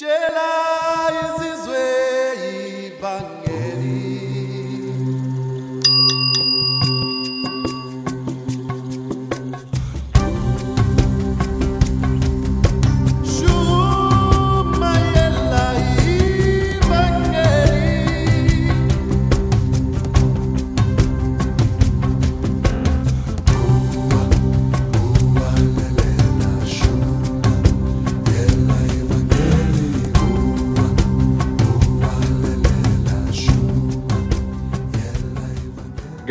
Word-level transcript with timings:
Jela. 0.00 0.59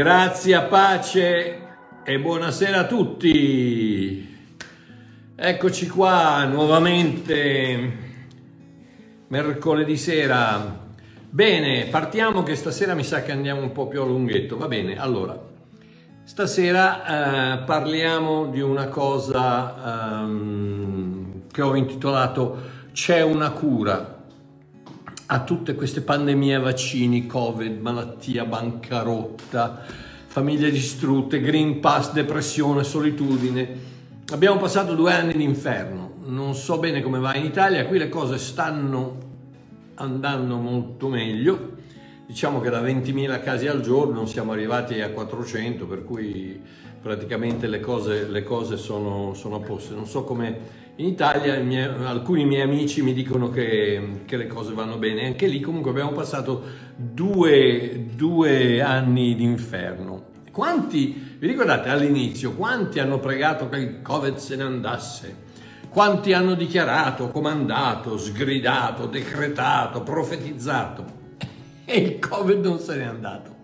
Grazie 0.10 0.60
pace 0.64 1.68
e 2.04 2.20
buonasera 2.20 2.80
a 2.80 2.86
tutti. 2.88 4.38
Eccoci 5.36 5.88
qua 5.88 6.46
nuovamente 6.46 7.92
mercoledì 9.28 9.96
sera. 9.98 10.80
Bene, 11.30 11.86
partiamo 11.92 12.42
che 12.42 12.56
stasera 12.56 12.96
mi 12.96 13.04
sa 13.04 13.22
che 13.22 13.32
andiamo 13.32 13.62
un 13.62 13.72
po' 13.72 13.88
più 13.88 14.02
a 14.02 14.06
lunghetto. 14.06 14.58
Va 14.58 14.68
bene, 14.68 15.00
allora, 15.00 15.40
stasera 16.24 17.60
eh, 17.60 17.64
parliamo 17.66 18.48
di 18.48 18.62
una 18.62 18.88
cosa 18.88 20.24
ehm, 20.24 21.42
che 21.52 21.62
ho 21.62 21.76
intitolato 21.76 22.58
C'è 22.94 23.22
una 23.22 23.52
cura 23.52 24.19
a 25.32 25.44
tutte 25.44 25.76
queste 25.76 26.02
pandemie, 26.02 26.58
vaccini, 26.58 27.28
covid, 27.28 27.80
malattia, 27.82 28.46
bancarotta, 28.46 29.84
famiglie 30.26 30.72
distrutte, 30.72 31.40
green 31.40 31.80
pass, 31.80 32.14
depressione, 32.14 32.84
solitudine. 32.84 33.88
Abbiamo 34.32 34.60
passato 34.60 34.96
due 34.96 35.14
anni 35.14 35.34
di 35.34 35.44
inferno, 35.44 36.14
non 36.26 36.56
so 36.56 36.80
bene 36.80 37.04
come 37.04 37.20
va 37.20 37.36
in 37.36 37.46
Italia, 37.46 37.86
qui 37.86 38.00
le 38.00 38.10
cose 38.10 38.40
stanno 38.40 39.18
andando 39.96 40.56
molto 40.58 41.10
meglio, 41.10 41.74
diciamo 42.26 42.60
che 42.60 42.72
da 42.72 42.82
20.000 42.82 43.44
casi 43.44 43.68
al 43.68 43.82
giorno 43.82 44.26
siamo 44.26 44.52
arrivati 44.52 45.00
a 45.00 45.12
400, 45.12 45.86
per 45.86 46.06
cui 46.06 46.60
praticamente 47.00 47.68
le 47.68 47.80
cose, 47.80 48.28
le 48.28 48.44
cose 48.44 48.78
sono, 48.78 49.36
sono 49.36 49.58
a 49.58 49.60
posto. 49.60 49.94
Non 49.94 50.08
so 50.08 50.24
come 50.24 50.88
in 51.00 51.06
Italia, 51.08 51.56
i 51.56 51.64
miei- 51.64 51.88
alcuni 52.04 52.44
miei 52.44 52.62
amici 52.62 53.02
mi 53.02 53.14
dicono 53.14 53.50
che, 53.50 54.24
che 54.26 54.36
le 54.36 54.48
cose 54.48 54.74
vanno 54.74 54.98
bene, 54.98 55.26
anche 55.26 55.48
lì 55.48 55.62
comunque 55.62 55.92
abbiamo 55.92 56.12
passato 56.12 56.62
due, 56.94 58.08
due 58.16 58.82
anni 58.82 59.34
di 59.34 59.44
inferno. 59.44 60.26
Quanti, 60.52 61.38
vi 61.40 61.48
ricordate 61.48 61.88
all'inizio, 61.88 62.52
quanti 62.52 63.00
hanno 63.00 63.18
pregato 63.20 63.70
che 63.70 63.78
il 63.78 64.02
Covid 64.02 64.36
se 64.36 64.58
ne 64.58 64.64
andasse? 64.64 65.48
Quanti 65.88 66.34
hanno 66.34 66.54
dichiarato, 66.54 67.30
comandato, 67.30 68.18
sgridato, 68.18 69.06
decretato, 69.06 70.02
profetizzato? 70.02 71.06
E 71.86 71.98
il 71.98 72.20
Covid 72.20 72.62
non 72.62 72.78
se 72.78 72.98
n'è 72.98 73.06
andato. 73.06 73.56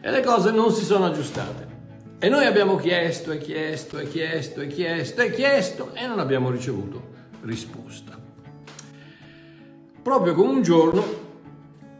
E 0.00 0.10
le 0.10 0.22
cose 0.22 0.50
non 0.50 0.72
si 0.72 0.84
sono 0.84 1.06
aggiustate. 1.06 1.67
E 2.20 2.28
noi 2.28 2.46
abbiamo 2.46 2.74
chiesto 2.74 3.30
e 3.30 3.38
chiesto 3.38 3.96
e 3.96 4.08
chiesto 4.08 4.60
e 4.60 4.66
chiesto 4.66 5.20
e 5.20 5.30
chiesto 5.30 5.94
e 5.94 6.04
non 6.08 6.18
abbiamo 6.18 6.50
ricevuto 6.50 7.00
risposta. 7.42 8.18
Proprio 10.02 10.34
come 10.34 10.50
un 10.50 10.62
giorno 10.62 11.04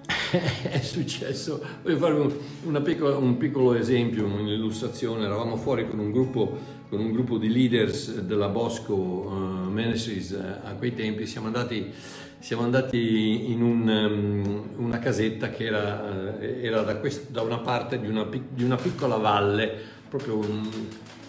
è 0.71 0.81
successo, 0.81 1.65
voglio 1.85 1.97
fare 1.99 2.15
un, 2.15 2.35
un 2.65 3.37
piccolo 3.37 3.75
esempio, 3.75 4.25
un'illustrazione, 4.25 5.25
eravamo 5.25 5.57
fuori 5.57 5.89
con 5.89 6.01
un 6.01 6.11
gruppo, 6.11 6.59
con 6.89 6.99
un 6.99 7.13
gruppo 7.13 7.39
di 7.39 7.49
leaders 7.49 8.19
della 8.19 8.49
Bosco 8.49 9.31
eh, 9.31 9.71
Ministries 9.71 10.33
eh, 10.33 10.69
a 10.69 10.73
quei 10.73 10.97
tempi, 10.97 11.27
siamo 11.27 11.47
andati, 11.47 11.93
siamo 12.41 12.65
andati 12.65 13.53
in 13.53 13.63
un, 13.63 13.89
um, 14.77 14.85
una 14.85 14.99
casetta 14.99 15.51
che 15.51 15.67
era, 15.67 16.41
eh, 16.41 16.61
era 16.61 16.83
da, 16.83 16.97
quest- 16.97 17.31
da 17.31 17.43
una 17.43 17.59
parte 17.59 18.01
di 18.01 18.09
una, 18.09 18.27
di 18.29 18.65
una 18.65 18.77
piccola 18.77 19.17
valle, 19.17 19.97
proprio 20.09 20.41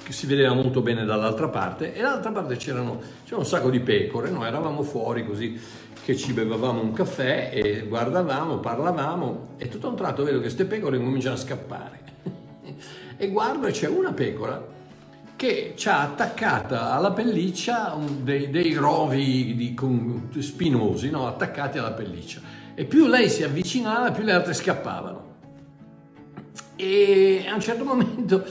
che 0.03 0.13
si 0.13 0.25
vedeva 0.25 0.53
molto 0.53 0.81
bene 0.81 1.05
dall'altra 1.05 1.49
parte 1.49 1.93
e 1.93 2.01
dall'altra 2.01 2.31
parte 2.31 2.55
c'erano, 2.55 2.99
c'era 3.25 3.37
un 3.37 3.45
sacco 3.45 3.69
di 3.69 3.79
pecore, 3.79 4.31
noi 4.31 4.47
eravamo 4.47 4.81
fuori 4.81 5.23
così 5.25 5.59
che 6.03 6.15
ci 6.15 6.33
bevavamo 6.33 6.81
un 6.81 6.93
caffè 6.93 7.51
e 7.53 7.85
guardavamo, 7.87 8.57
parlavamo 8.57 9.49
e 9.57 9.67
tutto 9.67 9.85
a 9.85 9.89
un 9.91 9.95
tratto 9.95 10.23
vedo 10.23 10.37
che 10.37 10.43
queste 10.43 10.65
pecore 10.65 10.97
cominciano 10.97 11.35
a 11.35 11.37
scappare. 11.37 11.99
E 13.21 13.27
guardo 13.27 13.67
e 13.67 13.71
c'è 13.71 13.89
una 13.89 14.13
pecora 14.13 14.65
che 15.35 15.75
ha 15.83 16.01
attaccata 16.03 16.93
alla 16.93 17.11
pelliccia 17.11 17.97
dei, 18.21 18.49
dei 18.49 18.73
rovi 18.75 19.55
di- 19.55 20.41
spinosi 20.41 21.09
no? 21.09 21.27
attaccati 21.27 21.77
alla 21.77 21.91
pelliccia. 21.91 22.39
E 22.73 22.85
più 22.85 23.07
lei 23.07 23.29
si 23.29 23.43
avvicinava 23.43 24.11
più 24.11 24.23
le 24.23 24.31
altre 24.31 24.53
scappavano 24.53 25.28
e 26.81 27.45
a 27.45 27.53
un 27.55 27.59
certo 27.59 27.83
momento, 27.83 28.41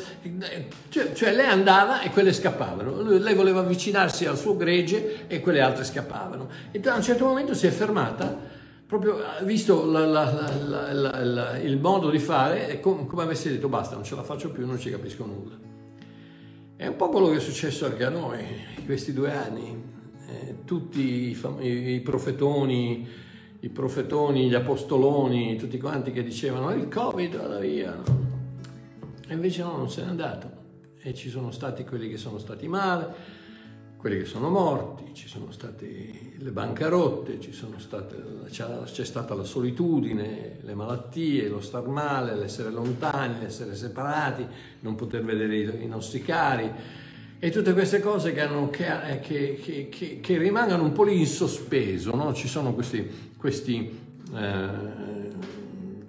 cioè, 0.91 1.13
cioè 1.15 1.33
lei 1.35 1.47
andava 1.47 2.03
e 2.03 2.11
quelle 2.11 2.35
scappavano, 2.35 3.01
lei 3.19 3.35
voleva 3.35 3.61
avvicinarsi 3.61 4.27
al 4.27 4.37
suo 4.37 4.55
gregge 4.55 5.27
e 5.29 5.41
quelle 5.41 5.63
altre 5.63 5.83
scappavano. 5.83 6.47
E 6.71 6.79
a 6.85 6.95
un 6.95 7.03
certo 7.03 7.25
momento 7.25 7.55
si 7.55 7.67
è 7.67 7.71
fermata, 7.71 8.39
proprio 8.87 9.17
visto 9.45 9.91
la- 9.91 10.05
la- 10.05 11.23
la- 11.23 11.59
il 11.59 11.79
modo 11.79 12.11
di 12.11 12.19
fare 12.19 12.69
e 12.69 12.81
com- 12.81 13.07
come 13.07 13.23
avesse 13.23 13.49
detto 13.49 13.69
basta, 13.69 13.95
non 13.95 14.05
ce 14.05 14.15
la 14.15 14.23
faccio 14.23 14.51
più, 14.51 14.67
non 14.67 14.79
ci 14.79 14.91
capisco 14.91 15.25
nulla. 15.25 15.57
È 16.77 16.87
un 16.87 16.97
po' 16.97 17.09
quello 17.09 17.31
che 17.31 17.37
è 17.37 17.41
successo 17.41 17.87
anche 17.87 18.05
a 18.05 18.11
noi 18.11 18.41
in 18.77 18.85
questi 18.85 19.15
due 19.15 19.33
anni. 19.33 19.83
Eh, 20.29 20.57
tutti 20.67 21.31
i, 21.31 21.35
fam- 21.35 21.63
i 21.63 21.99
profetoni, 22.05 23.09
i 23.61 23.69
profetoni, 23.69 24.49
gli 24.49 24.55
apostoloni, 24.55 25.57
tutti 25.57 25.79
quanti 25.79 26.13
che 26.13 26.23
dicevano 26.23 26.71
il 26.73 26.89
Covid 26.89 27.37
vada 27.37 27.59
via. 27.59 27.95
no?" 27.95 28.27
E 29.27 29.35
invece 29.35 29.63
no, 29.63 29.77
non 29.77 29.91
se 29.91 30.03
n'è 30.03 30.09
andato. 30.09 30.51
E 31.01 31.15
ci 31.15 31.29
sono 31.29 31.51
stati 31.51 31.85
quelli 31.85 32.09
che 32.09 32.17
sono 32.17 32.39
stati 32.39 32.67
male, 32.67 33.37
quelli 33.97 34.19
che 34.19 34.25
sono 34.25 34.49
morti, 34.49 35.13
ci 35.13 35.29
sono 35.29 35.51
state 35.51 36.33
le 36.37 36.51
bancarotte, 36.51 37.39
state, 37.79 38.17
c'è, 38.49 39.05
stata 39.05 39.35
la 39.35 39.43
solitudine, 39.43 40.59
le 40.63 40.75
malattie, 40.75 41.49
lo 41.49 41.61
star 41.61 41.87
male, 41.89 42.37
l'essere 42.37 42.71
lontani, 42.71 43.41
l'essere 43.41 43.75
separati, 43.75 44.47
non 44.81 44.95
poter 44.95 45.25
vedere 45.25 45.57
i, 45.57 45.87
nostri 45.87 46.23
cari 46.23 46.71
e 47.41 47.51
tutte 47.51 47.73
queste 47.73 48.01
cose 48.01 48.33
che, 48.33 48.41
hanno- 48.41 48.71
eh, 48.73 49.21
che- 49.21 49.89
che- 49.91 50.19
che 50.21 50.39
rimangono 50.39 50.83
un 50.85 50.93
po' 50.93 51.05
lì 51.05 51.19
in 51.19 51.27
sospeso, 51.27 52.15
no? 52.15 52.33
ci 52.35 52.49
sono 52.49 52.75
questi, 52.75 53.28
questi, 53.39 53.89
eh, 54.35 54.69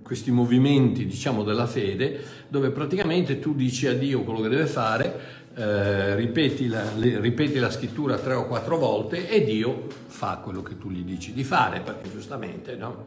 questi 0.01 0.31
movimenti 0.31 1.05
diciamo 1.05 1.43
della 1.43 1.67
fede 1.67 2.19
dove 2.49 2.71
praticamente 2.71 3.39
tu 3.39 3.53
dici 3.53 3.85
a 3.87 3.93
Dio 3.93 4.23
quello 4.23 4.41
che 4.41 4.49
deve 4.49 4.65
fare, 4.65 5.37
eh, 5.55 6.15
ripeti, 6.15 6.67
la, 6.67 6.83
le- 6.95 7.19
ripeti 7.19 7.59
la 7.59 7.69
scrittura 7.69 8.17
tre 8.17 8.33
o 8.33 8.47
quattro 8.47 8.77
volte 8.77 9.29
e 9.29 9.43
Dio 9.43 9.85
fa 10.07 10.39
quello 10.43 10.63
che 10.63 10.77
tu 10.77 10.89
gli 10.89 11.03
dici 11.03 11.31
di 11.31 11.43
fare, 11.43 11.81
perché 11.81 12.09
giustamente 12.09 12.75
no? 12.75 13.05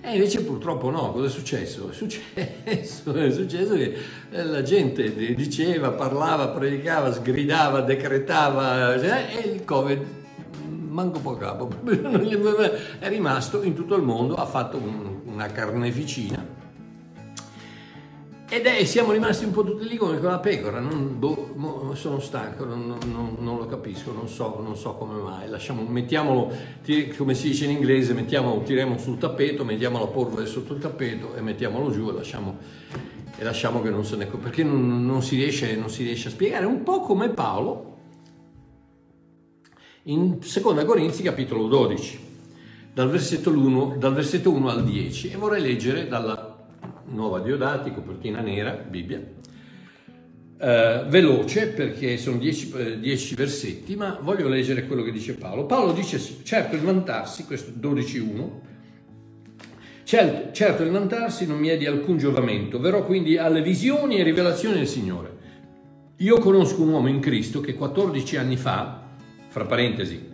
E 0.00 0.14
invece 0.14 0.42
purtroppo 0.42 0.90
no, 0.90 1.12
cosa 1.12 1.26
è 1.26 1.30
successo? 1.30 1.90
È 1.90 1.94
successo, 1.94 3.12
è 3.14 3.30
successo 3.30 3.74
che 3.74 3.94
eh, 4.32 4.44
la 4.44 4.62
gente 4.62 5.14
di- 5.14 5.34
diceva, 5.36 5.90
parlava, 5.90 6.48
predicava, 6.48 7.12
sgridava, 7.12 7.82
decretava 7.82 8.94
eh, 8.94 9.36
e 9.38 9.48
il 9.48 9.64
Covid 9.64 10.20
manco 10.92 11.18
po' 11.20 11.36
capo, 11.36 11.68
è 12.98 13.08
rimasto 13.08 13.62
in 13.62 13.74
tutto 13.74 13.94
il 13.96 14.02
mondo, 14.02 14.34
ha 14.34 14.46
fatto 14.46 14.76
un- 14.76 15.20
una 15.24 15.46
carneficina 15.46 16.60
ed 18.48 18.66
è, 18.66 18.84
siamo 18.84 19.12
rimasti 19.12 19.46
un 19.46 19.50
po' 19.52 19.64
tutti 19.64 19.88
lì 19.88 19.96
come 19.96 20.18
quella 20.18 20.38
pecora, 20.38 20.78
non, 20.78 21.18
boh, 21.18 21.92
sono 21.94 22.20
stanco, 22.20 22.66
non, 22.66 22.86
non- 23.10 23.36
non- 23.38 23.56
lo 23.56 23.64
capisco, 23.64 24.12
non 24.12 24.28
so, 24.28 24.60
non 24.62 24.76
so 24.76 24.92
come 24.96 25.18
mai. 25.22 25.48
Lasciamo, 25.48 25.80
mettiamolo, 25.88 26.52
ti- 26.84 27.08
come 27.08 27.32
si 27.32 27.48
dice 27.48 27.64
in 27.64 27.70
inglese, 27.70 28.12
mettiamolo, 28.12 28.60
tiriamo 28.60 28.98
sul 28.98 29.16
tappeto, 29.16 29.64
mettiamo 29.64 29.98
la 29.98 30.06
polvere 30.06 30.44
sotto 30.44 30.74
il 30.74 30.80
tappeto 30.80 31.34
e 31.34 31.40
mettiamolo 31.40 31.90
giù 31.90 32.10
e 32.10 32.12
lasciamo, 32.12 32.58
e 33.38 33.42
lasciamo 33.42 33.80
che 33.80 33.88
non 33.88 34.04
se 34.04 34.16
ne... 34.16 34.26
perché 34.26 34.62
non, 34.62 35.06
non 35.06 35.22
si 35.22 35.36
riesce, 35.36 35.74
non 35.74 35.88
si 35.88 36.02
riesce 36.02 36.28
a 36.28 36.32
spiegare. 36.32 36.66
Un 36.66 36.82
po' 36.82 37.00
come 37.00 37.30
Paolo 37.30 37.91
in 40.04 40.38
2 40.40 40.84
Corinzi 40.84 41.22
capitolo 41.22 41.68
12, 41.68 42.18
dal 42.92 43.08
versetto 43.08 43.50
1, 43.50 43.96
dal 43.98 44.14
versetto 44.14 44.50
1 44.50 44.68
al 44.68 44.84
10 44.84 45.30
e 45.30 45.36
vorrei 45.36 45.62
leggere 45.62 46.08
dalla 46.08 46.58
nuova 47.06 47.38
Diodati, 47.38 47.92
copertina 47.92 48.40
nera, 48.40 48.72
Bibbia, 48.72 49.22
eh, 50.58 51.04
veloce 51.06 51.68
perché 51.68 52.16
sono 52.16 52.38
dieci, 52.38 52.72
eh, 52.76 52.98
dieci 52.98 53.34
versetti, 53.36 53.94
ma 53.94 54.18
voglio 54.20 54.48
leggere 54.48 54.86
quello 54.86 55.02
che 55.02 55.12
dice 55.12 55.34
Paolo. 55.34 55.66
Paolo 55.66 55.92
dice 55.92 56.20
certo 56.42 56.74
il 56.74 56.82
vantarsi, 56.82 57.44
questo 57.44 57.70
12.1, 57.70 58.50
certo, 60.02 60.52
certo 60.52 60.82
il 60.82 60.90
vantarsi 60.90 61.46
non 61.46 61.58
mi 61.58 61.68
è 61.68 61.76
di 61.76 61.86
alcun 61.86 62.18
giovamento, 62.18 62.80
verrò 62.80 63.04
quindi 63.04 63.36
alle 63.36 63.62
visioni 63.62 64.18
e 64.18 64.24
rivelazioni 64.24 64.76
del 64.76 64.88
Signore. 64.88 65.30
Io 66.16 66.38
conosco 66.38 66.82
un 66.82 66.88
uomo 66.88 67.08
in 67.08 67.20
Cristo 67.20 67.60
che 67.60 67.74
14 67.74 68.36
anni 68.36 68.56
fa, 68.56 69.01
fra 69.52 69.66
parentesi, 69.66 70.30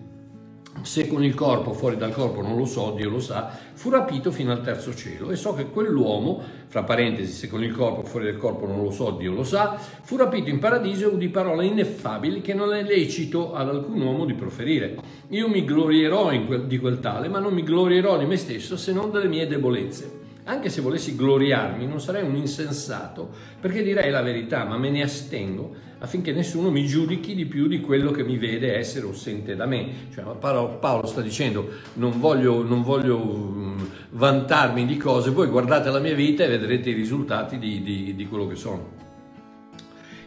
se 0.82 1.08
con 1.08 1.24
il 1.24 1.34
corpo 1.34 1.72
fuori 1.72 1.96
dal 1.96 2.12
corpo 2.12 2.40
non 2.40 2.56
lo 2.56 2.66
so, 2.66 2.92
Dio 2.92 3.10
lo 3.10 3.18
sa, 3.18 3.50
fu 3.72 3.90
rapito 3.90 4.30
fino 4.30 4.52
al 4.52 4.62
terzo 4.62 4.94
cielo 4.94 5.32
e 5.32 5.34
so 5.34 5.54
che 5.54 5.70
quell'uomo, 5.70 6.40
fra 6.68 6.84
parentesi, 6.84 7.32
se 7.32 7.48
con 7.48 7.64
il 7.64 7.74
corpo 7.74 8.04
fuori 8.04 8.26
dal 8.26 8.36
corpo 8.36 8.68
non 8.68 8.80
lo 8.80 8.92
so, 8.92 9.10
Dio 9.10 9.32
lo 9.32 9.42
sa, 9.42 9.76
fu 9.76 10.16
rapito 10.16 10.50
in 10.50 10.60
paradiso 10.60 11.08
di 11.16 11.30
parole 11.30 11.66
ineffabili 11.66 12.40
che 12.40 12.54
non 12.54 12.72
è 12.72 12.84
lecito 12.84 13.54
ad 13.54 13.70
alcun 13.70 14.00
uomo 14.00 14.24
di 14.24 14.34
proferire. 14.34 14.94
Io 15.30 15.48
mi 15.48 15.64
glorierò 15.64 16.28
quel, 16.46 16.66
di 16.68 16.78
quel 16.78 17.00
tale, 17.00 17.26
ma 17.26 17.40
non 17.40 17.54
mi 17.54 17.64
glorierò 17.64 18.16
di 18.18 18.24
me 18.24 18.36
stesso 18.36 18.76
se 18.76 18.92
non 18.92 19.10
delle 19.10 19.26
mie 19.26 19.48
debolezze. 19.48 20.26
Anche 20.44 20.68
se 20.68 20.80
volessi 20.80 21.16
gloriarmi, 21.16 21.88
non 21.88 22.00
sarei 22.00 22.22
un 22.22 22.36
insensato, 22.36 23.28
perché 23.60 23.82
direi 23.82 24.12
la 24.12 24.22
verità, 24.22 24.62
ma 24.62 24.78
me 24.78 24.90
ne 24.90 25.02
astengo 25.02 25.86
affinché 25.98 26.32
nessuno 26.32 26.70
mi 26.70 26.86
giudichi 26.86 27.34
di 27.34 27.46
più 27.46 27.66
di 27.66 27.80
quello 27.80 28.10
che 28.10 28.22
mi 28.22 28.36
vede 28.36 28.76
essere 28.76 29.06
o 29.06 29.12
sente 29.12 29.56
da 29.56 29.66
me. 29.66 30.08
Cioè, 30.12 30.24
Paolo, 30.38 31.06
sta 31.06 31.20
dicendo 31.20 31.68
non 31.94 32.18
voglio, 32.20 32.62
non 32.62 32.82
voglio 32.82 33.16
um, 33.18 33.88
vantarmi 34.10 34.86
di 34.86 34.96
cose, 34.96 35.30
voi 35.30 35.48
guardate 35.48 35.90
la 35.90 35.98
mia 35.98 36.14
vita 36.14 36.44
e 36.44 36.48
vedrete 36.48 36.90
i 36.90 36.94
risultati 36.94 37.58
di, 37.58 37.82
di, 37.82 38.14
di 38.14 38.26
quello 38.26 38.46
che 38.46 38.56
sono. 38.56 39.06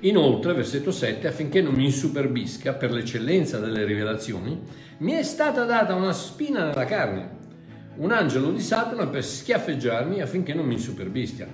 Inoltre, 0.02 0.54
versetto 0.54 0.92
7, 0.92 1.28
affinché 1.28 1.62
non 1.62 1.74
mi 1.74 1.86
insuperbisca 1.86 2.74
per 2.74 2.92
l'eccellenza 2.92 3.60
delle 3.60 3.86
rivelazioni, 3.86 4.60
mi 4.98 5.12
è 5.12 5.24
stata 5.24 5.64
data 5.64 5.94
una 5.94 6.14
spina 6.14 6.66
nella 6.66 6.86
carne 6.86 7.40
un 7.96 8.12
angelo 8.12 8.52
di 8.52 8.62
Satana 8.62 9.08
per 9.08 9.24
schiaffeggiarmi 9.24 10.22
affinché 10.22 10.54
non 10.54 10.66
mi 10.66 10.74
insuperbisca. 10.74 11.48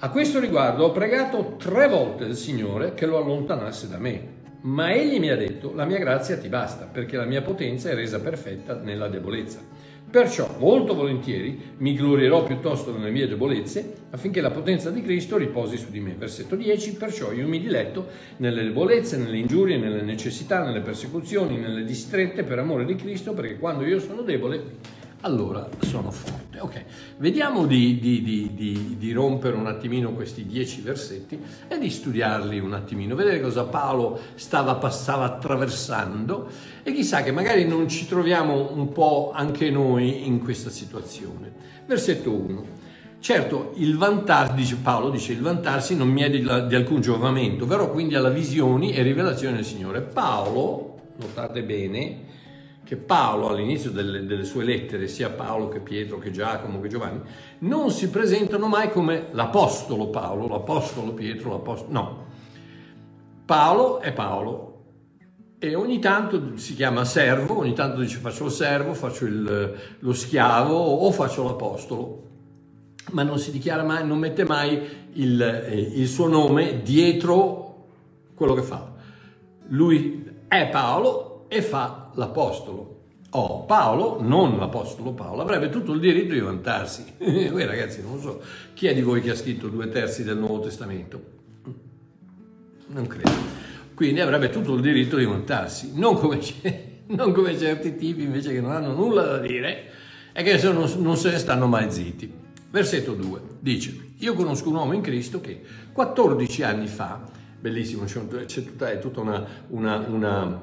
A 0.00 0.10
questo 0.10 0.40
riguardo 0.40 0.84
ho 0.84 0.92
pregato 0.92 1.54
tre 1.56 1.88
volte 1.88 2.24
il 2.24 2.34
Signore 2.34 2.94
che 2.94 3.06
lo 3.06 3.16
allontanasse 3.16 3.88
da 3.88 3.96
me, 3.96 4.28
ma 4.62 4.92
egli 4.92 5.18
mi 5.20 5.30
ha 5.30 5.36
detto 5.36 5.72
la 5.72 5.84
mia 5.84 5.98
grazia 5.98 6.36
ti 6.36 6.48
basta 6.48 6.84
perché 6.84 7.16
la 7.16 7.24
mia 7.24 7.42
potenza 7.42 7.88
è 7.88 7.94
resa 7.94 8.18
perfetta 8.20 8.74
nella 8.74 9.08
debolezza. 9.08 9.60
Perciò 10.10 10.56
molto 10.58 10.94
volentieri 10.94 11.74
mi 11.78 11.94
glorierò 11.94 12.42
piuttosto 12.42 12.92
nelle 12.92 13.10
mie 13.10 13.28
debolezze 13.28 13.94
affinché 14.10 14.40
la 14.40 14.50
potenza 14.50 14.90
di 14.90 15.00
Cristo 15.00 15.36
riposi 15.36 15.76
su 15.76 15.90
di 15.90 16.00
me. 16.00 16.14
Versetto 16.18 16.56
10, 16.56 16.94
perciò 16.94 17.32
io 17.32 17.46
mi 17.48 17.60
diletto 17.60 18.08
nelle 18.38 18.64
debolezze, 18.64 19.16
nelle 19.16 19.38
ingiurie, 19.38 19.78
nelle 19.78 20.02
necessità, 20.02 20.62
nelle 20.62 20.80
persecuzioni, 20.80 21.56
nelle 21.56 21.84
distrette 21.84 22.42
per 22.42 22.58
amore 22.58 22.84
di 22.84 22.96
Cristo 22.96 23.32
perché 23.32 23.58
quando 23.58 23.86
io 23.86 24.00
sono 24.00 24.22
debole 24.22 25.02
allora 25.24 25.66
sono 25.80 26.10
forte. 26.10 26.60
Ok, 26.60 26.84
vediamo 27.16 27.66
di, 27.66 27.98
di, 27.98 28.22
di, 28.22 28.96
di, 28.98 29.12
rompere 29.12 29.56
un 29.56 29.66
attimino 29.66 30.12
questi 30.12 30.46
dieci 30.46 30.82
versetti 30.82 31.40
e 31.66 31.78
di 31.78 31.90
studiarli 31.90 32.58
un 32.60 32.74
attimino, 32.74 33.14
vedere 33.14 33.40
cosa 33.40 33.64
Paolo 33.64 34.20
stava, 34.34 34.88
stava 34.90 35.24
attraversando 35.24 36.48
e 36.82 36.92
chissà 36.92 37.22
che 37.22 37.32
magari 37.32 37.66
non 37.66 37.88
ci 37.88 38.06
troviamo 38.06 38.70
un 38.72 38.92
po' 38.92 39.32
anche 39.34 39.70
noi 39.70 40.26
in 40.26 40.42
questa 40.42 40.70
situazione. 40.70 41.52
Versetto 41.86 42.30
1. 42.30 42.82
Certo, 43.18 43.72
il 43.76 43.96
vantarsi, 43.96 44.54
dice 44.54 44.76
Paolo, 44.76 45.08
dice 45.08 45.32
il 45.32 45.40
vantarsi 45.40 45.96
non 45.96 46.08
mi 46.08 46.20
è 46.20 46.28
di, 46.28 46.40
di 46.40 46.74
alcun 46.74 47.00
giovamento, 47.00 47.66
verrò 47.66 47.90
quindi 47.90 48.14
alla 48.14 48.28
visioni 48.28 48.92
e 48.92 49.02
rivelazione 49.02 49.56
del 49.56 49.64
Signore. 49.64 50.02
Paolo, 50.02 50.98
notate 51.16 51.62
bene, 51.62 52.32
che 52.84 52.96
Paolo 52.96 53.48
all'inizio 53.48 53.90
delle, 53.90 54.26
delle, 54.26 54.44
sue 54.44 54.62
lettere, 54.62 55.08
sia 55.08 55.30
Paolo 55.30 55.68
che 55.68 55.80
Pietro 55.80 56.18
che 56.18 56.30
Giacomo 56.30 56.80
che 56.80 56.88
Giovanni, 56.88 57.20
non 57.60 57.90
si 57.90 58.10
presentano 58.10 58.68
mai 58.68 58.90
come 58.90 59.28
l'apostolo 59.32 60.08
Paolo, 60.08 60.46
l'apostolo 60.48 61.12
Pietro, 61.12 61.50
l'apostolo... 61.50 61.92
No, 61.92 62.26
Paolo 63.46 64.00
è 64.00 64.12
Paolo 64.12 64.72
e 65.58 65.74
ogni 65.74 65.98
tanto 65.98 66.56
si 66.56 66.74
chiama 66.74 67.06
servo, 67.06 67.58
ogni 67.58 67.72
tanto 67.72 68.00
dice 68.00 68.18
faccio 68.18 68.44
il 68.44 68.50
servo, 68.50 68.92
faccio 68.92 69.24
il, 69.24 69.74
lo 69.98 70.12
schiavo 70.12 70.74
o 70.74 71.10
faccio 71.10 71.42
l'apostolo, 71.42 72.22
ma 73.12 73.22
non 73.22 73.38
si 73.38 73.50
dichiara 73.50 73.82
mai, 73.82 74.06
non 74.06 74.18
mette 74.18 74.44
mai 74.44 75.08
il, 75.12 75.40
eh, 75.40 75.74
il 75.74 76.06
suo 76.06 76.28
nome 76.28 76.82
dietro 76.82 77.86
quello 78.34 78.52
che 78.52 78.62
fa. 78.62 78.92
Lui 79.68 80.42
è 80.48 80.68
Paolo 80.68 81.46
e 81.48 81.62
fa 81.62 82.03
l'apostolo. 82.14 83.02
Oh, 83.30 83.64
Paolo, 83.64 84.22
non 84.22 84.58
l'apostolo 84.58 85.12
Paolo, 85.12 85.42
avrebbe 85.42 85.68
tutto 85.68 85.92
il 85.92 86.00
diritto 86.00 86.34
di 86.34 86.40
vantarsi. 86.40 87.04
Voi 87.18 87.66
ragazzi, 87.66 88.00
non 88.00 88.20
so, 88.20 88.40
chi 88.74 88.86
è 88.86 88.94
di 88.94 89.02
voi 89.02 89.20
che 89.20 89.30
ha 89.30 89.34
scritto 89.34 89.68
due 89.68 89.88
terzi 89.88 90.22
del 90.22 90.38
Nuovo 90.38 90.60
Testamento? 90.60 91.32
Non 92.86 93.06
credo. 93.08 93.32
Quindi 93.94 94.20
avrebbe 94.20 94.50
tutto 94.50 94.74
il 94.74 94.80
diritto 94.80 95.16
di 95.16 95.24
vantarsi, 95.24 95.92
non 95.94 96.16
come, 96.16 96.38
non 97.06 97.32
come 97.32 97.58
certi 97.58 97.96
tipi 97.96 98.22
invece 98.22 98.52
che 98.52 98.60
non 98.60 98.70
hanno 98.70 98.92
nulla 98.92 99.24
da 99.24 99.38
dire 99.38 99.90
e 100.32 100.42
che 100.42 100.60
non, 100.70 100.88
non 100.98 101.16
se 101.16 101.30
ne 101.30 101.38
stanno 101.38 101.66
mai 101.66 101.90
zitti. 101.90 102.32
Versetto 102.70 103.14
2 103.14 103.40
dice, 103.60 104.12
io 104.18 104.34
conosco 104.34 104.68
un 104.68 104.76
uomo 104.76 104.92
in 104.92 105.00
Cristo 105.00 105.40
che 105.40 105.60
14 105.92 106.62
anni 106.62 106.86
fa, 106.86 107.20
bellissimo, 107.58 108.04
c'è 108.04 108.98
tutta 109.00 109.20
una, 109.20 109.44
una, 109.68 110.04
una 110.08 110.60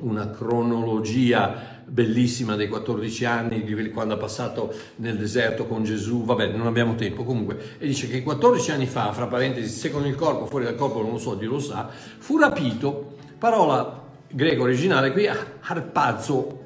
una 0.00 0.30
cronologia 0.30 1.74
bellissima 1.86 2.56
dei 2.56 2.68
14 2.68 3.24
anni, 3.24 3.62
di 3.62 3.90
quando 3.90 4.14
ha 4.14 4.16
passato 4.16 4.74
nel 4.96 5.16
deserto 5.16 5.66
con 5.66 5.84
Gesù, 5.84 6.24
vabbè 6.24 6.48
non 6.48 6.66
abbiamo 6.66 6.94
tempo 6.96 7.22
comunque, 7.22 7.76
e 7.78 7.86
dice 7.86 8.08
che 8.08 8.22
14 8.22 8.70
anni 8.72 8.86
fa, 8.86 9.12
fra 9.12 9.26
parentesi, 9.26 9.68
se 9.68 9.90
con 9.90 10.04
il 10.06 10.16
corpo, 10.16 10.46
fuori 10.46 10.64
dal 10.64 10.74
corpo 10.74 11.00
non 11.02 11.12
lo 11.12 11.18
so, 11.18 11.34
Dio 11.34 11.50
lo 11.50 11.60
sa, 11.60 11.88
fu 11.88 12.38
rapito, 12.38 13.16
parola 13.38 14.04
greco 14.28 14.64
originale 14.64 15.12
qui, 15.12 15.28
harpazzo, 15.28 16.64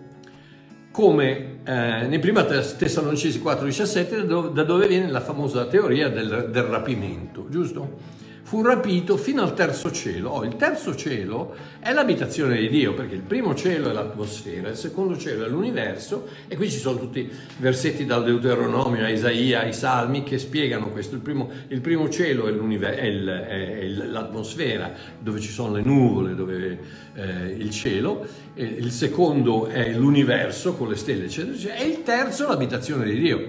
come 0.91 1.59
eh, 1.65 2.07
nei 2.09 2.19
prima 2.19 2.45
Tessalonicesi 2.45 3.41
4,17, 3.41 4.53
da 4.53 4.65
dove 4.65 4.89
viene 4.89 5.11
la 5.11 5.21
famosa 5.21 5.67
teoria 5.67 6.09
del, 6.09 6.49
del 6.51 6.63
rapimento, 6.65 7.47
giusto? 7.49 8.19
Fu 8.51 8.63
rapito 8.63 9.17
fino 9.17 9.43
al 9.43 9.55
terzo 9.55 9.93
cielo. 9.93 10.31
Oh, 10.31 10.45
il 10.45 10.57
terzo 10.57 10.97
cielo 10.97 11.55
è 11.79 11.93
l'abitazione 11.93 12.59
di 12.59 12.69
Dio, 12.69 12.95
perché 12.95 13.15
il 13.15 13.23
primo 13.23 13.55
cielo 13.55 13.91
è 13.91 13.93
l'atmosfera, 13.93 14.71
il 14.71 14.75
secondo 14.75 15.17
cielo 15.17 15.45
è 15.45 15.49
l'universo, 15.49 16.27
e 16.49 16.57
qui 16.57 16.69
ci 16.69 16.81
sono 16.81 16.99
tutti 16.99 17.21
i 17.21 17.31
versetti 17.59 18.05
dal 18.05 18.25
Deuteronomio 18.25 19.05
a 19.05 19.09
Isaia, 19.09 19.61
ai 19.61 19.73
Salmi, 19.73 20.25
che 20.25 20.39
spiegano 20.39 20.89
questo. 20.91 21.15
Il 21.15 21.21
primo, 21.21 21.49
il 21.69 21.81
primo 21.81 22.09
cielo 22.09 22.49
è, 22.49 22.51
è, 22.51 23.05
il, 23.05 23.29
è, 23.29 23.87
l'atmosfera, 23.87 24.95
dove 25.21 25.39
ci 25.39 25.53
sono 25.53 25.75
le 25.75 25.83
nuvole, 25.83 26.35
dove 26.35 26.79
eh, 27.15 27.55
il 27.57 27.71
cielo, 27.71 28.27
il 28.55 28.91
secondo 28.91 29.69
è 29.69 29.93
l'universo 29.93 30.75
con 30.75 30.89
le 30.89 30.97
stelle, 30.97 31.27
eccetera, 31.27 31.55
eccetera, 31.55 31.79
e 31.79 31.87
il 31.87 32.03
terzo 32.03 32.49
l'abitazione 32.49 33.05
di 33.05 33.17
Dio 33.17 33.49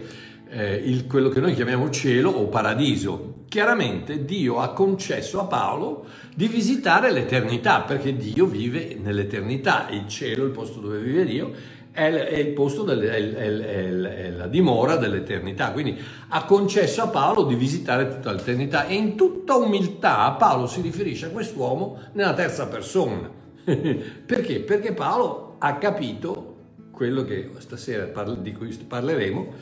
eh, 0.51 0.75
il, 0.75 1.07
quello 1.07 1.29
che 1.29 1.39
noi 1.39 1.55
chiamiamo 1.55 1.89
cielo 1.89 2.29
o 2.29 2.47
paradiso. 2.47 3.39
Chiaramente 3.47 4.25
Dio 4.25 4.59
ha 4.59 4.73
concesso 4.73 5.39
a 5.39 5.45
Paolo 5.45 6.05
di 6.35 6.47
visitare 6.47 7.11
l'eternità, 7.11 7.81
perché 7.81 8.15
Dio 8.15 8.45
vive 8.45 8.97
nell'eternità, 9.01 9.87
il 9.89 10.07
cielo, 10.07 10.45
il 10.45 10.51
posto 10.51 10.79
dove 10.79 10.99
vive 10.99 11.25
Dio, 11.25 11.51
è, 11.91 12.05
il 12.05 12.53
posto, 12.53 12.89
è, 12.89 12.97
è, 12.97 14.29
la 14.29 14.47
dimora 14.47 14.95
dell'eternità. 14.95 15.71
Quindi 15.71 15.97
ha 16.29 16.45
concesso 16.45 17.01
a 17.01 17.07
Paolo 17.07 17.43
di 17.43 17.55
visitare 17.55 18.07
tutta 18.09 18.31
l'eternità 18.31 18.85
e 18.85 18.95
in 18.95 19.15
tutta 19.15 19.55
umiltà 19.55 20.31
Paolo 20.31 20.67
si 20.67 20.81
riferisce 20.81 21.27
a 21.27 21.29
quest'uomo 21.29 21.99
nella 22.13 22.33
terza 22.33 22.67
persona. 22.67 23.29
perché? 23.63 24.59
Perché 24.61 24.93
Paolo 24.93 25.55
ha 25.59 25.75
capito 25.75 26.47
quello 26.91 27.23
che 27.23 27.49
stasera 27.57 28.05
di 28.35 28.53
cui 28.53 28.75
parleremo, 28.87 29.53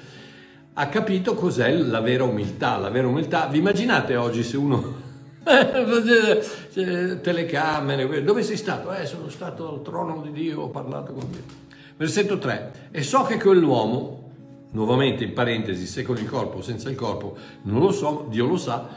ha 0.80 0.88
capito 0.88 1.34
cos'è 1.34 1.74
la 1.74 2.00
vera 2.00 2.24
umiltà. 2.24 2.78
La 2.78 2.90
vera 2.90 3.08
umiltà, 3.08 3.48
vi 3.48 3.58
immaginate 3.58 4.16
oggi 4.16 4.44
se 4.44 4.56
uno 4.56 5.08
telecamere, 7.22 8.24
dove 8.24 8.44
sei 8.44 8.56
stato? 8.56 8.94
Eh, 8.94 9.06
sono 9.06 9.28
stato 9.28 9.74
al 9.74 9.82
trono 9.82 10.22
di 10.22 10.32
Dio, 10.32 10.62
ho 10.62 10.70
parlato 10.70 11.12
con 11.12 11.30
Dio. 11.30 11.42
Versetto 11.98 12.38
3, 12.38 12.90
e 12.92 13.04
so 13.04 13.24
che 13.24 13.38
quell'uomo, 13.38 14.32
nuovamente 14.72 15.26
in 15.26 15.34
parentesi, 15.34 15.86
se 15.86 16.04
con 16.04 16.16
il 16.16 16.30
corpo 16.30 16.60
o 16.60 16.62
senza 16.62 16.90
il 16.90 16.96
corpo, 16.96 17.36
non 17.64 17.82
lo 17.82 17.92
so, 17.92 18.28
Dio 18.30 18.46
lo 18.46 18.56
sa, 18.56 18.88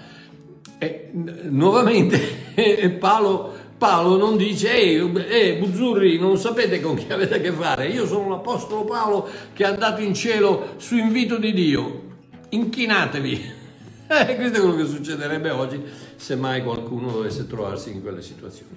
e 0.78 1.10
nuovamente 1.12 2.16
Paolo 3.00 3.51
Paolo 3.82 4.16
non 4.16 4.36
dice, 4.36 4.72
ehi, 4.72 5.12
eh, 5.28 5.56
Buzzurri, 5.56 6.16
non 6.16 6.38
sapete 6.38 6.80
con 6.80 6.94
chi 6.94 7.12
avete 7.12 7.34
a 7.34 7.40
che 7.40 7.50
fare, 7.50 7.88
io 7.88 8.06
sono 8.06 8.28
l'Apostolo 8.28 8.84
Paolo 8.84 9.28
che 9.52 9.64
è 9.64 9.66
andato 9.66 10.00
in 10.00 10.14
cielo 10.14 10.74
su 10.76 10.96
invito 10.96 11.36
di 11.36 11.52
Dio, 11.52 12.02
inchinatevi. 12.50 13.60
Eh, 14.12 14.36
questo 14.36 14.58
è 14.58 14.60
quello 14.60 14.76
che 14.76 14.84
succederebbe 14.84 15.48
oggi 15.50 15.82
se 16.16 16.36
mai 16.36 16.62
qualcuno 16.62 17.10
dovesse 17.10 17.46
trovarsi 17.46 17.90
in 17.92 18.02
quelle 18.02 18.20
situazioni. 18.20 18.76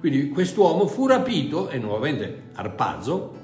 Quindi 0.00 0.30
quest'uomo 0.30 0.86
fu 0.86 1.06
rapito, 1.06 1.68
e 1.68 1.76
nuovamente 1.76 2.44
Arpazzo, 2.54 3.34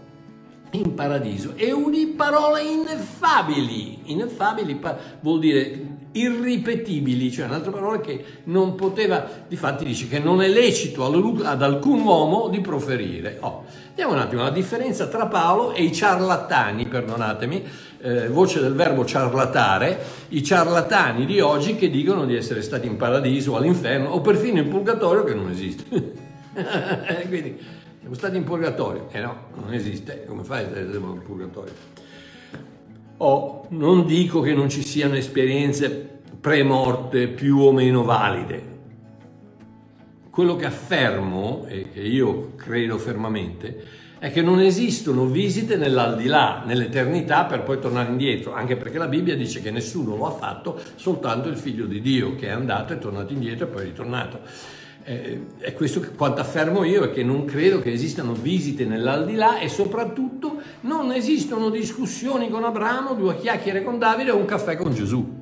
in 0.71 0.95
paradiso 0.95 1.53
e 1.57 1.73
udì 1.73 2.07
parole 2.07 2.63
ineffabili. 2.63 3.99
Ineffabili 4.05 4.81
vuol 5.21 5.41
dire 5.41 5.90
irripetibili, 6.13 7.31
cioè 7.31 7.47
in 7.47 7.53
altre 7.53 7.71
parole 7.71 8.01
che 8.01 8.25
non 8.45 8.75
poteva, 8.75 9.27
difatti 9.47 9.85
dice 9.85 10.09
che 10.09 10.19
non 10.19 10.43
è 10.43 10.49
lecito 10.49 11.05
ad 11.05 11.63
alcun 11.63 12.01
uomo 12.01 12.49
di 12.49 12.61
proferire. 12.61 13.39
Oh, 13.41 13.65
Vediamo 14.01 14.19
un 14.19 14.27
attimo 14.27 14.43
la 14.45 14.51
differenza 14.51 15.09
tra 15.09 15.27
Paolo 15.27 15.75
e 15.75 15.83
i 15.83 15.93
ciarlatani, 15.93 16.87
perdonatemi, 16.87 17.65
eh, 18.01 18.29
voce 18.29 18.59
del 18.59 18.73
verbo 18.73 19.05
ciarlatare, 19.05 19.99
i 20.29 20.43
ciarlatani 20.43 21.27
di 21.27 21.39
oggi 21.41 21.77
che 21.77 21.91
dicono 21.91 22.25
di 22.25 22.35
essere 22.35 22.63
stati 22.63 22.87
in 22.87 22.97
paradiso 22.97 23.57
all'inferno 23.57 24.09
o 24.09 24.23
perfino 24.23 24.61
in 24.61 24.69
purgatorio 24.69 25.23
che 25.23 25.35
non 25.35 25.51
esiste. 25.51 25.85
Quindi 27.29 27.59
siamo 27.99 28.15
stati 28.15 28.39
in 28.39 28.45
purgatorio, 28.45 29.09
eh 29.11 29.21
no, 29.21 29.37
non 29.57 29.75
esiste, 29.75 30.25
come 30.27 30.45
fai 30.45 30.65
ad 30.65 30.77
essere 30.79 30.97
in 30.97 31.23
purgatorio? 31.23 31.73
O 33.23 33.67
non 33.71 34.07
dico 34.07 34.41
che 34.41 34.55
non 34.55 34.71
ci 34.71 34.83
siano 34.83 35.15
esperienze 35.15 35.91
pre-morte 36.41 37.29
più 37.29 37.59
o 37.59 37.71
meno 37.71 38.03
valide. 38.03 38.69
Quello 40.31 40.57
che 40.57 40.65
affermo, 40.65 41.67
e 41.69 41.91
che 41.93 42.01
io 42.01 42.55
credo 42.57 42.97
fermamente, 42.97 43.85
è 44.19 44.33
che 44.33 44.41
non 44.41 44.61
esistono 44.61 45.27
visite 45.27 45.77
nell'aldilà, 45.77 46.63
nell'eternità 46.65 47.45
per 47.45 47.63
poi 47.63 47.79
tornare 47.79 48.11
indietro, 48.11 48.55
anche 48.55 48.77
perché 48.77 48.97
la 48.97 49.09
Bibbia 49.09 49.37
dice 49.37 49.61
che 49.61 49.71
nessuno 49.71 50.17
lo 50.17 50.27
ha 50.27 50.31
fatto, 50.31 50.81
soltanto 50.95 51.49
il 51.49 51.57
figlio 51.57 51.85
di 51.85 52.01
Dio 52.01 52.35
che 52.37 52.47
è 52.47 52.51
andato, 52.51 52.95
è 52.95 52.99
tornato 52.99 53.35
indietro 53.35 53.67
e 53.67 53.69
poi 53.69 53.83
è 53.83 53.85
ritornato. 53.85 54.41
Eh, 55.03 55.47
è 55.59 55.73
questo 55.73 56.01
che, 56.01 56.11
quanto 56.11 56.41
affermo 56.41 56.85
io, 56.85 57.05
è 57.05 57.11
che 57.11 57.23
non 57.25 57.45
credo 57.45 57.81
che 57.81 57.93
esistano 57.93 58.33
visite 58.35 58.85
nell'aldilà 58.85 59.59
e 59.59 59.69
soprattutto 59.69 60.61
non 60.83 61.13
esistono 61.13 61.71
discussioni 61.71 62.51
con 62.51 62.65
Abramo, 62.65 63.15
due 63.15 63.37
chiacchiere 63.39 63.83
con 63.83 63.99
Davide 63.99 64.31
o 64.31 64.37
un 64.37 64.45
caffè 64.45 64.77
con 64.77 64.93
Gesù. 64.93 65.39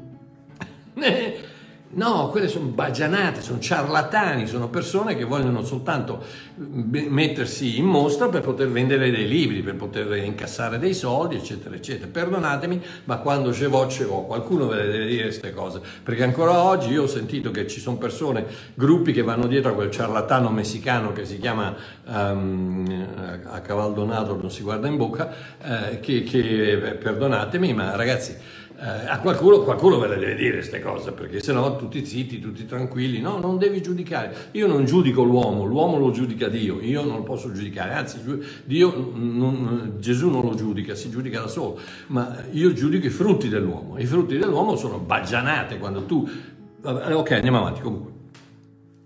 No, 1.90 2.28
quelle 2.28 2.48
sono 2.48 2.66
bagianate, 2.66 3.40
sono 3.40 3.60
ciarlatani, 3.60 4.46
sono 4.46 4.68
persone 4.68 5.16
che 5.16 5.24
vogliono 5.24 5.64
soltanto 5.64 6.22
mettersi 6.56 7.78
in 7.78 7.86
mostra 7.86 8.28
per 8.28 8.42
poter 8.42 8.68
vendere 8.68 9.10
dei 9.10 9.26
libri, 9.26 9.62
per 9.62 9.76
poter 9.76 10.14
incassare 10.16 10.78
dei 10.78 10.92
soldi, 10.92 11.36
eccetera, 11.36 11.74
eccetera. 11.74 12.10
Perdonatemi, 12.12 12.82
ma 13.04 13.16
quando 13.16 13.54
ce 13.54 13.68
vo, 13.68 13.88
ce 13.88 14.04
vo. 14.04 14.24
Qualcuno 14.24 14.66
ve 14.66 14.76
le 14.76 14.90
deve 14.90 15.06
dire 15.06 15.22
queste 15.22 15.54
cose, 15.54 15.80
perché 16.02 16.24
ancora 16.24 16.62
oggi 16.62 16.90
io 16.90 17.04
ho 17.04 17.06
sentito 17.06 17.50
che 17.50 17.66
ci 17.66 17.80
sono 17.80 17.96
persone, 17.96 18.44
gruppi 18.74 19.12
che 19.12 19.22
vanno 19.22 19.46
dietro 19.46 19.70
a 19.70 19.74
quel 19.74 19.90
ciarlatano 19.90 20.50
messicano 20.50 21.14
che 21.14 21.24
si 21.24 21.38
chiama 21.38 21.74
um, 22.04 23.06
a 23.44 23.60
cavaldonato, 23.60 24.36
non 24.36 24.50
si 24.50 24.62
guarda 24.62 24.88
in 24.88 24.98
bocca, 24.98 25.32
eh, 25.58 26.00
che, 26.00 26.22
che, 26.22 26.98
perdonatemi, 27.00 27.72
ma 27.72 27.96
ragazzi 27.96 28.36
eh, 28.80 29.08
a 29.08 29.18
qualcuno, 29.18 29.62
qualcuno 29.62 29.98
ve 29.98 30.06
le 30.06 30.18
deve 30.18 30.34
dire 30.36 30.52
queste 30.52 30.80
cose, 30.80 31.10
perché 31.10 31.40
sennò 31.40 31.74
tutti 31.74 32.04
zitti, 32.06 32.38
tutti 32.38 32.64
tranquilli. 32.64 33.20
No, 33.20 33.38
non 33.38 33.58
devi 33.58 33.82
giudicare. 33.82 34.50
Io 34.52 34.68
non 34.68 34.84
giudico 34.84 35.24
l'uomo, 35.24 35.64
l'uomo 35.64 35.98
lo 35.98 36.12
giudica 36.12 36.46
Dio, 36.48 36.80
io 36.80 37.02
non 37.02 37.16
lo 37.16 37.22
posso 37.24 37.50
giudicare. 37.52 37.94
Anzi, 37.94 38.20
Dio, 38.64 39.12
non, 39.14 39.96
Gesù 39.98 40.30
non 40.30 40.44
lo 40.44 40.54
giudica, 40.54 40.94
si 40.94 41.10
giudica 41.10 41.40
da 41.40 41.48
solo. 41.48 41.80
Ma 42.08 42.44
io 42.52 42.72
giudico 42.72 43.06
i 43.06 43.10
frutti 43.10 43.48
dell'uomo. 43.48 43.98
I 43.98 44.06
frutti 44.06 44.38
dell'uomo 44.38 44.76
sono 44.76 44.98
baggianate 44.98 45.78
quando 45.78 46.04
tu... 46.04 46.28
Ok, 46.80 47.32
andiamo 47.32 47.58
avanti 47.58 47.80
comunque. 47.80 48.12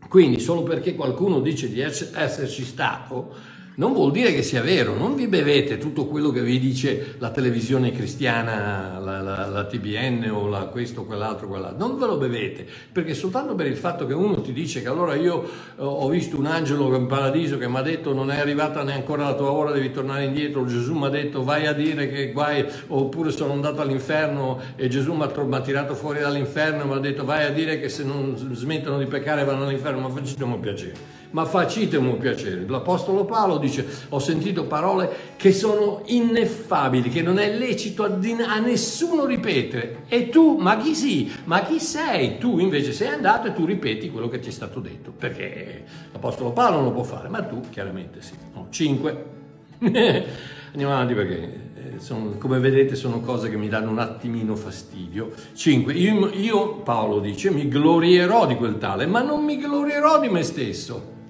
Quindi 0.06 0.38
solo 0.40 0.64
perché 0.64 0.94
qualcuno 0.94 1.40
dice 1.40 1.70
di 1.70 1.80
esserci 1.80 2.64
stato 2.64 3.34
non 3.74 3.92
vuol 3.92 4.10
dire 4.10 4.32
che 4.32 4.42
sia 4.42 4.62
vero, 4.62 4.94
non 4.94 5.14
vi 5.14 5.26
bevete 5.28 5.78
tutto 5.78 6.06
quello 6.06 6.30
che 6.30 6.42
vi 6.42 6.58
dice 6.58 7.14
la 7.18 7.30
televisione 7.30 7.92
cristiana, 7.92 8.98
la, 8.98 9.20
la, 9.20 9.46
la 9.46 9.64
TBN 9.64 10.30
o 10.30 10.48
la, 10.48 10.64
questo, 10.64 11.04
quell'altro, 11.04 11.48
quell'altro, 11.48 11.86
non 11.86 11.98
ve 11.98 12.06
lo 12.06 12.16
bevete, 12.16 12.66
perché 12.90 13.14
soltanto 13.14 13.54
per 13.54 13.66
il 13.66 13.76
fatto 13.76 14.06
che 14.06 14.14
uno 14.14 14.40
ti 14.40 14.52
dice 14.52 14.82
che 14.82 14.88
allora 14.88 15.14
io 15.14 15.44
eh, 15.44 15.48
ho 15.76 16.08
visto 16.08 16.38
un 16.38 16.46
angelo 16.46 16.94
in 16.96 17.06
paradiso 17.06 17.56
che 17.56 17.68
mi 17.68 17.76
ha 17.76 17.82
detto 17.82 18.12
non 18.12 18.30
è 18.30 18.38
arrivata 18.38 18.82
neanche 18.82 19.00
ancora 19.02 19.24
la 19.24 19.34
tua 19.34 19.50
ora, 19.50 19.72
devi 19.72 19.90
tornare 19.90 20.24
indietro, 20.24 20.64
Gesù 20.64 20.94
mi 20.94 21.06
ha 21.06 21.08
detto 21.08 21.42
vai 21.42 21.66
a 21.66 21.72
dire 21.72 22.08
che 22.08 22.30
guai, 22.32 22.64
oppure 22.88 23.30
sono 23.30 23.52
andato 23.52 23.80
all'inferno 23.80 24.60
e 24.76 24.88
Gesù 24.88 25.12
mi 25.14 25.24
ha, 25.24 25.60
tirato 25.60 25.94
fuori 25.94 26.20
dall'inferno 26.20 26.82
e 26.82 26.86
mi 26.86 26.92
ha 26.92 26.98
detto 26.98 27.24
vai 27.24 27.44
a 27.44 27.50
dire 27.50 27.80
che 27.80 27.88
se 27.88 28.04
non 28.04 28.36
smettono 28.36 28.98
di 28.98 29.06
peccare 29.06 29.44
vanno 29.44 29.64
all'inferno, 29.64 30.00
ma 30.00 30.08
facciamo 30.08 30.58
piacere 30.58 31.20
ma 31.32 31.44
facitemi 31.44 32.16
piacere. 32.16 32.64
L'Apostolo 32.66 33.24
Paolo 33.24 33.58
dice, 33.58 33.84
ho 34.08 34.18
sentito 34.18 34.64
parole 34.64 35.10
che 35.36 35.52
sono 35.52 36.02
ineffabili, 36.06 37.10
che 37.10 37.22
non 37.22 37.38
è 37.38 37.56
lecito 37.56 38.04
a, 38.04 38.58
nessuno 38.58 39.24
ripetere. 39.26 40.04
E 40.08 40.28
tu, 40.28 40.56
ma 40.56 40.76
chi 40.76 40.94
sei? 40.94 41.30
Ma 41.44 41.62
chi 41.62 41.78
sei? 41.78 42.38
Tu 42.38 42.58
invece 42.58 42.92
sei 42.92 43.08
andato 43.08 43.48
e 43.48 43.52
tu 43.52 43.64
ripeti 43.64 44.10
quello 44.10 44.28
che 44.28 44.40
ti 44.40 44.48
è 44.48 44.52
stato 44.52 44.80
detto, 44.80 45.10
perché 45.10 45.84
l'Apostolo 46.12 46.52
Paolo 46.52 46.76
non 46.76 46.84
lo 46.84 46.92
può 46.92 47.02
fare, 47.02 47.28
ma 47.28 47.42
tu 47.42 47.60
chiaramente 47.70 48.20
sì. 48.22 48.34
No, 48.54 48.66
cinque. 48.70 49.30
Andiamo 50.72 50.94
avanti 50.94 51.12
perché 51.12 51.60
eh, 51.74 51.98
sono, 51.98 52.30
come 52.38 52.58
vedete 52.58 52.94
sono 52.94 53.20
cose 53.20 53.50
che 53.50 53.56
mi 53.56 53.68
danno 53.68 53.90
un 53.90 53.98
attimino 53.98 54.54
fastidio. 54.54 55.32
5. 55.54 55.92
Io, 55.94 56.30
io, 56.30 56.76
Paolo 56.76 57.20
dice, 57.20 57.50
mi 57.50 57.68
glorierò 57.68 58.46
di 58.46 58.54
quel 58.54 58.78
tale, 58.78 59.06
ma 59.06 59.22
non 59.22 59.44
mi 59.44 59.58
glorierò 59.58 60.20
di 60.20 60.28
me 60.28 60.42
stesso 60.42 61.20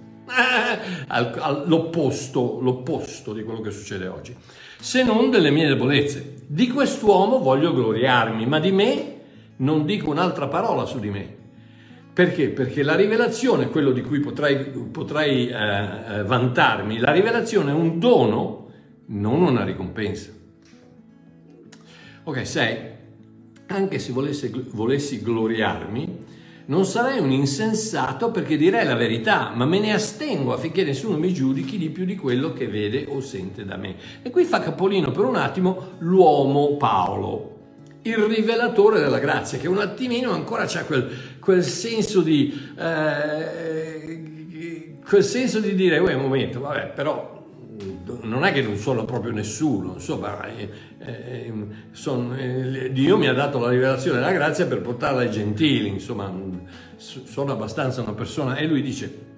l'opposto, 1.66 2.58
l'opposto 2.60 3.32
di 3.32 3.42
quello 3.42 3.60
che 3.60 3.70
succede 3.70 4.06
oggi, 4.06 4.34
se 4.78 5.02
non 5.02 5.30
delle 5.30 5.50
mie 5.50 5.66
debolezze. 5.66 6.40
Di 6.46 6.68
quest'uomo 6.68 7.38
voglio 7.38 7.72
gloriarmi, 7.72 8.46
ma 8.46 8.58
di 8.58 8.72
me 8.72 9.20
non 9.56 9.84
dico 9.84 10.10
un'altra 10.10 10.48
parola 10.48 10.84
su 10.86 10.98
di 10.98 11.10
me. 11.10 11.40
Perché? 12.12 12.48
Perché 12.50 12.82
la 12.82 12.94
rivelazione, 12.94 13.68
quello 13.68 13.90
di 13.90 14.02
cui 14.02 14.20
potrei, 14.20 14.56
potrei 14.56 15.48
eh, 15.48 16.18
eh 16.18 16.22
vantarmi, 16.24 16.98
la 16.98 17.10
rivelazione 17.10 17.70
è 17.70 17.74
un 17.74 17.98
dono, 17.98 18.70
non 19.06 19.42
una 19.42 19.64
ricompensa. 19.64 20.30
Ok, 22.24 22.46
6. 22.46 22.78
Anche 23.68 23.98
se 23.98 24.12
volesse, 24.12 24.50
volessi 24.72 25.22
gloriarmi, 25.22 26.11
non 26.66 26.84
sarei 26.84 27.18
un 27.18 27.30
insensato 27.30 28.30
perché 28.30 28.56
direi 28.56 28.86
la 28.86 28.94
verità, 28.94 29.52
ma 29.54 29.64
me 29.64 29.78
ne 29.80 29.92
astengo 29.92 30.52
affinché 30.52 30.84
nessuno 30.84 31.16
mi 31.16 31.32
giudichi 31.32 31.78
di 31.78 31.90
più 31.90 32.04
di 32.04 32.16
quello 32.16 32.52
che 32.52 32.68
vede 32.68 33.06
o 33.08 33.20
sente 33.20 33.64
da 33.64 33.76
me. 33.76 33.96
E 34.22 34.30
qui 34.30 34.44
fa 34.44 34.60
capolino 34.60 35.10
per 35.10 35.24
un 35.24 35.36
attimo 35.36 35.90
l'uomo 35.98 36.76
Paolo, 36.76 37.50
il 38.02 38.16
rivelatore 38.16 39.00
della 39.00 39.18
grazia, 39.18 39.58
che 39.58 39.68
un 39.68 39.78
attimino 39.78 40.32
ancora 40.32 40.62
ha 40.64 40.84
quel, 40.84 41.10
quel 41.40 41.64
senso 41.64 42.20
di... 42.20 42.70
Eh, 42.78 44.30
quel 45.04 45.24
senso 45.24 45.58
di 45.60 45.74
dire, 45.74 45.98
un 45.98 46.20
momento, 46.20 46.60
vabbè, 46.60 46.92
però 46.94 47.31
non 48.22 48.44
è 48.44 48.52
che 48.52 48.62
non 48.62 48.76
sono 48.76 49.04
proprio 49.04 49.32
nessuno, 49.32 49.94
insomma, 49.94 50.46
eh, 50.46 50.68
eh, 50.98 51.52
son, 51.90 52.34
eh, 52.38 52.92
Dio 52.92 53.16
mi 53.18 53.28
ha 53.28 53.32
dato 53.32 53.58
la 53.58 53.70
rivelazione 53.70 54.18
della 54.18 54.32
grazia 54.32 54.66
per 54.66 54.80
portarla 54.80 55.22
ai 55.22 55.30
gentili, 55.30 55.88
insomma, 55.88 56.32
sono 56.96 57.52
abbastanza 57.52 58.02
una 58.02 58.12
persona, 58.12 58.56
e 58.56 58.66
lui 58.66 58.82
dice, 58.82 59.30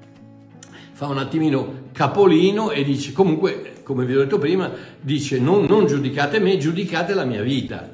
fa 0.93 1.07
un 1.07 1.19
attimino 1.19 1.89
capolino 1.93 2.71
e 2.71 2.85
dice, 2.85 3.13
comunque, 3.13 3.75
come 3.83 4.05
vi 4.05 4.15
ho 4.15 4.21
detto 4.21 4.39
prima, 4.39 4.71
dice, 5.01 5.39
non, 5.39 5.65
non 5.65 5.87
giudicate 5.87 6.39
me, 6.39 6.57
giudicate 6.57 7.15
la 7.15 7.25
mia 7.25 7.43
vita, 7.43 7.91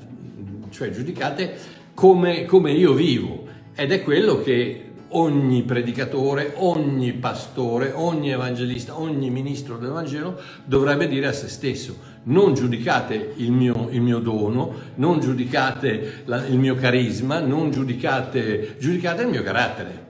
cioè 0.71 0.91
giudicate 0.91 1.79
come, 1.95 2.45
come 2.45 2.73
io 2.73 2.93
vivo, 2.95 3.47
ed 3.75 3.93
è 3.93 4.03
quello 4.03 4.41
che 4.43 4.90
ogni 5.11 5.63
predicatore, 5.63 6.53
ogni 6.57 7.13
pastore, 7.13 7.93
ogni 7.95 8.31
evangelista, 8.31 8.99
ogni 8.99 9.31
ministro 9.31 9.77
del 9.77 9.91
Vangelo 9.91 10.39
dovrebbe 10.65 11.09
dire 11.09 11.27
a 11.27 11.33
se 11.33 11.49
stesso, 11.49 11.97
non 12.25 12.55
giudicate 12.55 13.33
il 13.37 13.51
mio, 13.51 13.89
il 13.91 14.01
mio 14.01 14.19
dono, 14.19 14.73
non 14.97 15.21
giudicate 15.21 16.23
la, 16.27 16.47
il 16.47 16.59
mio 16.59 16.75
carisma, 16.75 17.41
non 17.41 17.71
giudicate, 17.71 18.77
giudicate 18.79 19.23
il 19.23 19.29
mio 19.29 19.43
carattere. 19.43 20.09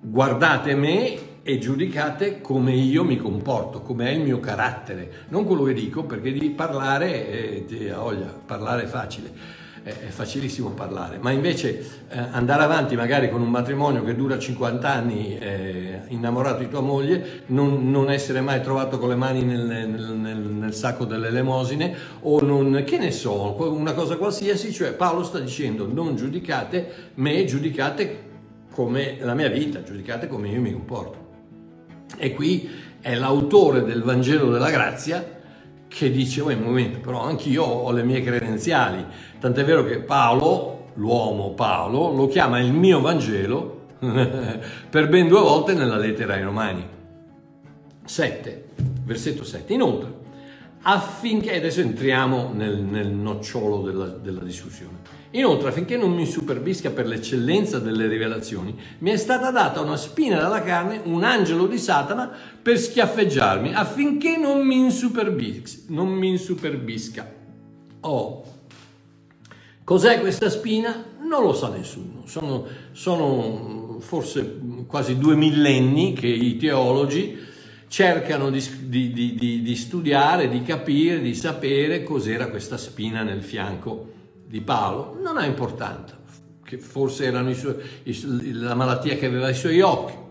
Guardate 0.00 0.74
me 0.76 1.18
e 1.42 1.58
giudicate 1.58 2.40
come 2.40 2.74
io 2.74 3.04
mi 3.04 3.16
comporto, 3.16 3.82
come 3.82 4.08
è 4.08 4.12
il 4.12 4.20
mio 4.20 4.40
carattere, 4.40 5.26
non 5.28 5.44
quello 5.44 5.64
che 5.64 5.74
dico, 5.74 6.04
perché 6.04 6.32
di 6.32 6.50
parlare, 6.50 7.64
eh, 7.68 7.92
voglia, 7.92 8.32
parlare 8.44 8.84
è 8.84 8.86
facile 8.86 9.64
è, 9.86 10.08
facilissimo 10.08 10.70
parlare, 10.70 11.18
ma 11.20 11.30
invece 11.30 11.78
eh, 12.08 12.18
andare 12.32 12.64
avanti 12.64 12.96
magari 12.96 13.30
con 13.30 13.40
un 13.40 13.48
matrimonio 13.48 14.02
che 14.02 14.16
dura 14.16 14.36
50 14.36 14.90
anni, 14.92 15.38
eh, 15.38 16.00
innamorato 16.08 16.58
di 16.58 16.68
tua 16.68 16.80
moglie, 16.80 17.42
non, 17.46 17.88
non 17.88 18.10
essere 18.10 18.40
mai 18.40 18.60
trovato 18.62 18.98
con 18.98 19.10
le 19.10 19.14
mani 19.14 19.44
nel, 19.44 19.64
nel- 19.64 19.88
nel- 19.88 20.38
nel 20.38 20.74
sacco 20.74 21.04
delle 21.04 21.28
elemosine 21.28 21.94
o 22.22 22.40
non, 22.40 22.82
che 22.84 22.98
ne 22.98 23.12
so, 23.12 23.54
una 23.72 23.92
cosa 23.92 24.16
qualsiasi, 24.16 24.72
cioè 24.72 24.92
Paolo 24.92 25.22
sta 25.22 25.38
dicendo 25.38 25.86
non 25.86 26.16
giudicate 26.16 27.12
me, 27.14 27.44
giudicate 27.44 28.24
come 28.72 29.18
la 29.20 29.34
mia 29.34 29.48
vita, 29.48 29.84
giudicate 29.84 30.26
come 30.26 30.48
io 30.48 30.60
mi 30.60 30.72
comporto. 30.72 31.24
E 32.18 32.34
qui 32.34 32.68
è 33.00 33.14
l'autore 33.14 33.84
del 33.84 34.02
Vangelo 34.02 34.50
della 34.50 34.70
Grazia 34.70 35.35
che 35.88 36.10
dice, 36.10 36.40
oh, 36.40 36.48
un 36.48 36.62
momento, 36.62 36.98
però 36.98 37.22
anch'io 37.22 37.64
ho 37.64 37.90
le 37.92 38.02
mie 38.02 38.22
credenziali. 38.22 39.04
Tant'è 39.38 39.64
vero 39.64 39.84
che 39.84 39.98
Paolo, 39.98 40.90
l'uomo 40.94 41.50
Paolo, 41.50 42.12
lo 42.12 42.26
chiama 42.28 42.58
il 42.60 42.72
mio 42.72 43.00
Vangelo 43.00 43.80
per 43.98 45.08
ben 45.08 45.28
due 45.28 45.40
volte 45.40 45.74
nella 45.74 45.96
lettera 45.96 46.34
ai 46.34 46.42
Romani. 46.42 46.86
7, 48.04 48.64
versetto 49.04 49.44
7. 49.44 49.72
Inoltre, 49.72 50.15
affinché, 50.88 51.56
adesso 51.56 51.80
entriamo 51.80 52.52
nel, 52.54 52.78
nel 52.78 53.08
nocciolo 53.08 53.82
della, 53.82 54.06
della 54.06 54.42
discussione, 54.42 54.98
inoltre 55.32 55.70
affinché 55.70 55.96
non 55.96 56.12
mi 56.12 56.26
superbisca 56.26 56.90
per 56.90 57.06
l'eccellenza 57.06 57.80
delle 57.80 58.06
rivelazioni, 58.06 58.78
mi 58.98 59.10
è 59.10 59.16
stata 59.16 59.50
data 59.50 59.80
una 59.80 59.96
spina 59.96 60.38
dalla 60.38 60.62
carne, 60.62 61.00
un 61.04 61.24
angelo 61.24 61.66
di 61.66 61.78
Satana, 61.78 62.30
per 62.62 62.78
schiaffeggiarmi, 62.78 63.74
affinché 63.74 64.36
non 64.36 64.64
mi. 64.64 64.74
Non 65.88 66.08
mi 66.08 66.28
insuperbisca. 66.28 67.32
Oh, 68.00 68.44
Cos'è 69.86 70.18
questa 70.18 70.50
spina? 70.50 71.04
Non 71.20 71.44
lo 71.44 71.52
sa 71.52 71.68
nessuno. 71.68 72.22
Sono, 72.24 72.66
sono 72.90 73.98
forse 74.00 74.58
quasi 74.88 75.16
due 75.16 75.36
millenni 75.36 76.12
che 76.12 76.26
i 76.26 76.56
teologi 76.56 77.38
cercano 77.88 78.50
di, 78.50 78.62
di- 78.88 79.12
di- 79.12 79.34
di- 79.34 79.62
di 79.62 79.76
studiare, 79.76 80.48
di 80.48 80.62
capire, 80.62 81.20
di 81.20 81.34
sapere 81.34 82.02
cos'era 82.02 82.48
questa 82.48 82.76
spina 82.76 83.22
nel 83.22 83.42
fianco 83.42 84.12
di 84.46 84.60
Paolo. 84.60 85.18
Non 85.22 85.36
ha 85.38 85.44
importanza, 85.44 86.18
forse 86.78 87.26
i 87.28 88.10
i 88.10 88.12
su- 88.12 88.40
la 88.52 88.74
malattia 88.74 89.16
che 89.16 89.26
aveva 89.26 89.46
ai 89.46 89.54
suoi 89.54 89.80
occhi. 89.80 90.24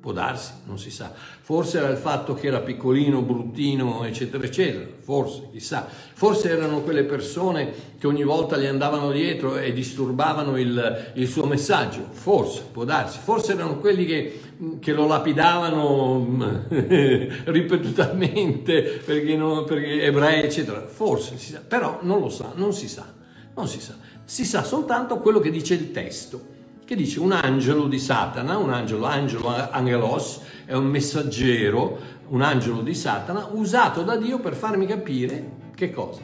Può 0.00 0.12
darsi, 0.12 0.52
non 0.66 0.78
si 0.78 0.90
sa. 0.92 1.12
Forse 1.12 1.78
era 1.78 1.88
il 1.88 1.96
fatto 1.96 2.32
che 2.34 2.46
era 2.46 2.60
piccolino, 2.60 3.20
bruttino, 3.20 4.04
eccetera, 4.04 4.44
eccetera. 4.44 4.86
Forse, 5.00 5.48
chissà. 5.50 5.88
Forse 5.88 6.50
erano 6.50 6.82
quelle 6.82 7.02
persone 7.02 7.72
che 7.98 8.06
ogni 8.06 8.22
volta 8.22 8.56
gli 8.56 8.66
andavano 8.66 9.10
dietro 9.10 9.58
e 9.58 9.72
disturbavano 9.72 10.56
il, 10.56 11.12
il 11.14 11.26
suo 11.26 11.46
messaggio. 11.46 12.06
Forse, 12.10 12.62
può 12.70 12.84
darsi. 12.84 13.18
Forse 13.20 13.52
erano 13.54 13.78
quelli 13.78 14.06
che, 14.06 14.40
che 14.80 14.92
lo 14.92 15.06
lapidavano 15.06 16.18
mm, 16.20 16.42
ripetutamente 17.46 19.02
perché, 19.04 19.36
non- 19.36 19.64
perché 19.64 20.02
ebrei, 20.02 20.42
eccetera. 20.42 20.86
Forse, 20.86 21.38
si 21.38 21.52
sa. 21.52 21.60
però 21.66 21.98
non 22.02 22.20
lo 22.20 22.28
sa, 22.28 22.52
non 22.54 22.72
si 22.72 22.88
sa. 22.88 23.12
Non 23.54 23.68
si 23.68 23.80
sa. 23.80 23.96
Si 24.24 24.44
sa 24.44 24.62
soltanto 24.62 25.18
quello 25.18 25.40
che 25.40 25.50
dice 25.50 25.74
il 25.74 25.90
testo 25.90 26.56
che 26.88 26.96
dice 26.96 27.20
un 27.20 27.32
angelo 27.32 27.86
di 27.86 27.98
Satana, 27.98 28.56
un 28.56 28.72
angelo, 28.72 29.04
angelo 29.04 29.48
angelos, 29.48 30.40
è 30.64 30.72
un 30.72 30.86
messaggero, 30.86 31.98
un 32.28 32.40
angelo 32.40 32.80
di 32.80 32.94
Satana, 32.94 33.50
usato 33.52 34.02
da 34.02 34.16
Dio 34.16 34.38
per 34.38 34.54
farmi 34.54 34.86
capire 34.86 35.50
che 35.74 35.90
cosa? 35.90 36.22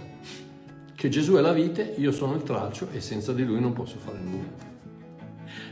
Che 0.95 1.09
Gesù 1.11 1.35
è 1.35 1.43
la 1.43 1.53
vite, 1.53 1.95
io 1.99 2.13
sono 2.13 2.35
il 2.35 2.43
tralcio 2.45 2.89
e 2.93 3.03
senza 3.03 3.35
di 3.35 3.45
lui 3.45 3.61
non 3.61 3.75
posso 3.75 3.99
fare 4.03 4.17
nulla. 4.19 4.49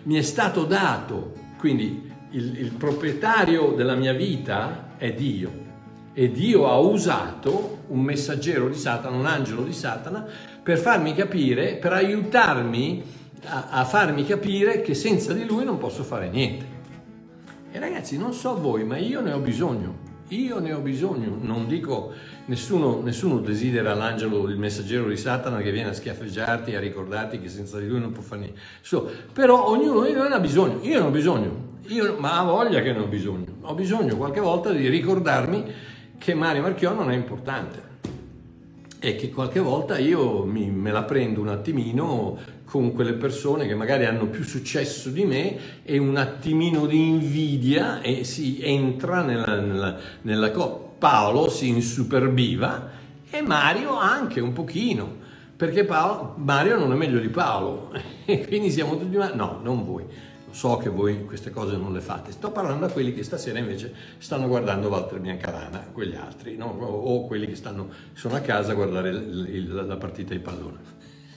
Mi 0.02 0.16
è 0.16 0.22
stato 0.22 0.64
dato, 0.64 1.32
quindi 1.56 2.11
il, 2.32 2.58
il 2.58 2.72
proprietario 2.72 3.72
della 3.72 3.94
mia 3.94 4.12
vita 4.12 4.94
è 4.96 5.12
Dio 5.12 5.70
e 6.14 6.30
Dio 6.30 6.68
ha 6.68 6.78
usato 6.78 7.84
un 7.88 8.00
messaggero 8.00 8.68
di 8.68 8.76
Satana, 8.76 9.16
un 9.16 9.26
angelo 9.26 9.62
di 9.62 9.72
Satana, 9.72 10.26
per 10.62 10.78
farmi 10.78 11.14
capire, 11.14 11.76
per 11.76 11.92
aiutarmi 11.92 13.02
a, 13.44 13.68
a 13.70 13.84
farmi 13.84 14.24
capire 14.24 14.82
che 14.82 14.94
senza 14.94 15.32
di 15.32 15.46
lui 15.46 15.64
non 15.64 15.78
posso 15.78 16.02
fare 16.02 16.28
niente. 16.28 16.80
E 17.70 17.78
ragazzi, 17.78 18.18
non 18.18 18.34
so 18.34 18.60
voi, 18.60 18.84
ma 18.84 18.98
io 18.98 19.22
ne 19.22 19.32
ho 19.32 19.38
bisogno. 19.38 20.10
Io 20.28 20.58
ne 20.58 20.72
ho 20.72 20.80
bisogno. 20.80 21.38
Non 21.40 21.66
dico, 21.66 22.12
nessuno, 22.46 23.00
nessuno 23.00 23.38
desidera 23.38 23.94
l'angelo, 23.94 24.46
il 24.48 24.58
messaggero 24.58 25.08
di 25.08 25.16
Satana 25.16 25.62
che 25.62 25.72
viene 25.72 25.90
a 25.90 25.94
schiaffeggiarti 25.94 26.72
e 26.72 26.76
a 26.76 26.80
ricordarti 26.80 27.40
che 27.40 27.48
senza 27.48 27.78
di 27.78 27.88
lui 27.88 28.00
non 28.00 28.12
può 28.12 28.22
fare 28.22 28.42
niente. 28.42 28.60
So, 28.82 29.10
però 29.32 29.66
ognuno 29.68 30.04
di 30.04 30.12
noi 30.12 30.28
ne 30.28 30.34
ha 30.34 30.40
bisogno. 30.40 30.80
Io 30.82 31.00
ne 31.00 31.06
ho 31.06 31.10
bisogno. 31.10 31.71
Io, 31.88 32.16
ma 32.18 32.38
ha 32.38 32.44
voglia 32.44 32.80
che 32.80 32.92
ne 32.92 32.98
ho 33.00 33.06
bisogno. 33.06 33.56
Ho 33.62 33.74
bisogno 33.74 34.16
qualche 34.16 34.40
volta 34.40 34.70
di 34.72 34.88
ricordarmi 34.88 35.64
che 36.18 36.34
Mario 36.34 36.62
Marchiò 36.62 36.94
non 36.94 37.10
è 37.10 37.14
importante 37.14 37.90
e 39.00 39.16
che 39.16 39.30
qualche 39.30 39.58
volta 39.58 39.98
io 39.98 40.44
mi- 40.44 40.70
me 40.70 40.92
la 40.92 41.02
prendo 41.02 41.40
un 41.40 41.48
attimino 41.48 42.38
con 42.64 42.92
quelle 42.92 43.14
persone 43.14 43.66
che 43.66 43.74
magari 43.74 44.04
hanno 44.04 44.26
più 44.26 44.44
successo 44.44 45.10
di 45.10 45.24
me 45.24 45.82
e 45.82 45.98
un 45.98 46.16
attimino 46.16 46.86
di 46.86 47.08
invidia 47.08 48.00
e 48.00 48.22
si 48.22 48.60
entra 48.62 49.22
nella, 49.22 49.58
nella, 49.58 49.98
nella 50.22 50.50
co- 50.52 50.94
Paolo 50.98 51.48
si 51.50 51.68
insuperbiva 51.68 52.90
e 53.28 53.42
Mario 53.42 53.96
anche 53.96 54.38
un 54.40 54.52
pochino 54.52 55.16
perché 55.56 55.84
Paolo- 55.84 56.34
Mario 56.36 56.78
non 56.78 56.92
è 56.92 56.94
meglio 56.96 57.18
di 57.18 57.28
Paolo 57.28 57.90
e 58.24 58.46
quindi 58.46 58.70
siamo 58.70 58.96
tutti 58.96 59.16
no 59.16 59.58
non 59.62 59.84
voi 59.84 60.04
so 60.52 60.76
che 60.76 60.88
voi 60.88 61.24
queste 61.24 61.50
cose 61.50 61.76
non 61.76 61.92
le 61.92 62.00
fate 62.00 62.30
sto 62.32 62.50
parlando 62.50 62.86
a 62.86 62.90
quelli 62.90 63.12
che 63.12 63.22
stasera 63.24 63.58
invece 63.58 63.92
stanno 64.18 64.46
guardando 64.46 64.88
Walter 64.88 65.18
Biancalana 65.18 65.88
quegli 65.92 66.14
altri 66.14 66.56
no? 66.56 66.66
o, 66.66 67.26
quelli 67.26 67.46
che 67.46 67.56
stanno, 67.56 67.88
sono 68.12 68.36
a 68.36 68.40
casa 68.40 68.72
a 68.72 68.74
guardare 68.74 69.08
il- 69.10 69.48
il- 69.50 69.84
la 69.86 69.96
partita 69.96 70.32
di 70.34 70.40
pallone 70.40 70.78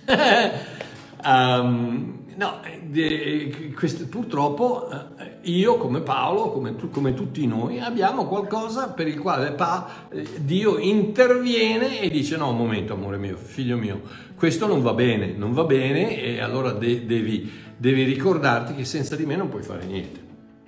Ehm, 1.26 2.25
no, 2.36 2.62
eh, 2.94 3.74
questo- 3.76 4.08
purtroppo 4.08 4.90
eh, 4.90 5.38
io 5.44 5.78
come 5.78 6.02
Paolo, 6.02 6.52
come, 6.52 6.76
tu- 6.76 6.90
come 6.90 7.14
tutti 7.14 7.46
noi, 7.48 7.80
abbiamo 7.80 8.26
qualcosa 8.26 8.90
per 8.90 9.08
il 9.08 9.20
quale 9.20 9.52
Pa- 9.54 10.08
eh, 10.10 10.28
Dio 10.42 10.78
interviene 10.78 12.00
e 12.02 12.10
dice 12.10 12.38
no, 12.38 12.50
un 12.50 12.58
momento 12.58 12.94
amore 12.94 13.18
mio, 13.18 13.38
figlio 13.38 13.78
mio, 13.78 14.02
questo 14.36 14.68
non 14.68 14.82
va 14.82 14.94
bene, 14.94 15.34
non 15.34 15.54
va 15.54 15.64
bene 15.64 16.18
e 16.22 16.40
allora 16.42 16.72
de- 16.72 17.06
devi, 17.06 17.50
devi 17.78 18.04
ricordarti 18.04 18.76
che 18.76 18.86
senza 18.86 19.16
di 19.16 19.26
me 19.26 19.36
non 19.36 19.50
puoi 19.50 19.64
fare 19.64 19.86
niente. 19.86 20.24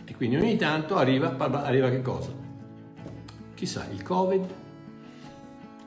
E 0.06 0.16
quindi 0.16 0.38
ogni 0.38 0.56
tanto 0.56 0.96
arriva, 0.96 1.36
arriva 1.38 1.90
che 1.90 2.02
cosa? 2.02 2.30
Chissà, 3.56 3.88
il 3.92 4.04
Covid, 4.04 4.46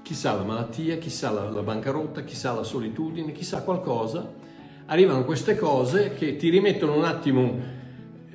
chissà 0.03 0.35
la 0.35 0.43
malattia, 0.43 0.97
chissà 0.99 1.31
la, 1.31 1.49
la 1.49 1.63
bancarotta, 1.63 2.23
chissà 2.25 2.53
la 2.53 2.65
solitudine, 2.65 3.33
chissà 3.33 3.63
qualcosa, 3.63 4.39
arrivano 4.91 5.25
queste 5.25 5.55
cose 5.57 6.15
che 6.15 6.35
ti 6.37 6.49
rimettono 6.49 6.97
un 6.97 7.05
attimo 7.05 7.59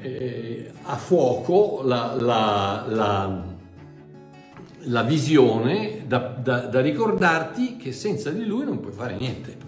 eh, 0.02 0.72
a 0.84 0.96
fuoco 0.96 1.82
la, 1.84 2.16
la- 2.18 2.86
la- 2.88 3.54
la 4.88 5.02
visione 5.04 6.04
da, 6.08 6.20
da- 6.20 6.68
da 6.68 6.80
ricordarti 6.80 7.76
che 7.76 7.92
senza 7.92 8.30
di 8.30 8.46
lui 8.46 8.64
non 8.66 8.80
puoi 8.80 8.94
fare 8.94 9.16
niente. 9.18 9.64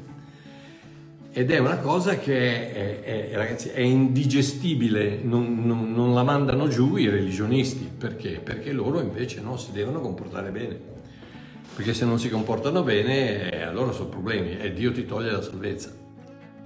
Ed 1.34 1.52
è 1.52 1.58
una 1.58 1.78
cosa 1.78 2.18
che 2.18 2.72
è, 2.72 3.02
è- 3.04 3.30
è- 3.32 3.36
ragazzi, 3.36 3.70
è 3.70 3.82
indigestibile, 3.82 5.20
non, 5.22 5.66
non- 5.66 5.92
non 5.92 6.14
la 6.14 6.24
mandano 6.24 6.68
giù 6.70 6.96
i 6.96 7.10
religionisti, 7.10 7.90
perché? 7.98 8.40
Perché 8.42 8.72
loro 8.72 9.02
invece 9.02 9.42
no, 9.42 9.58
si 9.58 9.72
devono 9.74 10.00
comportare 10.00 10.52
bene. 10.52 10.80
Perché 11.76 11.94
se 11.94 12.06
non 12.06 12.18
si 12.18 12.30
comportano 12.30 12.82
bene, 12.84 13.52
eh, 13.52 13.62
allora 13.64 13.92
sono 13.92 14.08
problemi 14.10 14.58
e 14.58 14.72
Dio 14.72 14.92
ti 14.94 15.06
toglie 15.06 15.32
la 15.32 15.42
salvezza. 15.42 16.06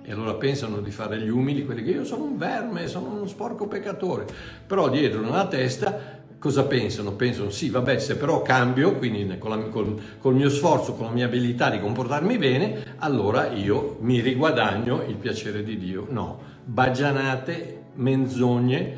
E 0.03 0.11
allora 0.11 0.33
pensano 0.33 0.81
di 0.81 0.91
fare 0.91 1.19
gli 1.19 1.29
umili, 1.29 1.63
quelli 1.63 1.83
che 1.83 1.91
io 1.91 2.03
sono 2.03 2.23
un 2.23 2.37
verme, 2.37 2.87
sono 2.87 3.09
uno 3.09 3.27
sporco 3.27 3.67
peccatore. 3.67 4.25
Però 4.65 4.89
dietro 4.89 5.21
nella 5.21 5.47
testa 5.47 6.19
cosa 6.39 6.63
pensano? 6.63 7.11
Pensano 7.11 7.51
sì, 7.51 7.69
vabbè, 7.69 7.99
se 7.99 8.17
però 8.17 8.41
cambio, 8.41 8.95
quindi 8.95 9.37
con 9.37 9.51
la- 9.51 9.69
col, 9.69 9.95
col 10.17 10.33
mio 10.33 10.49
sforzo, 10.49 10.93
con 10.93 11.05
la 11.05 11.11
mia 11.11 11.25
abilità 11.25 11.69
di 11.69 11.79
comportarmi 11.79 12.37
bene, 12.39 12.95
allora 12.97 13.51
io 13.51 13.97
mi 14.01 14.21
riguadagno 14.21 15.03
il 15.07 15.15
piacere 15.15 15.63
di 15.63 15.77
Dio. 15.77 16.07
No, 16.09 16.39
bagianate, 16.65 17.83
menzogne, 17.95 18.93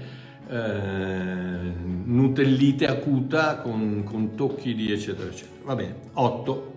eh, 0.48 1.74
nutellite 2.06 2.88
acuta 2.88 3.58
con, 3.58 4.04
con 4.06 4.36
tocchi 4.36 4.74
di 4.74 4.92
eccetera 4.92 5.30
eccetera. 5.30 5.66
Va 5.66 5.76
bene, 5.76 5.96
8. 6.14 6.72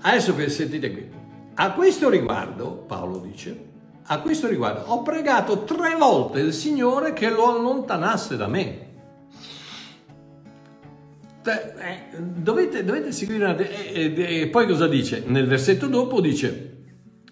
Adesso 0.00 0.34
che 0.34 0.48
sentite 0.48 0.92
qui, 0.92 1.08
a 1.54 1.72
questo 1.72 2.08
riguardo, 2.08 2.84
Paolo 2.86 3.18
dice, 3.18 3.72
a 4.06 4.20
questo 4.20 4.48
riguardo 4.48 4.90
ho 4.90 5.02
pregato 5.02 5.64
tre 5.64 5.94
volte 5.94 6.40
il 6.40 6.52
Signore 6.52 7.12
che 7.12 7.30
lo 7.30 7.48
allontanasse 7.48 8.36
da 8.36 8.46
me. 8.46 8.82
Eh, 11.44 12.18
dovete, 12.18 12.84
dovete 12.84 13.12
seguire 13.12 13.44
una... 13.44 13.56
E, 13.56 14.14
e- 14.16 14.40
e 14.40 14.46
poi 14.48 14.66
cosa 14.66 14.88
dice? 14.88 15.22
Nel 15.26 15.46
versetto 15.46 15.86
dopo 15.88 16.20
dice, 16.20 16.74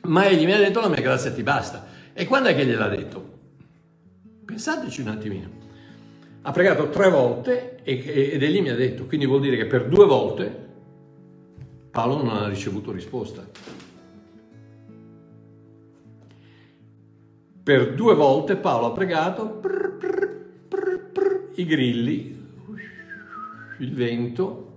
Ma 0.02 0.26
egli 0.26 0.44
mi 0.44 0.52
ha 0.52 0.58
detto 0.58 0.80
la 0.80 0.88
mia 0.88 1.00
grazia 1.00 1.32
ti 1.32 1.42
basta. 1.42 1.86
E 2.12 2.26
quando 2.26 2.48
è 2.48 2.54
che 2.54 2.66
gliel'ha 2.66 2.88
detto? 2.88 3.30
Pensateci 4.44 5.00
un 5.00 5.08
attimino. 5.08 5.48
Ha 6.42 6.50
pregato 6.50 6.90
tre 6.90 7.08
volte 7.08 7.80
ed 7.82 8.42
egli 8.42 8.60
mi 8.60 8.70
ha 8.70 8.74
detto, 8.74 9.06
quindi 9.06 9.26
vuol 9.26 9.40
dire 9.40 9.56
che 9.56 9.66
per 9.66 9.88
due 9.88 10.06
volte 10.06 10.70
Paolo 11.90 12.22
non 12.22 12.36
ha 12.36 12.48
ricevuto 12.48 12.90
risposta. 12.90 13.46
Per 17.62 17.94
due 17.94 18.14
volte 18.14 18.56
Paolo 18.56 18.86
ha 18.86 18.90
pregato, 18.90 19.46
prr, 19.46 19.98
prr, 20.68 20.98
prr, 21.12 21.48
i 21.54 21.64
grilli, 21.64 22.46
il 23.78 23.94
vento, 23.94 24.72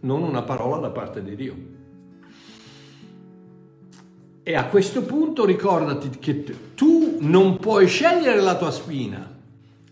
non 0.00 0.22
una 0.22 0.40
parola 0.40 0.78
da 0.78 0.90
parte 0.90 1.22
di 1.22 1.36
Dio. 1.36 1.56
E 4.42 4.56
a 4.56 4.66
questo 4.66 5.02
punto 5.02 5.44
ricordati 5.44 6.08
che 6.18 6.44
tu 6.74 7.18
non 7.20 7.58
puoi 7.58 7.86
scegliere 7.86 8.40
la 8.40 8.56
tua 8.56 8.70
spina, 8.70 9.30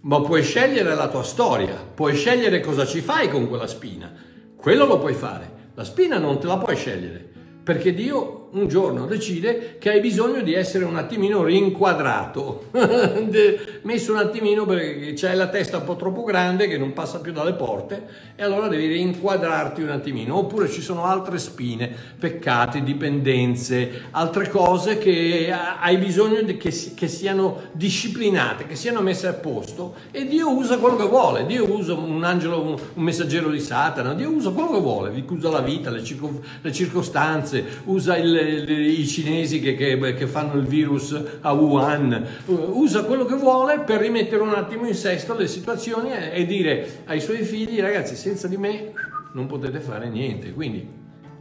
ma 0.00 0.20
puoi 0.22 0.42
scegliere 0.42 0.94
la 0.94 1.08
tua 1.08 1.22
storia, 1.22 1.76
puoi 1.94 2.14
scegliere 2.14 2.60
cosa 2.60 2.86
ci 2.86 3.02
fai 3.02 3.28
con 3.28 3.46
quella 3.46 3.66
spina. 3.66 4.10
Quello 4.56 4.86
lo 4.86 4.98
puoi 4.98 5.14
fare. 5.14 5.70
La 5.74 5.84
spina 5.84 6.16
non 6.18 6.38
te 6.38 6.46
la 6.46 6.56
puoi 6.56 6.76
scegliere, 6.76 7.30
perché 7.62 7.92
Dio 7.92 8.41
un 8.52 8.68
giorno 8.68 9.06
decide 9.06 9.76
che 9.78 9.90
hai 9.90 10.00
bisogno 10.00 10.42
di 10.42 10.52
essere 10.52 10.84
un 10.84 10.96
attimino 10.96 11.42
rinquadrato, 11.42 12.66
messo 13.82 14.12
un 14.12 14.18
attimino 14.18 14.66
perché 14.66 15.14
c'hai 15.14 15.36
la 15.36 15.48
testa 15.48 15.78
un 15.78 15.84
po' 15.84 15.96
troppo 15.96 16.22
grande 16.22 16.68
che 16.68 16.76
non 16.76 16.92
passa 16.92 17.20
più 17.20 17.32
dalle 17.32 17.54
porte 17.54 18.30
e 18.36 18.42
allora 18.42 18.68
devi 18.68 18.88
rinquadrarti 18.88 19.82
un 19.82 19.90
attimino, 19.90 20.36
oppure 20.36 20.68
ci 20.68 20.82
sono 20.82 21.04
altre 21.04 21.38
spine, 21.38 21.90
peccati, 22.18 22.82
dipendenze, 22.82 24.08
altre 24.10 24.48
cose 24.50 24.98
che 24.98 25.50
hai 25.50 25.96
bisogno 25.96 26.44
che, 26.44 26.92
che 26.94 27.08
siano 27.08 27.62
disciplinate, 27.72 28.66
che 28.66 28.76
siano 28.76 29.00
messe 29.00 29.28
a 29.28 29.32
posto 29.32 29.94
e 30.10 30.26
Dio 30.26 30.50
usa 30.50 30.76
quello 30.76 30.96
che 30.96 31.06
vuole, 31.06 31.46
Dio 31.46 31.70
usa 31.70 31.94
un 31.94 32.22
angelo, 32.22 32.60
un, 32.60 32.76
un 32.94 33.02
messaggero 33.02 33.48
di 33.48 33.60
Satana, 33.60 34.12
Dio 34.12 34.28
usa 34.28 34.50
quello 34.50 34.72
che 34.72 34.80
vuole, 34.80 35.24
usa 35.26 35.48
la 35.48 35.60
vita, 35.60 35.88
le, 35.88 36.04
circo, 36.04 36.40
le 36.60 36.72
circostanze, 36.72 37.64
usa 37.84 38.16
il 38.16 38.41
i 38.42 39.06
cinesi 39.06 39.60
che, 39.60 39.74
che, 39.74 40.14
che, 40.14 40.26
fanno 40.26 40.54
il 40.54 40.66
virus 40.66 41.20
a 41.40 41.52
Wuhan, 41.52 42.26
usa 42.46 43.04
quello 43.04 43.24
che 43.24 43.34
vuole 43.34 43.80
per 43.80 44.00
rimettere 44.00 44.42
un 44.42 44.54
attimo 44.54 44.86
in 44.86 44.94
sesto 44.94 45.34
le 45.34 45.46
situazioni 45.46 46.12
e, 46.12 46.30
e 46.40 46.46
dire 46.46 47.02
ai 47.06 47.20
suoi 47.20 47.42
figli, 47.42 47.80
ragazzi, 47.80 48.16
senza 48.16 48.48
di 48.48 48.56
me 48.56 48.92
non 49.32 49.46
potete 49.46 49.80
fare 49.80 50.08
niente. 50.08 50.52
Quindi 50.52 50.86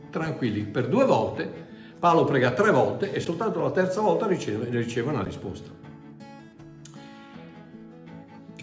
tranquilli, 0.10 0.62
per 0.62 0.88
due 0.88 1.06
volte 1.06 1.70
Paolo 2.02 2.24
prega 2.24 2.50
tre 2.50 2.72
volte 2.72 3.14
e 3.14 3.20
soltanto 3.20 3.62
la 3.62 3.70
terza 3.70 4.02
volta 4.02 4.26
riceve, 4.26 4.68
riceve 4.72 5.12
una 5.12 5.22
risposta. 5.22 5.70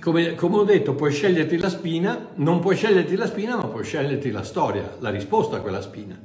Come, 0.01 0.35
come, 0.35 0.57
ho 0.57 0.65
detto, 0.65 0.95
puoi 0.95 1.13
sceglierti 1.13 1.57
la 1.57 1.69
spina, 1.69 2.31
non 2.35 2.59
puoi 2.59 2.75
sceglierti 2.75 3.15
la 3.15 3.27
spina, 3.27 3.55
ma 3.55 3.67
puoi 3.67 3.85
sceglierti 3.85 4.33
la 4.33 4.43
storia, 4.43 4.97
la 4.99 5.11
risposta 5.11 5.59
a 5.59 5.61
quella 5.61 5.81
spina. 5.81 6.21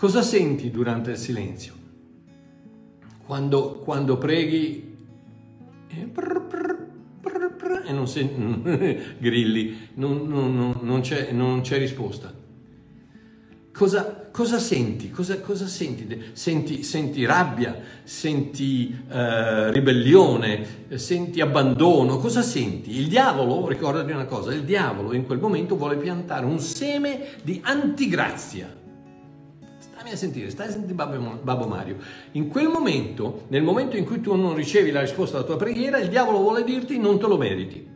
Cosa 0.00 0.22
senti 0.22 0.70
durante 0.70 1.10
il 1.10 1.18
silenzio? 1.18 1.74
Quando, 3.26 3.82
quando 3.84 4.16
preghi 4.16 4.96
e, 5.88 6.08
e 7.84 7.92
non 7.92 8.08
senti 8.08 8.98
grilli, 9.20 9.90
non, 9.96 10.26
non, 10.26 10.78
non, 10.80 11.00
c'è, 11.02 11.32
non, 11.32 11.60
c'è, 11.60 11.76
risposta. 11.76 12.32
Cosa, 13.70 14.28
cosa 14.32 14.58
senti? 14.58 15.10
Cosa, 15.10 15.38
cosa 15.40 15.66
senti? 15.66 16.30
senti? 16.32 16.82
senti? 16.82 17.26
rabbia, 17.26 17.78
senti 18.02 18.98
eh, 19.06 19.70
ribellione, 19.70 20.86
senti 20.94 21.42
abbandono, 21.42 22.16
cosa 22.16 22.40
senti? 22.40 22.98
Il 22.98 23.08
diavolo, 23.08 23.68
ricordati 23.68 24.12
una 24.12 24.24
cosa, 24.24 24.54
il 24.54 24.64
diavolo 24.64 25.12
in 25.12 25.26
quel 25.26 25.40
momento 25.40 25.76
vuole 25.76 25.98
piantare 25.98 26.46
un 26.46 26.58
seme 26.58 27.32
di 27.42 27.60
antigrazia 27.62 28.78
Stammi 30.10 30.12
a 30.12 30.16
sentire, 30.16 30.50
stai 30.50 30.66
a 30.66 30.70
sentire 30.70 30.94
Babbo 30.94 31.66
Mario. 31.66 31.96
In 32.32 32.48
quel 32.48 32.68
momento, 32.68 33.44
nel 33.48 33.62
momento 33.62 33.96
in 33.96 34.04
cui 34.04 34.20
tu 34.20 34.34
non 34.34 34.54
ricevi 34.54 34.90
la 34.90 35.00
risposta 35.00 35.36
alla 35.36 35.46
tua 35.46 35.56
preghiera, 35.56 35.98
il 35.98 36.08
diavolo 36.08 36.38
vuole 36.38 36.64
dirti 36.64 36.98
non 36.98 37.18
te 37.18 37.26
lo 37.26 37.36
meriti 37.36 37.89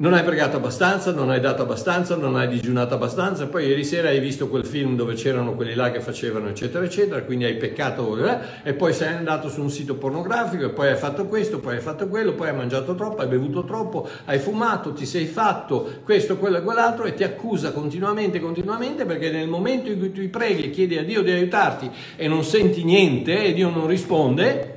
non 0.00 0.12
hai 0.12 0.22
pregato 0.22 0.58
abbastanza, 0.58 1.12
non 1.12 1.28
hai 1.30 1.40
dato 1.40 1.62
abbastanza, 1.62 2.14
non 2.14 2.36
hai 2.36 2.46
digiunato 2.46 2.94
abbastanza, 2.94 3.48
poi 3.48 3.66
ieri 3.66 3.82
sera 3.82 4.10
hai 4.10 4.20
visto 4.20 4.48
quel 4.48 4.64
film 4.64 4.94
dove 4.94 5.14
c'erano 5.14 5.54
quelli 5.54 5.74
là 5.74 5.90
che 5.90 6.00
facevano 6.00 6.48
eccetera 6.48 6.84
eccetera, 6.84 7.22
quindi 7.22 7.46
hai 7.46 7.56
peccato 7.56 8.16
eh, 8.24 8.38
e 8.62 8.74
poi 8.74 8.92
sei 8.92 9.08
andato 9.14 9.48
su 9.48 9.60
un 9.60 9.70
sito 9.70 9.96
pornografico 9.96 10.66
e 10.66 10.68
poi 10.68 10.90
hai 10.90 10.96
fatto 10.96 11.26
questo, 11.26 11.58
poi 11.58 11.76
hai 11.76 11.80
fatto 11.80 12.06
quello, 12.06 12.34
poi 12.34 12.48
hai 12.48 12.54
mangiato 12.54 12.94
troppo, 12.94 13.22
hai 13.22 13.26
bevuto 13.26 13.64
troppo, 13.64 14.08
hai 14.26 14.38
fumato, 14.38 14.92
ti 14.92 15.04
sei 15.04 15.26
fatto 15.26 15.94
questo, 16.04 16.36
quello 16.36 16.58
e 16.58 16.62
quell'altro 16.62 17.04
e 17.04 17.14
ti 17.14 17.24
accusa 17.24 17.72
continuamente, 17.72 18.38
continuamente 18.38 19.04
perché 19.04 19.32
nel 19.32 19.48
momento 19.48 19.90
in 19.90 19.98
cui 19.98 20.12
tu 20.12 20.30
preghi 20.30 20.66
e 20.66 20.70
chiedi 20.70 20.96
a 20.96 21.02
Dio 21.02 21.22
di 21.22 21.32
aiutarti 21.32 21.90
e 22.14 22.28
non 22.28 22.44
senti 22.44 22.84
niente 22.84 23.46
e 23.46 23.52
Dio 23.52 23.68
non 23.68 23.88
risponde, 23.88 24.76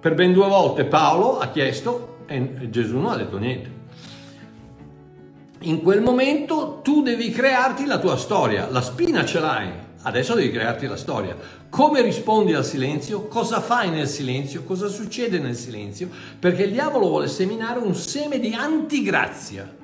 per 0.00 0.14
ben 0.14 0.32
due 0.32 0.48
volte 0.48 0.84
Paolo 0.84 1.38
ha 1.38 1.46
chiesto 1.46 2.24
e 2.26 2.68
Gesù 2.70 2.98
non 2.98 3.12
ha 3.12 3.16
detto 3.16 3.38
niente 3.38 3.81
in 5.62 5.82
quel 5.82 6.00
momento 6.00 6.80
tu 6.82 7.02
devi 7.02 7.30
crearti 7.30 7.86
la 7.86 7.98
tua 7.98 8.16
storia, 8.16 8.68
la 8.70 8.80
spina 8.80 9.24
ce 9.24 9.40
l'hai, 9.40 9.70
adesso 10.02 10.34
devi 10.34 10.50
crearti 10.50 10.86
la 10.86 10.96
storia. 10.96 11.36
Come 11.68 12.02
rispondi 12.02 12.52
al 12.52 12.64
silenzio? 12.64 13.22
Cosa 13.28 13.60
fai 13.60 13.90
nel 13.90 14.08
silenzio? 14.08 14.62
Cosa 14.64 14.88
succede 14.88 15.38
nel 15.38 15.56
silenzio? 15.56 16.08
Perché 16.38 16.64
il 16.64 16.72
diavolo 16.72 17.08
vuole 17.08 17.28
seminare 17.28 17.78
un 17.78 17.94
seme 17.94 18.38
di 18.38 18.52
antigrazia. 18.52 19.80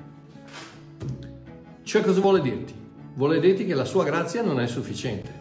Cioè 1.83 2.01
cosa 2.03 2.19
vuole 2.19 2.41
dirti? 2.41 2.73
Vuole 3.15 3.39
dirti 3.39 3.65
che 3.65 3.73
la 3.73 3.85
sua 3.85 4.03
grazia 4.03 4.43
non 4.43 4.59
è 4.59 4.67
sufficiente. 4.67 5.37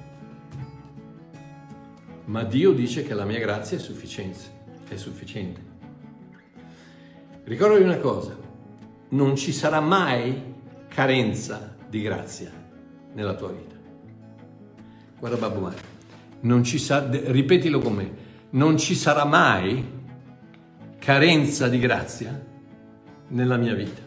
Ma 2.24 2.44
Dio 2.44 2.72
dice 2.72 3.02
che 3.02 3.14
la 3.14 3.24
mia 3.24 3.38
grazia 3.38 3.76
è 3.76 3.80
sufficiente. 3.80 4.38
È 4.88 4.96
sufficiente. 4.96 5.60
Ricordati 7.44 7.82
una 7.82 7.98
cosa, 7.98 8.36
non 9.10 9.36
ci 9.36 9.52
sarà 9.52 9.80
mai 9.80 10.54
carenza 10.88 11.76
di 11.88 12.02
grazia 12.02 12.50
nella 13.14 13.34
tua 13.34 13.50
vita. 13.50 13.76
Guarda 15.18 15.36
Babbo 15.36 15.60
Mario, 15.60 15.78
non 16.40 16.62
ci 16.62 16.78
sa, 16.78 17.08
ripetilo 17.10 17.78
con 17.78 17.94
me, 17.94 18.10
non 18.50 18.76
ci 18.76 18.94
sarà 18.94 19.24
mai 19.24 19.96
carenza 20.98 21.68
di 21.68 21.78
grazia 21.78 22.46
nella 23.28 23.56
mia 23.56 23.74
vita. 23.74 24.06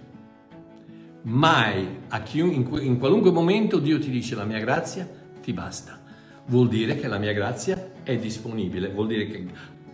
Mai, 1.24 2.00
chiunque, 2.24 2.82
in 2.82 2.98
qualunque 2.98 3.32
momento 3.32 3.80
Dio 3.80 4.00
ti 4.00 4.10
dice 4.10 4.36
la 4.36 4.46
mia 4.46 4.60
grazia 4.60 5.08
ti 5.42 5.54
basta. 5.54 6.00
Vuol 6.48 6.68
dire 6.68 6.96
che 6.96 7.08
la 7.08 7.18
mia 7.18 7.34
grazia 7.34 7.92
è 8.04 8.18
disponibile, 8.18 8.90
vuol 8.90 9.08
dire 9.08 9.28
che 9.28 9.46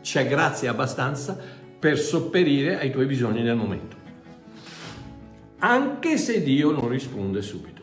c'è 0.01 0.27
grazia 0.27 0.71
abbastanza 0.71 1.37
per 1.79 1.97
sopperire 1.97 2.79
ai 2.79 2.91
tuoi 2.91 3.05
bisogni 3.05 3.41
nel 3.41 3.55
momento 3.55 3.96
anche 5.59 6.17
se 6.17 6.43
Dio 6.43 6.71
non 6.71 6.87
risponde 6.87 7.41
subito. 7.41 7.81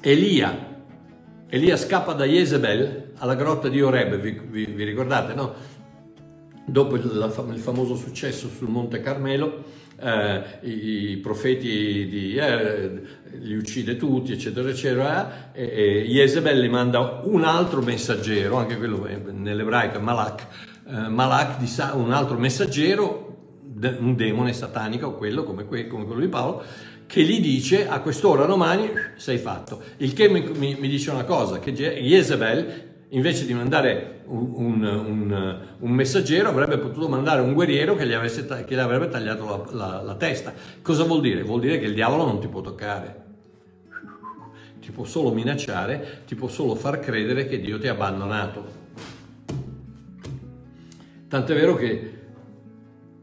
Elia, 0.00 0.70
Elia 1.48 1.76
scappa 1.76 2.12
da 2.12 2.24
Jezebel 2.24 3.12
alla 3.18 3.34
grotta 3.34 3.68
di 3.68 3.80
Oreb, 3.80 4.16
vi, 4.16 4.40
vi, 4.44 4.64
vi 4.64 4.84
ricordate, 4.84 5.34
no? 5.34 5.54
Dopo 6.64 6.96
il, 6.96 7.02
il, 7.04 7.60
famoso 7.60 7.94
successo 7.94 8.48
sul 8.48 8.68
Monte 8.68 9.00
Carmelo, 9.00 9.64
eh, 10.00 10.42
i, 10.62 11.10
i, 11.10 11.16
profeti 11.18 12.08
di, 12.08 12.34
eh, 12.34 12.90
li 13.32 13.54
uccide 13.54 13.96
tutti, 13.96 14.32
eccetera, 14.32 14.68
eccetera, 14.68 15.52
e, 15.52 15.64
e 15.64 16.06
Jezebel 16.08 16.60
gli 16.60 16.68
manda 16.68 17.20
un 17.24 17.44
altro 17.44 17.80
messaggero, 17.82 18.56
anche 18.56 18.76
quello 18.76 19.06
nell'ebraico 19.30 20.00
Malak, 20.00 20.46
eh, 20.88 21.08
Malak, 21.08 21.58
un 21.94 22.12
altro 22.12 22.38
messaggero 22.38 23.31
un 23.98 24.14
demone 24.16 24.52
satanico, 24.52 25.14
quello 25.14 25.44
come, 25.44 25.66
come, 25.66 25.86
quello 26.04 26.20
di 26.20 26.28
Paolo, 26.28 26.62
che 27.06 27.22
gli 27.22 27.40
dice 27.40 27.88
a 27.88 28.00
quest'ora 28.00 28.44
domani 28.44 28.90
sei 29.16 29.38
fatto. 29.38 29.82
Il 29.98 30.12
che 30.12 30.28
mi, 30.28 30.48
mi, 30.56 30.76
mi 30.78 30.88
dice 30.88 31.10
una 31.10 31.24
cosa, 31.24 31.58
che 31.58 31.72
Jezebel 31.72 32.90
invece 33.10 33.44
di 33.44 33.52
mandare 33.52 34.22
un, 34.26 34.52
un, 34.54 34.84
un, 34.84 35.58
un, 35.78 35.90
messaggero 35.90 36.48
avrebbe 36.48 36.78
potuto 36.78 37.08
mandare 37.08 37.42
un 37.42 37.52
guerriero 37.52 37.94
che 37.94 38.06
gli, 38.06 38.12
avesse, 38.12 38.46
che 38.46 38.74
gli 38.74 38.78
avrebbe 38.78 39.08
tagliato 39.08 39.44
la, 39.44 39.86
la, 39.86 40.02
la 40.02 40.14
testa. 40.14 40.54
Cosa 40.80 41.04
vuol 41.04 41.20
dire? 41.20 41.42
Vuol 41.42 41.60
dire 41.60 41.78
che 41.78 41.84
il 41.84 41.94
diavolo 41.94 42.24
non 42.24 42.40
ti 42.40 42.48
può 42.48 42.60
toccare 42.60 43.22
ti 44.82 44.90
può 44.90 45.04
solo 45.04 45.32
minacciare, 45.32 46.22
ti 46.26 46.34
può 46.34 46.48
solo 46.48 46.74
far 46.74 46.98
credere 46.98 47.46
che 47.46 47.60
Dio 47.60 47.78
ti 47.78 47.86
ha 47.86 47.92
abbandonato. 47.92 48.80
Tant'è 51.28 51.54
vero 51.54 51.76
che 51.76 52.21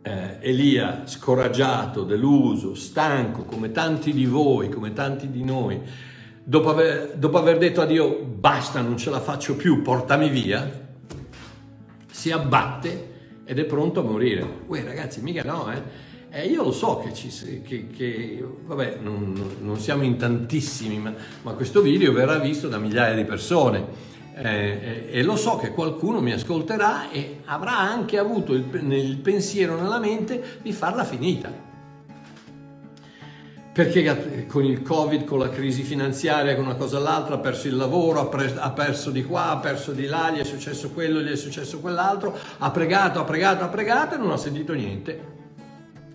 eh, 0.01 0.38
Elia 0.41 1.03
scoraggiato, 1.05 2.03
deluso, 2.03 2.75
stanco, 2.75 3.43
come 3.43 3.71
tanti 3.71 4.13
di 4.13 4.25
voi, 4.25 4.69
come 4.69 4.93
tanti 4.93 5.29
di 5.29 5.43
noi, 5.43 5.79
dopo 6.43 6.69
aver, 6.69 7.15
dopo 7.15 7.38
aver 7.38 7.57
detto 7.57 7.81
a 7.81 7.85
Dio 7.85 8.23
basta, 8.23 8.81
non 8.81 8.97
ce 8.97 9.09
la 9.09 9.19
faccio 9.19 9.55
più, 9.55 9.81
portami 9.81 10.29
via, 10.29 10.88
si 12.09 12.31
abbatte 12.31 13.07
ed 13.45 13.59
è 13.59 13.65
pronto 13.65 13.99
a 13.99 14.03
morire. 14.03 14.45
Uè 14.67 14.83
ragazzi, 14.83 15.21
mica 15.21 15.43
no, 15.43 15.71
eh? 15.71 16.07
Eh, 16.31 16.45
io 16.45 16.63
lo 16.63 16.71
so 16.71 16.99
che, 16.99 17.12
ci, 17.12 17.62
che, 17.63 17.88
che 17.88 18.45
vabbè, 18.65 18.99
non, 19.01 19.55
non, 19.62 19.79
siamo 19.79 20.03
in 20.03 20.15
tantissimi, 20.15 20.99
ma, 20.99 21.12
ma, 21.41 21.53
questo 21.53 21.81
video 21.81 22.13
verrà 22.13 22.38
visto 22.38 22.67
da 22.67 22.77
migliaia 22.77 23.15
di 23.15 23.23
persone. 23.25 23.83
Eh, 24.41 25.10
e 25.12 25.23
lo 25.23 25.36
so 25.36 25.58
che 25.58 25.71
qualcuno 25.71 26.21
mi 26.21 26.32
ascolterà 26.32 27.10
e 27.10 27.41
avrà 27.45 27.78
anche 27.78 28.17
avuto 28.17 28.54
il, 28.54 28.65
il 28.91 29.17
pensiero 29.17 29.75
nella 29.75 29.99
mente 29.99 30.60
di 30.62 30.71
farla 30.71 31.04
finita 31.04 31.67
perché 33.80 34.45
con 34.47 34.65
il 34.65 34.82
Covid, 34.82 35.23
con 35.23 35.39
la 35.39 35.49
crisi 35.49 35.84
finanziaria, 35.84 36.54
con 36.56 36.65
una 36.65 36.75
cosa 36.75 36.97
o 36.97 37.02
l'altra, 37.02 37.36
ha 37.36 37.38
perso 37.38 37.67
il 37.67 37.78
lavoro, 37.78 38.19
ha, 38.19 38.25
pre- 38.25 38.56
ha, 38.58 38.71
perso 38.71 39.10
di 39.10 39.23
qua, 39.23 39.52
ha 39.52 39.58
perso 39.58 39.93
di 39.93 40.06
là, 40.06 40.32
gli 40.32 40.39
è 40.39 40.43
successo 40.43 40.89
quello, 40.89 41.21
gli 41.21 41.32
è 41.32 41.38
successo 41.38 41.80
quell'altro, 41.80 42.38
ha 42.58 42.71
pregato, 42.71 43.21
ha 43.21 43.23
pregato, 43.23 43.63
ha 43.63 43.69
pregato 43.69 44.15
e 44.15 44.17
non 44.17 44.32
ha 44.32 44.38
sentito 44.38 44.73
niente. 44.73 45.38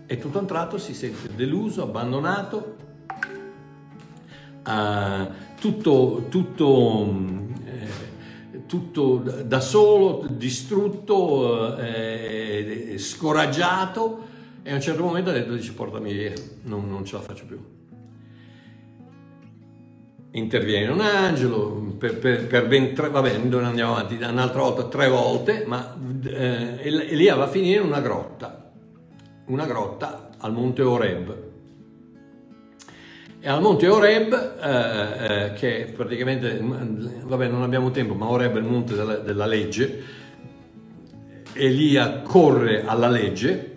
E 0.04 0.18
tutto 0.18 0.36
a 0.36 0.40
un 0.42 0.46
tratto 0.46 0.76
si 0.76 0.92
sente 0.92 1.34
deluso, 1.34 1.82
abbandonato, 1.82 2.76
uh, 4.66 5.26
tutto, 5.58 6.26
tutto, 6.28 7.14
tutto, 8.66 9.16
da 9.18 9.60
solo, 9.60 10.26
distrutto, 10.28 11.76
eh, 11.76 12.94
scoraggiato 12.98 14.32
e 14.62 14.70
a 14.70 14.74
un 14.74 14.80
certo 14.80 15.02
momento 15.02 15.30
ha 15.30 15.32
detto, 15.32 15.54
dice, 15.54 15.72
portami 15.72 16.12
via, 16.12 16.32
non, 16.62 16.88
non 16.88 17.04
ce 17.04 17.16
la 17.16 17.22
faccio 17.22 17.44
più. 17.44 17.58
Interviene 20.32 20.90
un 20.90 21.00
angelo 21.00 21.94
per, 21.98 22.18
per, 22.18 22.46
per 22.46 22.66
ben 22.66 22.94
tre, 22.94 23.08
va 23.08 23.20
bene, 23.20 23.44
non 23.44 23.64
andiamo 23.64 23.92
avanti, 23.92 24.16
un'altra 24.16 24.62
volta 24.62 24.84
tre 24.84 25.08
volte, 25.08 25.64
ma 25.66 25.96
eh, 26.24 26.78
Elia 26.82 27.36
va 27.36 27.44
a 27.44 27.48
finire 27.48 27.80
in 27.80 27.86
una 27.86 28.00
grotta, 28.00 28.72
una 29.46 29.66
grotta 29.66 30.30
al 30.38 30.52
monte 30.52 30.82
Oreb. 30.82 31.43
E 33.46 33.48
al 33.50 33.60
monte 33.60 33.86
Oreb, 33.88 34.32
eh, 34.58 35.26
eh, 35.26 35.52
che 35.52 35.92
praticamente, 35.94 36.58
vabbè 36.62 37.46
non 37.46 37.62
abbiamo 37.62 37.90
tempo, 37.90 38.14
ma 38.14 38.26
Oreb 38.30 38.54
è 38.54 38.58
il 38.58 38.64
monte 38.64 38.94
della, 38.94 39.16
della 39.16 39.44
legge, 39.44 40.02
Elia 41.52 42.22
corre 42.22 42.86
alla 42.86 43.10
legge, 43.10 43.72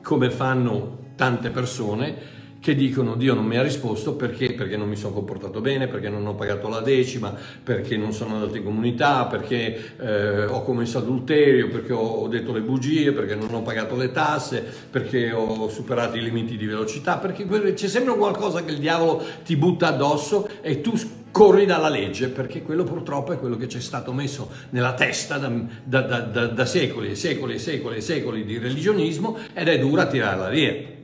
come 0.00 0.30
fanno 0.30 1.10
tante 1.14 1.50
persone 1.50 2.16
che 2.64 2.74
dicono 2.74 3.14
Dio 3.14 3.34
non 3.34 3.44
mi 3.44 3.58
ha 3.58 3.62
risposto 3.62 4.14
perché? 4.14 4.54
Perché 4.54 4.78
non 4.78 4.88
mi 4.88 4.96
sono 4.96 5.12
comportato 5.12 5.60
bene, 5.60 5.86
perché 5.86 6.08
non 6.08 6.26
ho 6.26 6.34
pagato 6.34 6.66
la 6.68 6.80
decima, 6.80 7.30
perché 7.62 7.98
non 7.98 8.14
sono 8.14 8.36
andato 8.36 8.56
in 8.56 8.64
comunità, 8.64 9.26
perché 9.26 9.92
eh, 9.98 10.46
ho 10.46 10.62
commesso 10.62 10.96
adulterio, 10.96 11.68
perché 11.68 11.92
ho 11.92 12.26
detto 12.26 12.54
le 12.54 12.62
bugie, 12.62 13.12
perché 13.12 13.34
non 13.34 13.52
ho 13.52 13.60
pagato 13.60 13.96
le 13.96 14.12
tasse, 14.12 14.64
perché 14.88 15.30
ho 15.30 15.68
superato 15.68 16.16
i 16.16 16.22
limiti 16.22 16.56
di 16.56 16.64
velocità, 16.64 17.18
perché 17.18 17.46
c'è 17.74 17.86
sempre 17.86 18.16
qualcosa 18.16 18.64
che 18.64 18.70
il 18.70 18.78
diavolo 18.78 19.22
ti 19.44 19.56
butta 19.56 19.88
addosso 19.88 20.48
e 20.62 20.80
tu 20.80 20.98
corri 21.32 21.66
dalla 21.66 21.90
legge, 21.90 22.28
perché 22.28 22.62
quello 22.62 22.84
purtroppo 22.84 23.34
è 23.34 23.38
quello 23.38 23.58
che 23.58 23.68
ci 23.68 23.76
è 23.76 23.82
stato 23.82 24.14
messo 24.14 24.48
nella 24.70 24.94
testa 24.94 25.36
da, 25.36 25.52
da, 25.84 26.00
da, 26.00 26.46
da 26.46 26.64
secoli 26.64 27.10
e 27.10 27.14
secoli 27.14 27.56
e 27.56 27.58
secoli 27.58 27.96
e 27.96 28.00
secoli 28.00 28.42
di 28.46 28.56
religionismo 28.56 29.36
ed 29.52 29.68
è 29.68 29.78
dura 29.78 30.06
tirarla 30.06 30.48
via. 30.48 31.02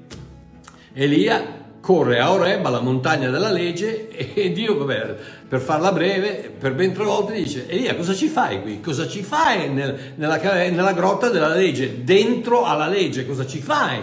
Elia 0.92 1.58
corre 1.80 2.20
a 2.20 2.32
Oreb, 2.32 2.64
alla 2.64 2.80
montagna 2.80 3.30
della 3.30 3.50
legge, 3.50 4.08
e 4.34 4.52
Dio, 4.52 4.76
vabbè, 4.76 5.16
per 5.48 5.60
farla 5.60 5.92
breve, 5.92 6.52
per 6.56 6.74
ben 6.74 6.92
tre 6.92 7.04
volte 7.04 7.32
dice, 7.32 7.68
Elia, 7.68 7.96
cosa 7.96 8.14
ci 8.14 8.28
fai 8.28 8.60
qui? 8.60 8.80
Cosa 8.80 9.08
ci 9.08 9.22
fai 9.22 9.70
nel, 9.70 10.12
nella, 10.16 10.36
nella 10.36 10.92
grotta 10.92 11.30
della 11.30 11.54
legge? 11.54 12.04
Dentro 12.04 12.64
alla 12.64 12.86
legge, 12.86 13.26
cosa 13.26 13.46
ci 13.46 13.60
fai? 13.60 14.00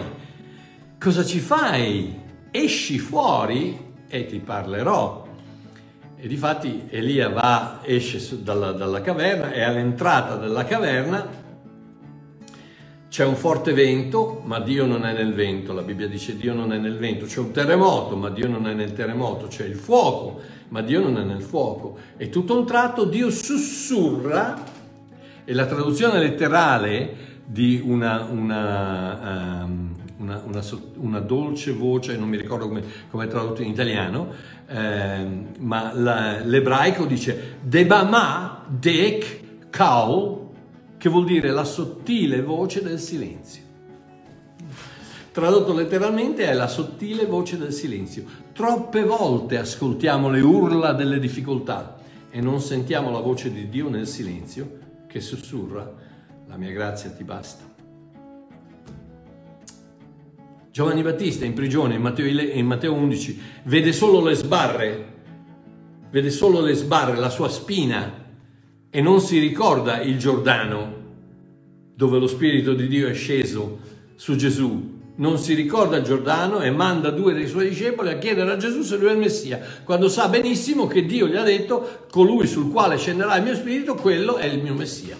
Cosa 0.98 1.24
ci 1.24 1.38
fai? 1.38 2.20
Esci 2.50 2.98
fuori 2.98 3.78
e 4.08 4.26
ti 4.26 4.38
parlerò. 4.38 5.26
E 6.20 6.26
difatti 6.26 6.88
Elia 6.90 7.28
va, 7.28 7.78
esce 7.84 8.42
dalla, 8.42 8.72
dalla 8.72 9.00
caverna 9.00 9.52
e 9.52 9.62
all'entrata 9.62 10.34
della 10.34 10.64
caverna 10.64 11.46
c'è 13.08 13.24
un 13.24 13.36
forte 13.36 13.72
vento, 13.72 14.42
ma 14.44 14.60
Dio 14.60 14.84
non 14.84 15.04
è 15.06 15.12
nel 15.14 15.32
vento, 15.32 15.72
la 15.72 15.82
Bibbia 15.82 16.06
dice 16.06 16.36
Dio 16.36 16.52
non 16.52 16.72
è 16.72 16.78
nel 16.78 16.98
vento, 16.98 17.24
c'è 17.24 17.40
un 17.40 17.52
terremoto, 17.52 18.16
ma 18.16 18.28
Dio 18.28 18.48
non 18.48 18.66
è 18.66 18.74
nel 18.74 18.92
terremoto, 18.92 19.46
c'è 19.46 19.64
il 19.64 19.76
fuoco, 19.76 20.40
ma 20.68 20.82
Dio 20.82 21.00
non 21.00 21.18
è 21.18 21.24
nel 21.24 21.40
fuoco. 21.40 21.96
E 22.16 22.28
tutto 22.28 22.58
un 22.58 22.66
tratto 22.66 23.04
Dio 23.04 23.30
sussurra, 23.30 24.62
e 25.44 25.54
la 25.54 25.64
traduzione 25.64 26.18
letterale 26.18 27.26
di 27.46 27.80
una, 27.82 28.28
una, 28.30 29.62
um, 29.64 29.94
una, 30.18 30.42
una 30.96 31.20
dolce 31.20 31.72
voce, 31.72 32.18
non 32.18 32.28
mi 32.28 32.36
ricordo 32.36 32.68
come, 32.68 32.82
è 32.82 33.26
tradotto 33.26 33.62
in 33.62 33.70
italiano, 33.70 34.28
eh, 34.68 35.26
ma 35.60 35.92
la, 35.94 36.40
l'ebraico 36.44 37.06
dice 37.06 37.56
Debama 37.62 38.64
Dek 38.68 39.70
Kaul, 39.70 40.47
che 40.98 41.08
vuol 41.08 41.24
dire 41.24 41.50
la 41.50 41.64
sottile 41.64 42.42
voce 42.42 42.82
del 42.82 42.98
silenzio. 42.98 43.62
Tradotto 45.30 45.72
letteralmente 45.72 46.44
è 46.46 46.52
la 46.52 46.66
sottile 46.66 47.24
voce 47.24 47.56
del 47.56 47.72
silenzio. 47.72 48.24
Troppe 48.52 49.04
volte 49.04 49.56
ascoltiamo 49.56 50.28
le 50.28 50.40
urla 50.40 50.92
delle 50.92 51.20
difficoltà 51.20 51.96
e 52.28 52.40
non 52.40 52.60
sentiamo 52.60 53.10
la 53.12 53.20
voce 53.20 53.52
di 53.52 53.68
Dio 53.68 53.88
nel 53.88 54.08
silenzio 54.08 54.78
che 55.06 55.20
sussurra, 55.20 55.90
la 56.46 56.56
mia 56.56 56.72
grazia 56.72 57.10
ti 57.10 57.22
basta. 57.22 57.64
Giovanni 60.72 61.02
Battista 61.02 61.44
in 61.44 61.54
prigione 61.54 61.94
in 61.94 62.02
Matteo, 62.02 62.26
in 62.26 62.66
Matteo 62.66 62.92
11 62.92 63.40
vede 63.64 63.92
solo 63.92 64.20
le 64.20 64.34
sbarre, 64.34 65.12
vede 66.10 66.30
solo 66.30 66.60
le 66.60 66.74
sbarre, 66.74 67.16
la 67.16 67.30
sua 67.30 67.48
spina 67.48 68.26
e 68.90 69.00
non 69.00 69.20
si 69.20 69.38
ricorda 69.38 70.00
il 70.00 70.18
Giordano 70.18 70.98
dove 71.98 72.18
lo 72.20 72.28
Spirito 72.28 72.74
di 72.74 72.86
Dio 72.86 73.08
è 73.08 73.12
sceso 73.12 73.80
su 74.14 74.36
Gesù. 74.36 74.96
Non 75.16 75.36
si 75.36 75.54
ricorda 75.54 75.96
il 75.96 76.04
Giordano 76.04 76.60
e 76.60 76.70
manda 76.70 77.10
due 77.10 77.34
dei 77.34 77.48
suoi 77.48 77.70
discepoli 77.70 78.08
a 78.08 78.18
chiedere 78.18 78.52
a 78.52 78.56
Gesù 78.56 78.82
se 78.82 78.96
lui 78.96 79.08
è 79.08 79.12
il 79.12 79.18
Messia, 79.18 79.60
quando 79.82 80.08
sa 80.08 80.28
benissimo 80.28 80.86
che 80.86 81.04
Dio 81.04 81.26
gli 81.26 81.34
ha 81.34 81.42
detto 81.42 82.06
colui 82.08 82.46
sul 82.46 82.70
quale 82.70 82.98
scenderà 82.98 83.36
il 83.36 83.42
mio 83.42 83.56
spirito, 83.56 83.96
quello 83.96 84.36
è 84.36 84.46
il 84.46 84.62
mio 84.62 84.74
Messia. 84.74 85.16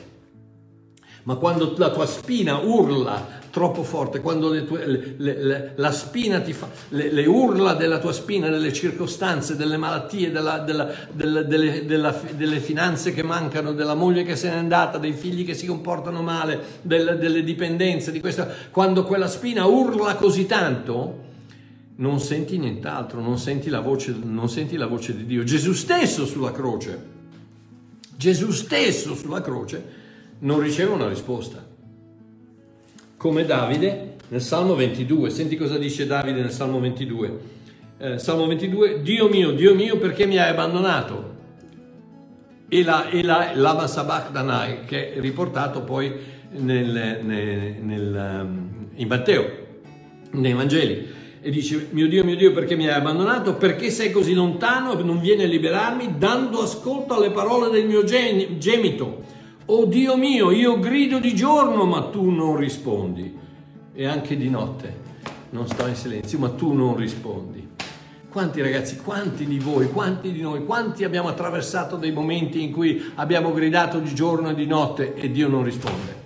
Ma 1.25 1.35
quando 1.35 1.75
la 1.77 1.91
tua 1.91 2.07
spina 2.07 2.59
urla 2.59 3.41
troppo 3.51 3.83
forte, 3.83 4.21
quando 4.21 4.51
le 4.51 4.65
tue, 4.65 4.87
le, 4.87 5.15
le, 5.17 5.73
la 5.75 5.91
spina 5.91 6.41
ti 6.41 6.53
fa, 6.53 6.69
le, 6.91 7.27
urla 7.27 7.75
della 7.75 7.99
tua 7.99 8.13
spina, 8.13 8.49
delle 8.49 8.73
circostanze, 8.73 9.57
delle 9.57 9.77
malattie, 9.77 10.31
della, 10.31 10.59
della, 10.59 10.91
della, 11.13 11.43
delle, 11.43 11.85
delle, 11.85 12.61
finanze 12.61 13.13
che 13.13 13.23
mancano, 13.23 13.73
della 13.73 13.95
moglie 13.95 14.23
che 14.23 14.37
se 14.37 14.49
n'è 14.49 14.57
andata, 14.57 14.99
dei 14.99 15.13
figli 15.13 15.45
che 15.45 15.55
si 15.55 15.67
comportano 15.67 16.23
male, 16.23 16.61
delle, 16.83 17.43
dipendenze, 17.43 18.13
di 18.13 18.21
questa, 18.21 18.49
quando 18.71 19.05
quella 19.05 19.29
spina 19.29 19.65
urla 19.65 20.17
così 20.17 20.47
tanto, 20.47 21.27
non 21.97 22.21
senti 22.21 22.59
nient'altro, 22.59 23.21
non 23.21 23.39
senti 23.39 23.71
voce, 23.81 24.15
non 24.23 24.49
senti 24.49 24.77
la 24.77 24.87
voce 24.87 25.17
di 25.17 25.25
Dio. 25.27 25.43
Gesù 25.43 25.73
stesso 25.73 26.27
sulla 26.27 26.53
croce, 26.53 27.17
Gesù 28.17 28.51
stesso 28.51 29.15
sulla 29.15 29.41
croce 29.41 29.97
non 30.41 30.61
riceve 30.61 30.93
una 30.93 31.09
risposta 31.09 31.68
come 33.19 33.45
Davide 33.45 34.15
nel 34.29 34.41
Salmo 34.41 34.75
22. 34.77 35.29
Senti 35.29 35.57
cosa 35.57 35.77
dice 35.77 36.07
Davide 36.07 36.41
nel 36.41 36.53
Salmo 36.53 36.81
22. 36.81 37.39
Eh, 37.99 38.19
Salmo 38.19 38.47
22, 38.47 39.03
Dio 39.03 39.29
mio, 39.29 39.51
Dio 39.51 39.75
mio, 39.75 39.99
perché 39.99 40.25
mi 40.25 40.39
hai 40.39 40.51
abbandonato? 40.51 41.37
E 42.69 42.85
la, 42.85 43.09
e 43.09 43.23
la 43.25 43.51
Lama 43.55 43.89
Sabach 43.89 44.31
Danai, 44.31 44.85
che 44.87 45.15
è 45.15 45.21
riportato 45.21 45.83
poi 45.83 46.13
nel, 46.53 47.21
nel, 47.25 47.75
nel, 47.83 48.41
um, 48.41 48.89
in 48.95 49.09
Matteo, 49.09 49.51
nei 50.33 50.53
Vangeli. 50.53 51.17
E 51.41 51.51
dice, 51.51 51.89
mio 51.91 52.07
Dio, 52.07 52.23
mio 52.25 52.37
Dio, 52.37 52.53
perché 52.53 52.77
mi 52.77 52.87
hai 52.87 52.95
abbandonato? 52.95 53.55
Perché 53.55 53.91
sei 53.91 54.13
così 54.13 54.33
lontano 54.33 54.97
e 54.97 55.03
non 55.03 55.21
vieni 55.21 55.43
a 55.43 55.47
liberarmi, 55.47 56.19
dando 56.19 56.63
ascolto 56.63 57.17
alle 57.17 57.31
parole 57.31 57.69
del 57.71 57.87
mio 57.87 58.05
gemito. 58.05 59.38
Oh 59.71 59.85
Dio 59.85 60.17
mio, 60.17 60.51
io 60.51 60.79
grido 60.79 61.19
di 61.19 61.35
giorno 61.35 61.85
ma 61.85 62.05
tu 62.05 62.31
non 62.31 62.57
rispondi. 62.57 63.37
E 63.93 64.07
anche 64.07 64.35
di 64.35 64.49
notte 64.49 64.97
non 65.51 65.69
sto 65.69 65.87
in 65.87 65.95
silenzio, 65.95 66.39
ma 66.39 66.49
tu 66.49 66.73
non 66.73 66.97
rispondi. 66.97 67.69
Quanti 68.31 68.63
ragazzi, 68.63 68.97
quanti 68.97 69.45
di 69.45 69.59
voi, 69.59 69.91
quanti 69.91 70.33
di 70.33 70.41
noi, 70.41 70.65
quanti 70.65 71.05
abbiamo 71.05 71.29
attraversato 71.29 71.97
dei 71.97 72.13
momenti 72.13 72.63
in 72.63 72.73
cui 72.73 73.13
abbiamo 73.17 73.53
gridato 73.53 73.99
di 73.99 74.15
giorno 74.15 74.49
e 74.49 74.55
di 74.55 74.65
notte 74.65 75.15
e 75.15 75.31
Dio 75.31 75.49
non 75.49 75.65
risponde? 75.65 76.18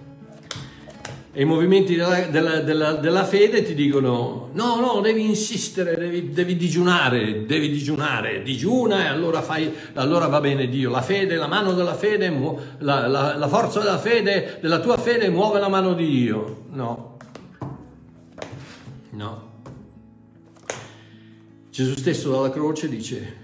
E 1.35 1.41
i 1.41 1.45
movimenti 1.47 1.95
della, 1.97 2.27
della- 2.27 2.61
della- 2.61 2.93
della 2.93 3.25
fede 3.25 3.63
ti 3.63 3.75
dicono: 3.75 4.51
no, 4.53 4.81
no, 4.81 5.01
devi 5.01 5.25
insistere, 5.25 5.97
devi, 5.97 6.31
devi 6.31 6.57
digiunare, 6.57 7.47
devi 7.47 7.71
digiunare, 7.71 8.43
digiuna 8.43 9.05
e 9.05 9.07
allora, 9.09 9.41
fai, 9.41 9.73
allora 9.95 10.27
va 10.27 10.41
bene 10.41 10.69
Dio. 10.69 10.91
La 10.91 11.01
fede, 11.01 11.37
la 11.37 11.47
mano 11.47 11.73
della 11.73 11.95
fede, 11.95 12.29
la, 12.81 13.07
la- 13.07 13.37
la 13.37 13.49
forza 13.49 13.79
della 13.81 13.97
fede, 13.97 14.59
della 14.61 14.81
tua 14.81 14.99
fede 14.99 15.31
muove 15.31 15.59
la 15.59 15.69
mano 15.69 15.95
di 15.95 16.07
Dio. 16.07 16.65
No, 16.71 17.17
no. 19.13 19.51
Gesù 21.71 21.95
stesso 21.97 22.31
dalla 22.31 22.51
croce 22.51 22.91
dice: 22.91 23.37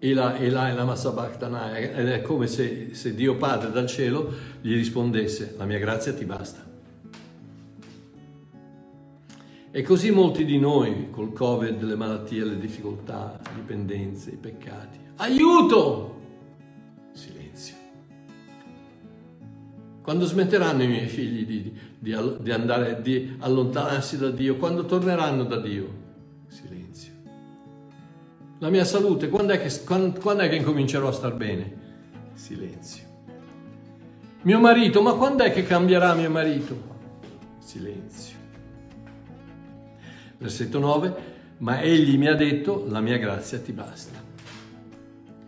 Ela, 0.00 0.36
Ela, 0.38 0.72
Lama 0.72 0.96
Sabachthani, 0.96 1.84
ed 1.84 2.08
è 2.08 2.20
come 2.20 2.48
se, 2.48 2.88
se 2.94 3.14
Dio 3.14 3.36
Padre 3.36 3.70
dal 3.70 3.86
cielo 3.86 4.28
gli 4.60 4.74
rispondesse, 4.74 5.54
la 5.56 5.66
mia 5.66 5.78
grazia 5.78 6.12
ti 6.12 6.24
basta. 6.24 6.63
E 9.76 9.82
così 9.82 10.12
molti 10.12 10.44
di 10.44 10.56
noi, 10.56 11.10
col 11.10 11.32
Covid, 11.32 11.82
le 11.82 11.96
malattie, 11.96 12.44
le 12.44 12.60
difficoltà, 12.60 13.40
le 13.42 13.50
dipendenze, 13.56 14.30
i 14.30 14.36
peccati, 14.36 15.00
aiuto! 15.16 16.20
Silenzio. 17.10 17.74
Quando 20.00 20.26
smetteranno 20.26 20.84
i 20.84 20.86
miei 20.86 21.08
figli 21.08 21.44
di, 21.44 21.76
di- 21.98 22.36
di 22.38 22.52
andare, 22.52 23.02
di 23.02 23.34
allontanarsi 23.40 24.16
da 24.16 24.30
Dio? 24.30 24.58
Quando 24.58 24.84
torneranno 24.84 25.42
da 25.42 25.56
Dio? 25.56 25.88
Silenzio. 26.46 27.12
La 28.60 28.70
mia 28.70 28.84
salute, 28.84 29.28
quando 29.28 29.54
è 29.54 29.60
che, 29.60 29.76
quando, 29.84 30.20
quando 30.20 30.44
è 30.44 30.48
che 30.48 30.54
incomincerò 30.54 31.08
a 31.08 31.12
star 31.12 31.34
bene? 31.34 31.76
Silenzio. 32.34 33.02
Mio 34.42 34.60
marito, 34.60 35.02
ma 35.02 35.14
quando 35.14 35.42
è 35.42 35.52
che 35.52 35.64
cambierà 35.64 36.14
mio 36.14 36.30
marito? 36.30 36.76
Silenzio. 37.58 38.33
Versetto 40.38 40.78
9, 40.78 41.14
ma 41.58 41.80
egli 41.80 42.18
mi 42.18 42.26
ha 42.26 42.34
detto, 42.34 42.84
la 42.88 43.00
mia 43.00 43.18
grazia 43.18 43.58
ti 43.58 43.72
basta. 43.72 44.22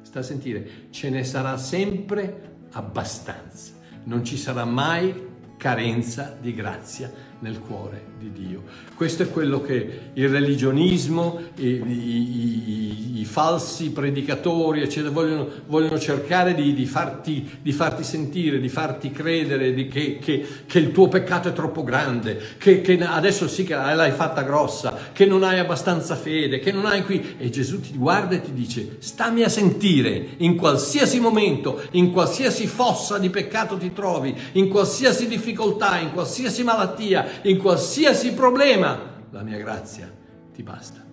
Sta 0.03 0.21
a 0.21 0.23
sentire, 0.23 0.89
ce 0.91 1.11
ne 1.11 1.25
sarà 1.25 1.57
sempre 1.57 2.55
abbastanza, 2.73 3.73
non 4.05 4.25
ci 4.25 4.37
sarà 4.37 4.65
mai 4.65 5.35
carenza 5.57 6.37
di 6.41 6.55
grazia 6.55 7.11
nel 7.41 7.59
cuore 7.59 8.15
di 8.19 8.33
Dio. 8.33 8.63
Questo 8.95 9.25
è 9.25 9.31
quello 9.31 9.61
che 9.61 10.11
il 10.15 10.29
religionismo, 10.29 11.39
i, 11.57 11.67
i- 11.67 11.83
i- 11.87 13.21
i 13.21 13.25
falsi 13.25 13.91
predicatori, 13.91 14.81
eccetera, 14.81 15.11
vogliono, 15.13 15.49
vogliono 15.67 15.99
cercare 15.99 16.55
di, 16.55 16.73
di 16.73 16.87
farti, 16.87 17.59
di 17.61 17.73
farti 17.73 18.05
sentire, 18.05 18.59
di 18.59 18.69
farti 18.71 19.11
credere 19.11 19.75
di 19.75 19.87
che, 19.89 20.19
che- 20.19 20.47
che 20.67 20.79
il 20.79 20.93
tuo 20.93 21.09
peccato 21.09 21.49
è 21.49 21.53
troppo 21.53 21.85
grande, 21.85 22.41
che, 22.59 22.81
che 22.81 22.99
adesso 23.03 23.49
sì 23.49 23.65
che 23.65 23.75
l'hai 23.75 24.13
fatta 24.13 24.43
grossa, 24.43 24.97
che 25.13 25.27
non 25.27 25.43
hai 25.43 25.59
abbastanza 25.59 26.15
fede, 26.17 26.59
che 26.59 26.73
non 26.73 26.87
hai 26.87 27.03
qui. 27.05 27.35
E 27.39 27.51
Gesù 27.51 27.81
ti 27.81 27.93
guarda 27.97 28.37
e 28.37 28.41
ti 28.41 28.53
dice, 28.55 28.97
stammi 28.99 29.43
a 29.43 29.49
sentire 29.51 30.27
in 30.39 30.57
qualsiasi 30.57 31.21
momento, 31.21 31.83
in 31.93 32.11
qualsiasi 32.13 32.67
fossa 32.67 33.19
di 33.19 33.29
peccato 33.29 33.77
ti 33.77 33.93
trovi, 33.93 34.35
in 34.53 34.69
qualsiasi 34.69 35.29
difficoltà, 35.29 35.99
in 35.99 36.13
qualsiasi 36.13 36.63
malattia, 36.63 37.26
in 37.43 37.59
qualsiasi 37.59 38.33
problema, 38.33 38.99
la 39.31 39.43
mia 39.43 39.59
grazia 39.59 40.11
ti 40.53 40.63
basta. 40.63 41.05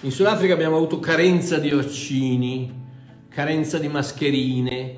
In 0.00 0.10
Sudafrica 0.10 0.54
abbiamo 0.54 0.76
avuto 0.76 1.00
carenza 1.00 1.58
di 1.58 1.70
vaccini, 1.70 2.72
carenza 3.28 3.78
di 3.78 3.88
mascherine, 3.88 4.94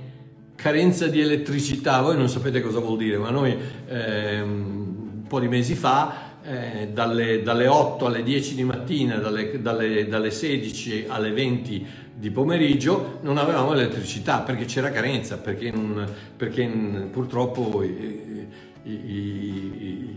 carenza 0.54 1.06
di 1.06 1.20
elettricità. 1.20 2.00
Voi 2.02 2.16
non 2.16 2.28
sapete 2.28 2.60
cosa 2.60 2.80
vuol 2.80 2.98
dire, 2.98 3.16
ma 3.16 3.30
noi 3.30 3.56
ehm, 3.86 5.12
un 5.20 5.26
po' 5.26 5.40
di 5.40 5.48
mesi 5.48 5.74
fa, 5.74 6.40
eh, 6.42 6.88
dalle, 6.92 7.42
dalle 7.42 7.66
8 7.68 8.06
alle 8.06 8.22
10 8.22 8.54
di 8.54 8.64
mattina, 8.64 9.16
dalle, 9.16 9.60
dalle- 9.60 10.08
dalle 10.08 10.30
16 10.30 11.04
alle 11.08 11.30
20 11.30 11.86
di 12.14 12.30
pomeriggio, 12.30 13.18
non 13.22 13.38
avevamo 13.38 13.72
elettricità 13.72 14.40
perché 14.40 14.64
c'era 14.64 14.90
carenza, 14.90 15.38
perché, 15.38 15.70
non- 15.70 16.06
perché, 16.36 16.66
purtroppo 17.10 17.82
i- 17.82 18.46
i- 18.84 18.90
i- 18.90 20.16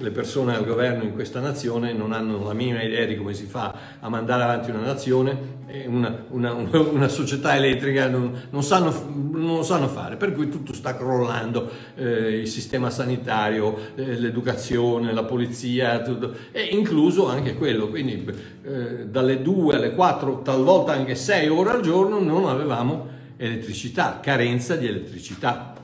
le 0.00 0.10
persone 0.10 0.54
al 0.54 0.64
governo 0.64 1.02
in 1.02 1.12
questa 1.12 1.40
nazione 1.40 1.92
non 1.92 2.12
hanno 2.12 2.44
la 2.44 2.52
minima 2.52 2.82
idea 2.82 3.04
di 3.04 3.16
come 3.16 3.34
si 3.34 3.46
fa 3.46 3.74
a 3.98 4.08
mandare 4.08 4.44
avanti 4.44 4.70
una 4.70 4.80
nazione 4.82 5.56
una- 5.86 6.24
una- 6.30 6.52
una 6.92 7.08
società 7.08 7.56
elettrica 7.56 8.08
non, 8.08 8.32
non 8.50 8.62
sanno, 8.62 8.90
non 9.32 9.56
lo 9.56 9.62
sanno 9.62 9.88
fare, 9.88 10.16
per 10.16 10.32
cui 10.32 10.48
tutto 10.48 10.72
sta 10.72 10.96
crollando, 10.96 11.68
eh, 11.96 12.38
il 12.40 12.46
sistema 12.48 12.88
sanitario, 12.90 13.76
eh, 13.96 14.18
l'educazione, 14.18 15.12
la 15.12 15.24
polizia, 15.24 16.00
tutto, 16.00 16.32
e 16.52 16.62
incluso 16.62 17.28
anche 17.28 17.54
quello, 17.54 17.88
quindi 17.88 18.24
eh, 18.64 19.06
dalle 19.06 19.42
2 19.42 19.74
alle 19.76 19.94
4, 19.94 20.40
talvolta 20.42 20.92
anche 20.92 21.14
6 21.14 21.48
ore 21.48 21.70
al 21.70 21.82
giorno 21.82 22.18
non 22.18 22.48
avevamo 22.48 23.08
elettricità, 23.36 24.20
carenza 24.22 24.74
di 24.76 24.86
elettricità. 24.86 25.74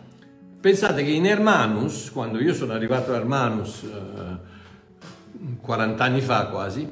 Pensate 0.64 1.04
che 1.04 1.10
in 1.10 1.26
Hermanus, 1.26 2.10
quando 2.10 2.40
io 2.40 2.54
sono 2.54 2.72
arrivato 2.72 3.12
a 3.12 3.16
Hermanus 3.16 3.82
eh, 3.82 5.58
40 5.60 6.02
anni 6.02 6.22
fa 6.22 6.46
quasi, 6.46 6.90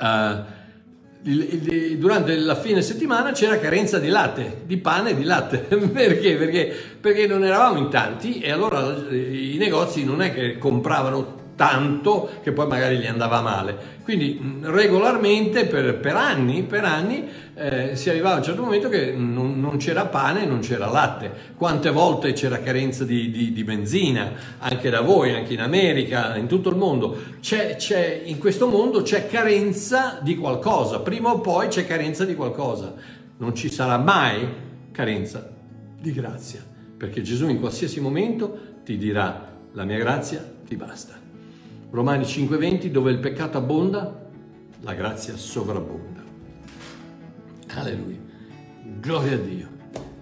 eh, 0.00 1.96
durante 1.96 2.36
la 2.36 2.54
fine 2.54 2.82
settimana 2.82 3.32
c'era 3.32 3.58
carenza 3.58 3.98
di 3.98 4.06
latte, 4.06 4.62
di 4.64 4.76
pane 4.76 5.10
e 5.10 5.16
di 5.16 5.24
latte. 5.24 5.58
Perché? 5.66 6.36
Perché, 6.36 6.72
perché 7.00 7.26
non 7.26 7.42
eravamo 7.42 7.78
in 7.78 7.90
tanti 7.90 8.38
e 8.38 8.52
allora 8.52 8.94
eh, 9.08 9.54
i 9.54 9.56
negozi 9.56 10.04
non 10.04 10.22
è 10.22 10.32
che 10.32 10.56
compravano 10.56 11.45
tanto 11.56 12.28
che 12.42 12.52
poi 12.52 12.66
magari 12.66 12.98
gli 12.98 13.06
andava 13.06 13.40
male. 13.40 13.94
Quindi 14.04 14.38
mh, 14.40 14.70
regolarmente 14.70 15.64
per, 15.66 15.96
per 15.98 16.14
anni, 16.14 16.62
per 16.62 16.84
anni 16.84 17.26
eh, 17.54 17.96
si 17.96 18.10
arrivava 18.10 18.34
a 18.34 18.38
un 18.38 18.44
certo 18.44 18.62
momento 18.62 18.88
che 18.88 19.12
non, 19.12 19.58
non 19.58 19.78
c'era 19.78 20.04
pane 20.06 20.44
non 20.44 20.60
c'era 20.60 20.88
latte. 20.88 21.32
Quante 21.56 21.90
volte 21.90 22.32
c'era 22.34 22.60
carenza 22.60 23.04
di, 23.04 23.30
di- 23.30 23.52
di 23.52 23.64
benzina, 23.64 24.32
anche 24.58 24.90
da 24.90 25.00
voi, 25.00 25.34
anche 25.34 25.54
in 25.54 25.60
America, 25.60 26.36
in 26.36 26.46
tutto 26.46 26.68
il 26.68 26.76
mondo. 26.76 27.18
C'è, 27.40 27.76
c'è- 27.76 28.22
in 28.26 28.38
questo 28.38 28.68
mondo 28.68 29.02
c'è 29.02 29.26
carenza 29.26 30.18
di 30.22 30.36
qualcosa, 30.36 31.00
prima 31.00 31.30
o 31.30 31.40
poi 31.40 31.68
c'è 31.68 31.86
carenza 31.86 32.24
di 32.24 32.34
qualcosa. 32.36 32.94
Non 33.38 33.54
ci 33.54 33.70
sarà 33.70 33.96
mai 33.98 34.46
carenza 34.92 35.50
di 35.98 36.12
grazia, 36.12 36.62
perché 36.96 37.22
Gesù 37.22 37.48
in 37.48 37.58
qualsiasi 37.58 38.00
momento 38.00 38.58
ti 38.84 38.96
dirà 38.98 39.54
la 39.72 39.84
mia 39.84 39.98
grazia 39.98 40.42
ti 40.66 40.76
basta. 40.76 41.25
Romani 41.96 42.24
5:20 42.24 42.90
dove 42.90 43.10
il 43.10 43.18
peccato 43.18 43.56
abbonda, 43.56 44.28
la 44.80 44.92
grazia 44.92 45.34
sovrabbonda. 45.34 46.22
Alleluia. 47.68 48.18
Gloria 49.00 49.32
a 49.32 49.38
Dio. 49.38 49.75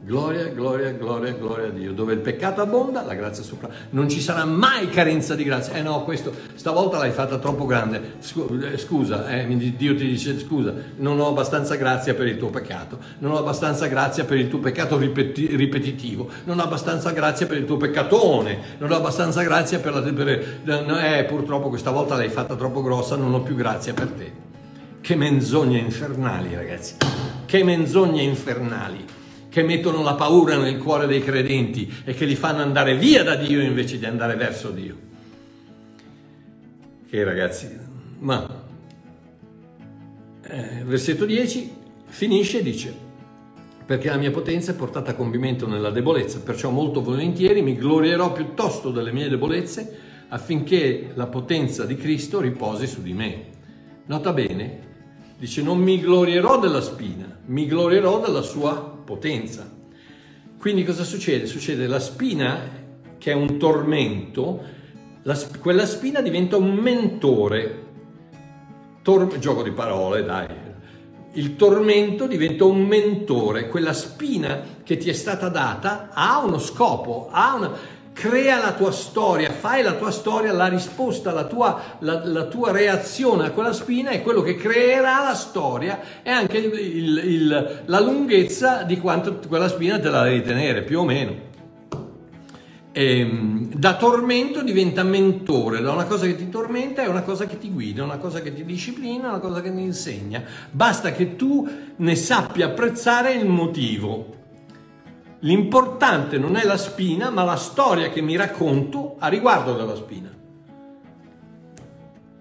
Gloria, 0.04 0.48
gloria, 0.48 0.90
gloria, 0.90 1.32
gloria 1.32 1.68
a 1.68 1.70
Dio. 1.70 1.94
Dove 1.94 2.12
il 2.12 2.18
peccato 2.18 2.60
abbonda, 2.60 3.02
la 3.02 3.14
grazia 3.14 3.42
sopra. 3.42 3.70
Non 3.90 4.06
ci 4.10 4.20
sarà 4.20 4.44
mai 4.44 4.90
carenza 4.90 5.34
di 5.34 5.44
grazia. 5.44 5.72
Eh 5.72 5.80
no, 5.80 6.04
questo, 6.04 6.30
stavolta 6.56 6.98
l'hai 6.98 7.10
fatta 7.10 7.38
troppo 7.38 7.64
grande. 7.64 8.16
Eh, 8.18 8.76
Scusa, 8.76 9.26
eh, 9.30 9.46
Dio 9.46 9.96
ti 9.96 10.06
dice 10.06 10.38
scusa, 10.38 10.74
non 10.96 11.18
ho 11.20 11.28
abbastanza 11.28 11.76
grazia 11.76 12.12
per 12.12 12.26
il 12.26 12.36
tuo 12.36 12.50
peccato. 12.50 12.98
Non 13.20 13.32
ho 13.32 13.38
abbastanza 13.38 13.86
grazia 13.86 14.26
per 14.26 14.36
il 14.36 14.48
tuo 14.48 14.58
peccato 14.58 14.98
ripeti- 14.98 15.56
ripetitivo. 15.56 16.28
Non 16.44 16.58
ho 16.58 16.64
abbastanza 16.64 17.10
grazia 17.12 17.46
per 17.46 17.56
il 17.56 17.64
tuo 17.64 17.78
peccatone. 17.78 18.58
Non 18.76 18.90
ho 18.90 18.96
abbastanza 18.96 19.42
grazia 19.42 19.78
per 19.78 19.94
la... 19.94 20.02
Per, 20.02 20.28
eh, 20.28 21.24
purtroppo 21.26 21.70
questa 21.70 21.90
volta 21.90 22.14
l'hai 22.14 22.28
fatta 22.28 22.56
troppo 22.56 22.82
grossa, 22.82 23.16
non 23.16 23.32
ho 23.32 23.40
più 23.40 23.54
grazia 23.54 23.94
per 23.94 24.08
te. 24.08 24.32
Che 25.00 25.16
menzogne 25.16 25.78
infernali, 25.78 26.54
ragazzi. 26.54 26.96
Che 27.46 27.64
menzogne 27.64 28.20
infernali 28.20 29.13
che 29.54 29.62
mettono 29.62 30.02
la 30.02 30.14
paura 30.14 30.56
nel 30.56 30.78
cuore 30.78 31.06
dei 31.06 31.22
credenti 31.22 31.88
e 32.04 32.12
che 32.12 32.24
li 32.24 32.34
fanno 32.34 32.60
andare 32.60 32.96
via 32.96 33.22
da 33.22 33.36
Dio 33.36 33.60
invece 33.60 34.00
di 34.00 34.04
andare 34.04 34.34
verso 34.34 34.70
Dio. 34.70 34.96
Che 37.08 37.22
ragazzi, 37.22 37.68
ma 38.18 38.64
eh, 40.42 40.82
versetto 40.82 41.24
10 41.24 41.72
finisce 42.06 42.58
e 42.58 42.62
dice 42.64 42.94
perché 43.86 44.08
la 44.08 44.16
mia 44.16 44.32
potenza 44.32 44.72
è 44.72 44.74
portata 44.74 45.12
a 45.12 45.14
compimento 45.14 45.68
nella 45.68 45.90
debolezza, 45.90 46.40
perciò 46.40 46.70
molto 46.70 47.00
volentieri 47.00 47.62
mi 47.62 47.76
glorierò 47.76 48.32
piuttosto 48.32 48.90
delle 48.90 49.12
mie 49.12 49.28
debolezze 49.28 49.98
affinché 50.30 51.12
la 51.14 51.28
potenza 51.28 51.84
di 51.84 51.94
Cristo 51.94 52.40
riposi 52.40 52.88
su 52.88 53.02
di 53.02 53.12
me. 53.12 53.44
Nota 54.06 54.32
bene, 54.32 54.80
dice 55.38 55.62
non 55.62 55.78
mi 55.78 56.00
glorierò 56.00 56.58
della 56.58 56.80
spina, 56.80 57.38
mi 57.44 57.68
glorierò 57.68 58.18
della 58.18 58.42
sua 58.42 58.93
potenza. 59.04 59.70
Quindi 60.58 60.84
cosa 60.84 61.04
succede? 61.04 61.46
Succede 61.46 61.86
la 61.86 62.00
spina, 62.00 62.58
che 63.18 63.30
è 63.30 63.34
un 63.34 63.58
tormento, 63.58 64.62
la 65.22 65.38
quella 65.60 65.86
spina 65.86 66.20
diventa 66.20 66.56
un 66.56 66.72
mentore. 66.74 67.82
Tor- 69.02 69.38
gioco 69.38 69.62
di 69.62 69.72
parole, 69.72 70.24
dai. 70.24 70.46
il 71.34 71.56
tormento 71.56 72.26
diventa 72.26 72.64
un 72.64 72.82
mentore, 72.82 73.68
quella 73.68 73.92
spina 73.92 74.62
che 74.82 74.96
ti 74.96 75.10
è 75.10 75.12
stata 75.12 75.48
data 75.48 76.10
ha 76.12 76.38
uno 76.44 76.58
scopo, 76.58 77.28
ha 77.30 77.54
una, 77.54 77.72
crea 78.14 78.58
la 78.58 78.72
tua 78.72 78.92
storia, 78.92 79.50
fai 79.50 79.82
la 79.82 79.94
tua 79.94 80.12
storia, 80.12 80.52
la 80.52 80.68
risposta, 80.68 81.32
la 81.32 81.44
tua, 81.44 81.98
la, 81.98 82.24
la 82.24 82.44
tua 82.44 82.70
reazione 82.70 83.46
a 83.46 83.50
quella 83.50 83.72
spina 83.72 84.10
è 84.10 84.22
quello 84.22 84.40
che 84.40 84.54
creerà 84.54 85.24
la 85.24 85.34
storia 85.34 86.00
e 86.22 86.30
anche 86.30 86.56
il, 86.56 86.78
il, 86.78 87.22
il, 87.24 87.82
la 87.84 88.00
lunghezza 88.00 88.84
di 88.84 88.98
quanto 88.98 89.40
quella 89.48 89.68
spina 89.68 89.98
te 89.98 90.08
la 90.08 90.22
devi 90.22 90.42
tenere, 90.42 90.82
più 90.82 91.00
o 91.00 91.04
meno. 91.04 91.52
E, 92.92 93.18
ehm, 93.18 93.74
da 93.74 93.96
tormento 93.96 94.62
diventa 94.62 95.02
mentore, 95.02 95.80
da 95.80 95.90
una 95.90 96.04
cosa 96.04 96.26
che 96.26 96.36
ti 96.36 96.48
tormenta 96.48 97.02
è 97.02 97.08
una 97.08 97.22
cosa 97.22 97.46
che 97.46 97.58
ti 97.58 97.68
guida, 97.68 98.04
una 98.04 98.18
cosa 98.18 98.40
che 98.40 98.54
ti 98.54 98.64
disciplina, 98.64 99.28
una 99.28 99.40
cosa 99.40 99.60
che 99.60 99.74
ti 99.74 99.80
insegna. 99.80 100.44
Basta 100.70 101.10
che 101.10 101.34
tu 101.34 101.68
ne 101.96 102.14
sappia 102.14 102.66
apprezzare 102.66 103.32
il 103.32 103.46
motivo. 103.46 104.42
L'importante 105.44 106.38
non 106.38 106.56
è 106.56 106.64
la 106.64 106.78
spina, 106.78 107.28
ma 107.28 107.44
la 107.44 107.56
storia 107.56 108.08
che 108.08 108.22
mi 108.22 108.34
racconto 108.34 109.16
a 109.18 109.28
riguardo 109.28 109.74
della 109.74 109.94
spina. 109.94 110.32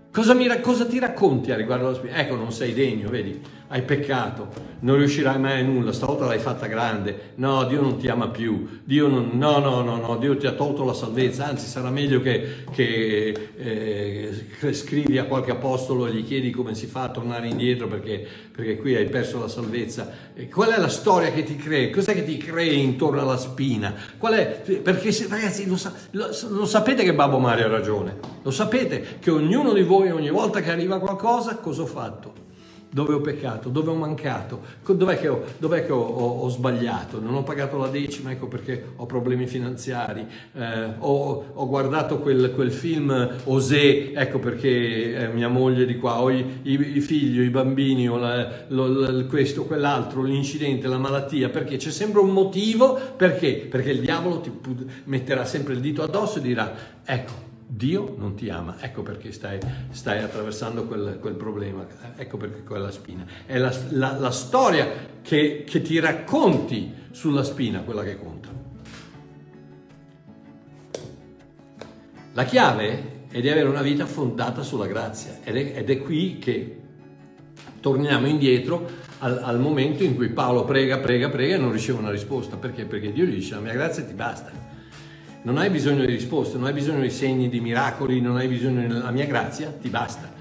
Cosa, 0.10 0.34
mi, 0.34 0.48
cosa 0.62 0.86
ti 0.86 1.00
racconti 1.00 1.52
a 1.52 1.58
riguardo 1.58 1.86
della 1.86 1.98
spina? 1.98 2.16
Ecco, 2.16 2.36
non 2.36 2.54
sei 2.54 2.74
degno, 2.74 3.10
vedi? 3.10 3.42
Hai 3.74 3.82
peccato, 3.82 4.50
non 4.82 4.98
riuscirai 4.98 5.40
mai 5.40 5.62
a 5.62 5.64
nulla, 5.64 5.92
stavolta 5.92 6.28
l'hai 6.28 6.38
fatta 6.38 6.68
grande, 6.68 7.32
no, 7.36 7.64
Dio 7.66 7.82
non 7.82 7.98
ti 7.98 8.08
ama 8.08 8.28
più, 8.28 8.82
Dio 8.84 9.08
non, 9.08 9.32
no, 9.34 9.58
no, 9.58 9.82
no, 9.82 9.96
no, 9.98 10.16
Dio 10.18 10.38
ti 10.38 10.46
ha 10.46 10.52
tolto 10.52 10.86
la 10.86 10.94
salvezza, 10.94 11.48
anzi 11.48 11.66
sarà 11.66 11.90
meglio 11.90 12.22
che, 12.22 12.66
che 12.72 13.50
eh, 13.58 14.74
scrivi 14.74 15.18
a 15.18 15.24
qualche 15.24 15.50
apostolo 15.50 16.06
e 16.06 16.14
gli 16.14 16.24
chiedi 16.24 16.52
come 16.52 16.76
si 16.76 16.86
fa 16.86 17.06
a 17.06 17.10
tornare 17.10 17.48
indietro 17.48 17.88
perché, 17.88 18.24
perché 18.56 18.78
qui 18.78 18.96
hai 18.96 19.08
perso 19.08 19.40
la 19.40 19.48
salvezza. 19.48 20.32
E 20.36 20.48
qual 20.50 20.70
è 20.70 20.80
la 20.80 20.88
storia 20.88 21.32
che 21.32 21.42
ti 21.42 21.56
crei? 21.56 21.90
Cos'è 21.90 22.14
che 22.14 22.24
ti 22.24 22.38
crei 22.38 22.80
intorno 22.80 23.22
alla 23.22 23.38
spina? 23.38 23.96
Qual 24.20 24.34
è? 24.34 24.62
Perché 24.84 25.10
ragazzi 25.28 25.66
lo, 25.66 25.80
lo, 26.12 26.28
lo 26.50 26.66
sapete 26.68 27.04
che 27.04 27.16
Babbo 27.16 27.40
Mario 27.40 27.66
ha 27.66 27.70
ragione, 27.70 28.20
lo 28.44 28.52
sapete 28.52 29.18
che 29.20 29.32
ognuno 29.32 29.74
di 29.74 29.82
voi 29.82 30.12
ogni 30.12 30.30
volta 30.30 30.62
che 30.62 30.70
arriva 30.70 31.00
qualcosa 31.00 31.56
cosa 31.56 31.82
ho 31.82 31.88
fatto? 31.88 32.43
Dove 32.94 33.14
ho 33.16 33.22
peccato, 33.22 33.70
dove 33.70 33.90
ho 33.90 33.96
mancato, 33.96 34.62
dov'è 34.86 35.20
che, 35.20 35.28
ho, 35.28 35.44
dov'è 35.58 35.84
che 35.84 35.92
ho, 35.92 36.00
ho, 36.00 36.42
ho, 36.42 36.50
sbagliato, 36.50 37.20
non 37.20 37.34
ho 37.34 37.42
pagato 37.42 37.78
la 37.78 37.88
decima, 37.88 38.30
ecco 38.30 38.48
perché 38.48 38.92
ho 38.96 39.08
problemi 39.08 39.48
finanziari, 39.48 40.26
eh, 40.54 40.94
ho, 41.00 41.68
guardato 41.68 42.20
quel, 42.20 42.52
quel, 42.54 42.72
film 42.72 43.30
Osè, 43.46 44.12
ecco 44.14 44.38
perché 44.38 45.16
eh, 45.16 45.28
mia 45.30 45.48
moglie 45.48 45.88
di 45.88 45.98
qua, 45.98 46.22
ho 46.22 46.30
i, 46.30 46.60
i, 46.62 46.98
i 46.98 47.02
figli, 47.02 47.42
i 47.42 47.50
bambini, 47.50 48.06
la, 48.06 48.66
lo, 48.68 48.88
lo, 48.88 49.26
questo, 49.26 49.66
quell'altro, 49.66 50.22
l'incidente, 50.22 50.88
la 50.88 51.00
malattia, 51.00 51.50
perché? 51.50 51.78
C'è 51.78 51.90
sempre 51.90 52.22
un 52.22 52.30
motivo, 52.30 53.00
perché? 53.18 53.56
Perché 53.56 53.90
il 53.90 54.02
diavolo 54.02 54.40
ti 54.40 54.52
metterà 55.06 55.46
sempre 55.46 55.74
il 55.74 55.80
dito 55.80 56.04
addosso 56.04 56.38
e 56.38 56.42
dirà, 56.42 56.74
ecco, 57.04 57.52
Dio 57.76 58.14
non 58.20 58.36
ti 58.36 58.52
ama, 58.52 58.76
ecco 58.80 59.02
perché 59.02 59.32
stai, 59.32 59.58
stai 59.90 60.22
attraversando 60.22 60.86
quel, 60.86 61.18
quel, 61.20 61.34
problema, 61.34 61.84
ecco 62.16 62.38
perché 62.38 62.62
quella 62.62 62.92
spina. 62.92 63.26
È 63.48 63.58
la, 63.58 63.76
la, 63.90 64.16
la 64.20 64.30
storia 64.30 64.88
che, 65.24 65.64
che 65.66 65.82
ti 65.82 66.00
racconti 66.00 66.94
sulla 67.10 67.44
spina 67.44 67.80
quella 67.80 68.04
che 68.04 68.16
conta. 68.16 68.50
La 72.34 72.46
chiave 72.46 73.26
è 73.30 73.42
di 73.42 73.50
avere 73.50 73.68
una 73.68 73.82
vita 73.82 74.06
fondata 74.06 74.62
sulla 74.62 74.86
grazia 74.86 75.40
ed 75.44 75.58
è, 75.58 75.80
ed 75.80 75.90
è 75.90 75.98
qui 75.98 76.38
che 76.38 76.80
torniamo 77.80 78.28
indietro 78.28 78.88
al, 79.18 79.42
al, 79.44 79.60
momento 79.60 80.04
in 80.04 80.16
cui 80.16 80.30
Paolo 80.30 80.64
prega, 80.64 81.00
prega, 81.00 81.30
prega 81.30 81.56
e 81.56 81.58
non 81.58 81.72
riceve 81.72 81.98
una 81.98 82.12
risposta. 82.12 82.56
Perché? 82.56 82.86
Perché 82.86 83.12
Dio 83.12 83.26
gli 83.26 83.34
dice 83.34 83.56
la 83.56 83.62
mia 83.62 83.74
grazia 83.74 84.04
ti 84.04 84.14
basta. 84.14 84.73
Non 85.44 85.58
hai 85.58 85.70
bisogno 85.70 86.06
di 86.06 86.12
risposte, 86.12 86.58
non 86.58 86.68
hai 86.68 86.74
bisogno 86.74 87.02
di 87.02 87.10
segni, 87.10 87.50
di 87.50 87.60
miracoli, 87.60 88.22
non 88.22 88.38
hai 88.38 88.48
bisogno 88.48 88.88
della 88.88 89.12
mia 89.12 89.26
grazia, 89.26 89.70
ti 89.72 89.90
basta. 89.90 90.32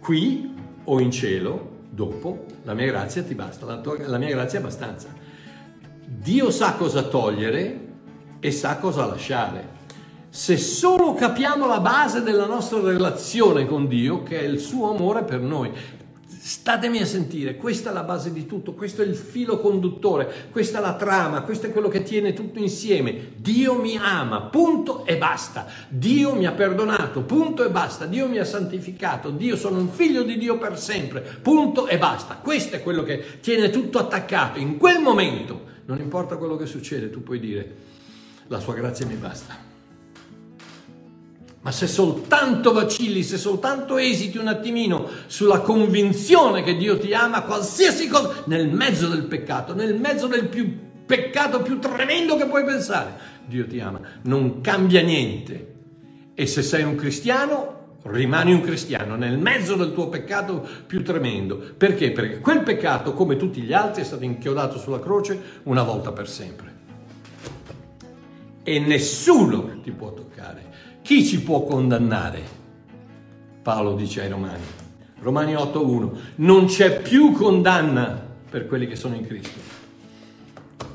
Qui 0.00 0.52
o 0.82 0.98
in 0.98 1.12
cielo, 1.12 1.70
dopo, 1.88 2.46
la 2.64 2.74
mia 2.74 2.86
grazia 2.86 3.22
ti 3.22 3.34
basta, 3.36 3.64
la, 3.64 3.78
tua, 3.78 3.96
la 4.08 4.18
mia 4.18 4.30
grazia 4.30 4.58
è 4.58 4.62
abbastanza. 4.62 5.06
Dio 6.04 6.50
sa 6.50 6.74
cosa 6.74 7.02
togliere 7.04 7.80
e 8.40 8.50
sa 8.50 8.78
cosa 8.78 9.06
lasciare. 9.06 9.68
Se 10.30 10.56
solo 10.56 11.14
capiamo 11.14 11.68
la 11.68 11.78
base 11.78 12.22
della 12.22 12.46
nostra 12.46 12.80
relazione 12.80 13.66
con 13.66 13.86
Dio, 13.86 14.24
che 14.24 14.40
è 14.40 14.42
il 14.42 14.58
suo 14.58 14.90
amore 14.90 15.22
per 15.22 15.38
noi, 15.42 15.70
Statemi 16.26 17.00
a 17.00 17.06
sentire, 17.06 17.56
questa 17.56 17.90
è 17.90 17.92
la 17.92 18.02
base 18.02 18.32
di 18.32 18.46
tutto, 18.46 18.72
questo 18.74 19.02
è 19.02 19.04
il 19.04 19.14
filo 19.14 19.58
conduttore, 19.58 20.48
questa 20.50 20.78
è 20.78 20.80
la 20.80 20.94
trama, 20.94 21.42
questo 21.42 21.66
è 21.66 21.72
quello 21.72 21.88
che 21.88 22.02
tiene 22.02 22.32
tutto 22.32 22.58
insieme. 22.58 23.32
Dio 23.36 23.80
mi 23.80 23.96
ama, 23.96 24.42
punto 24.42 25.06
e 25.06 25.16
basta. 25.16 25.66
Dio 25.88 26.34
mi 26.34 26.46
ha 26.46 26.52
perdonato, 26.52 27.22
punto 27.22 27.64
e 27.64 27.70
basta. 27.70 28.06
Dio 28.06 28.28
mi 28.28 28.38
ha 28.38 28.44
santificato, 28.44 29.30
Dio 29.30 29.56
sono 29.56 29.78
un 29.78 29.88
figlio 29.88 30.22
di 30.22 30.36
Dio 30.36 30.58
per 30.58 30.78
sempre, 30.78 31.20
punto 31.20 31.86
e 31.86 31.98
basta. 31.98 32.34
Questo 32.36 32.76
è 32.76 32.82
quello 32.82 33.02
che 33.02 33.40
tiene 33.40 33.70
tutto 33.70 33.98
attaccato. 33.98 34.58
In 34.58 34.76
quel 34.76 35.00
momento, 35.00 35.62
non 35.86 36.00
importa 36.00 36.36
quello 36.36 36.56
che 36.56 36.66
succede, 36.66 37.10
tu 37.10 37.22
puoi 37.22 37.40
dire, 37.40 37.76
la 38.48 38.60
sua 38.60 38.74
grazia 38.74 39.06
mi 39.06 39.16
basta. 39.16 39.73
Ma 41.64 41.72
se 41.72 41.86
soltanto 41.86 42.74
vacilli, 42.74 43.22
se 43.22 43.38
soltanto 43.38 43.96
esiti 43.96 44.36
un 44.36 44.48
attimino 44.48 45.08
sulla 45.28 45.60
convinzione 45.60 46.62
che 46.62 46.76
Dio 46.76 46.98
ti 46.98 47.14
ama, 47.14 47.40
qualsiasi 47.40 48.06
cosa, 48.06 48.42
nel 48.44 48.68
mezzo 48.68 49.08
del 49.08 49.24
peccato, 49.24 49.74
nel 49.74 49.98
mezzo 49.98 50.26
del 50.26 50.48
più 50.48 50.76
peccato 51.06 51.62
più 51.62 51.78
tremendo 51.78 52.36
che 52.36 52.44
puoi 52.44 52.64
pensare, 52.66 53.14
Dio 53.46 53.66
ti 53.66 53.80
ama, 53.80 53.98
non 54.24 54.60
cambia 54.60 55.00
niente. 55.00 55.72
E 56.34 56.46
se 56.46 56.60
sei 56.60 56.82
un 56.82 56.96
cristiano, 56.96 57.96
rimani 58.02 58.52
un 58.52 58.60
cristiano 58.60 59.16
nel 59.16 59.38
mezzo 59.38 59.74
del 59.74 59.94
tuo 59.94 60.10
peccato 60.10 60.68
più 60.86 61.02
tremendo. 61.02 61.56
Perché? 61.56 62.10
Perché 62.10 62.40
quel 62.40 62.62
peccato, 62.62 63.14
come 63.14 63.36
tutti 63.36 63.62
gli 63.62 63.72
altri, 63.72 64.02
è 64.02 64.04
stato 64.04 64.24
inchiodato 64.24 64.78
sulla 64.78 65.00
croce 65.00 65.40
una 65.62 65.82
volta 65.82 66.12
per 66.12 66.28
sempre. 66.28 66.72
E 68.62 68.78
nessuno 68.80 69.80
ti 69.82 69.92
può 69.92 70.12
toccare. 70.12 70.72
Chi 71.04 71.22
ci 71.22 71.42
può 71.42 71.64
condannare? 71.64 72.42
Paolo 73.60 73.92
dice 73.92 74.22
ai 74.22 74.30
Romani. 74.30 74.64
Romani 75.20 75.52
8.1. 75.52 76.10
Non 76.36 76.64
c'è 76.64 77.02
più 77.02 77.32
condanna 77.32 78.18
per 78.48 78.66
quelli 78.66 78.86
che 78.86 78.96
sono 78.96 79.14
in 79.14 79.26
Cristo. 79.26 79.60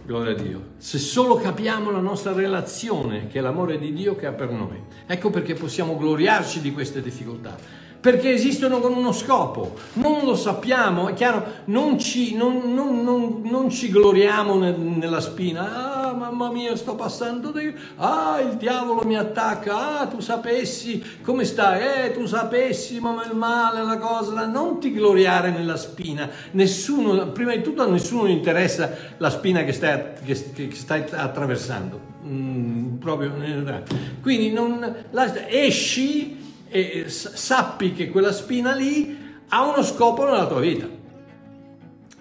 Gloria 0.04 0.32
a 0.32 0.42
Dio. 0.42 0.64
Se 0.78 0.98
solo 0.98 1.36
capiamo 1.36 1.92
la 1.92 2.00
nostra 2.00 2.34
relazione, 2.34 3.28
che 3.28 3.38
è 3.38 3.42
l'amore 3.44 3.78
di 3.78 3.94
Dio 3.94 4.16
che 4.16 4.26
ha 4.26 4.32
per 4.32 4.50
noi. 4.50 4.82
Ecco 5.06 5.30
perché 5.30 5.54
possiamo 5.54 5.96
gloriarci 5.96 6.60
di 6.60 6.74
queste 6.74 7.04
difficoltà 7.04 7.56
perché 8.00 8.32
esistono 8.32 8.80
con 8.80 8.94
uno 8.94 9.12
scopo. 9.12 9.76
Non 9.94 10.24
lo 10.24 10.36
sappiamo, 10.36 11.10
è 11.10 11.14
chiaro, 11.14 11.46
non 11.66 12.00
ci, 12.00 12.36
non, 12.36 12.74
non, 12.74 13.42
non, 13.44 13.70
ci 13.70 13.90
gloriamo 13.90 14.58
ne, 14.58 14.72
nella 14.72 15.20
spina. 15.20 15.98
Ah, 15.98 15.99
mamma 16.20 16.52
mia, 16.52 16.76
sto 16.76 16.96
passando 16.96 17.52
di... 17.52 17.74
Ah, 17.96 18.40
il 18.42 18.58
diavolo 18.58 19.04
mi 19.06 19.18
attacca. 19.18 20.00
Ah, 20.00 20.08
tu 20.08 20.20
sapessi 20.20 21.02
come 21.24 21.46
stai. 21.46 22.06
Eh, 22.06 22.12
tu 22.12 22.26
sapessi, 22.26 23.00
ma 23.00 23.24
il 23.26 23.36
male, 23.36 23.84
la 23.84 23.98
cosa. 23.98 24.46
Non 24.46 24.80
ti 24.80 24.94
gloriare 24.94 25.50
nella 25.50 25.78
spina. 25.78 26.30
Nessuno, 26.52 27.30
prima 27.30 27.56
di 27.56 27.64
tutto 27.64 27.82
a 27.84 27.88
nessuno 27.88 28.28
interessa 28.28 28.94
la 29.18 29.30
spina 29.30 29.64
che 29.64 29.72
stai, 29.72 30.02
che, 30.24 30.54
che 30.54 30.76
stai 30.76 31.06
attraversando. 31.10 32.00
Mm, 32.26 32.98
proprio. 32.98 33.34
Eh, 33.42 33.84
quindi 34.22 34.52
non, 34.52 35.06
la, 35.12 35.48
esci 35.50 36.38
e 36.70 37.06
sappi 37.08 37.94
che 37.94 38.10
quella 38.10 38.32
spina 38.32 38.74
lì 38.74 39.18
ha 39.48 39.66
uno 39.66 39.82
scopo 39.82 40.26
nella 40.26 40.46
tua 40.46 40.60
vita. 40.60 40.99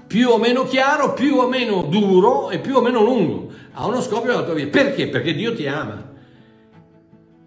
Più 0.09 0.31
o 0.31 0.39
meno 0.39 0.65
chiaro, 0.65 1.13
più 1.13 1.37
o 1.37 1.47
meno 1.47 1.83
duro 1.83 2.51
e 2.51 2.59
più 2.59 2.77
o 2.77 2.81
meno 2.81 3.05
lungo. 3.05 3.51
Ha 3.75 3.87
uno 3.87 4.01
scopo 4.01 4.27
nella 4.27 4.43
tua 4.43 4.55
vita. 4.55 4.71
Perché? 4.71 5.09
Perché 5.09 5.35
Dio 5.35 5.55
ti 5.55 5.67
ama. 5.69 6.13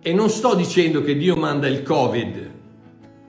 E 0.02 0.14
non 0.14 0.30
sto 0.30 0.56
dicendo 0.56 1.02
che 1.02 1.18
Dio 1.18 1.36
manda 1.36 1.68
il 1.68 1.82
Covid. 1.82 2.50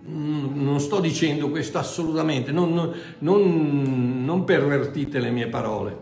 Non 0.05 0.79
sto 0.81 1.01
dicendo 1.01 1.49
questo 1.49 1.79
assolutamente. 1.79 2.53
Non, 2.53 2.73
non, 2.73 2.93
non, 3.19 4.23
non 4.25 4.45
pervertite 4.45 5.19
le 5.19 5.31
mie 5.31 5.49
parole. 5.49 5.99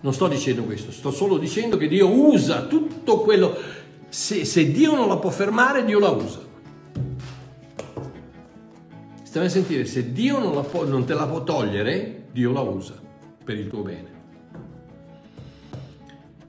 Non 0.00 0.14
sto 0.14 0.28
dicendo 0.28 0.62
questo. 0.62 0.92
Sto 0.92 1.10
solo 1.10 1.36
dicendo 1.36 1.76
che 1.76 1.88
Dio 1.88 2.08
usa 2.08 2.62
tutto 2.62 3.18
quello 3.18 3.56
se, 4.08 4.44
se 4.44 4.70
Dio 4.70 4.94
non 4.94 5.08
la 5.08 5.18
può 5.18 5.30
fermare, 5.30 5.84
Dio 5.84 5.98
la 5.98 6.10
usa. 6.10 6.46
Stiamo 9.38 9.54
a 9.54 9.62
sentire, 9.62 9.84
se 9.84 10.12
Dio 10.12 10.40
non, 10.40 10.66
può, 10.68 10.84
non 10.84 11.04
te 11.04 11.14
la 11.14 11.24
può 11.28 11.44
togliere, 11.44 12.24
Dio 12.32 12.50
la 12.50 12.62
usa 12.62 13.00
per 13.44 13.56
il 13.56 13.68
tuo 13.68 13.82
bene. 13.82 14.08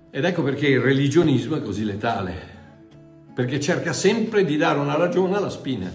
Ed 0.10 0.26
ecco 0.26 0.42
perché 0.42 0.70
il 0.70 0.80
religionismo 0.80 1.56
è 1.56 1.62
così 1.62 1.84
letale, 1.84 2.34
perché 3.32 3.60
cerca 3.60 3.94
sempre 3.94 4.44
di 4.44 4.58
dare 4.58 4.80
una 4.80 4.96
ragione 4.96 5.36
alla 5.36 5.52
spina. 5.52 5.88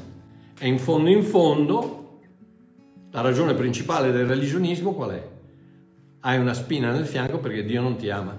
E 0.56 0.68
in 0.68 0.78
fondo 0.78 1.10
in 1.10 1.24
fondo 1.24 2.20
La 3.10 3.22
ragione 3.22 3.54
principale 3.54 4.12
del 4.12 4.26
religionismo 4.26 4.94
qual 4.94 5.10
è? 5.10 5.28
Hai 6.20 6.38
una 6.38 6.54
spina 6.54 6.92
nel 6.92 7.06
fianco 7.06 7.38
perché 7.38 7.64
Dio 7.64 7.82
non 7.82 7.96
ti 7.96 8.08
ama. 8.08 8.38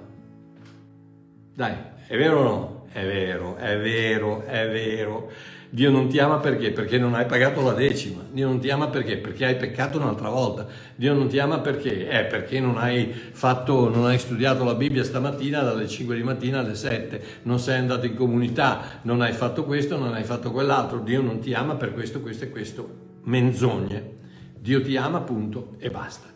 Dai, 1.54 1.76
è 2.08 2.16
vero 2.16 2.40
o 2.40 2.44
no? 2.44 2.86
È 2.90 3.04
vero, 3.06 3.58
è 3.58 3.78
vero, 3.78 4.46
è 4.46 4.70
vero. 4.70 5.30
Dio 5.76 5.92
non 5.92 6.08
ti 6.08 6.20
ama 6.20 6.38
perché? 6.38 6.72
Perché 6.72 6.98
non 6.98 7.16
hai 7.16 7.26
pagato 7.26 7.62
la 7.62 7.74
decima. 7.74 8.24
Dio 8.32 8.48
non 8.48 8.62
ti 8.62 8.70
ama 8.70 8.88
perché? 8.88 9.18
Perché 9.18 9.44
hai 9.44 9.58
peccato 9.58 9.98
un'altra 9.98 10.30
volta. 10.30 10.66
Dio 10.96 11.14
non 11.14 11.28
ti 11.28 11.38
ama 11.38 11.60
perché? 11.60 12.08
Eh, 12.08 12.24
perché 12.24 12.62
non 12.62 12.78
hai 12.78 13.12
fatto, 13.12 13.90
non 13.90 14.06
hai 14.06 14.18
studiato 14.18 14.64
la 14.64 14.76
Bibbia 14.76 15.04
stamattina 15.04 15.64
dalle 15.64 15.90
5 15.90 16.16
di 16.16 16.24
mattina 16.24 16.60
alle 16.60 16.76
7, 16.76 17.22
non 17.42 17.60
sei 17.60 17.80
andato 17.80 18.06
in 18.06 18.16
comunità, 18.16 19.00
non 19.02 19.20
hai 19.20 19.34
fatto 19.34 19.66
questo, 19.66 19.98
non 19.98 20.14
hai 20.14 20.24
fatto 20.24 20.50
quell'altro. 20.50 21.00
Dio 21.00 21.22
non 21.22 21.40
ti 21.40 21.54
ama 21.54 21.76
per 21.76 21.94
questo, 21.94 22.22
questo 22.22 22.46
e 22.46 22.50
questo. 22.52 22.90
Menzogne. 23.24 24.14
Dio 24.58 24.82
ti 24.82 24.96
ama, 24.96 25.20
punto, 25.20 25.76
e 25.80 25.90
basta 25.90 26.35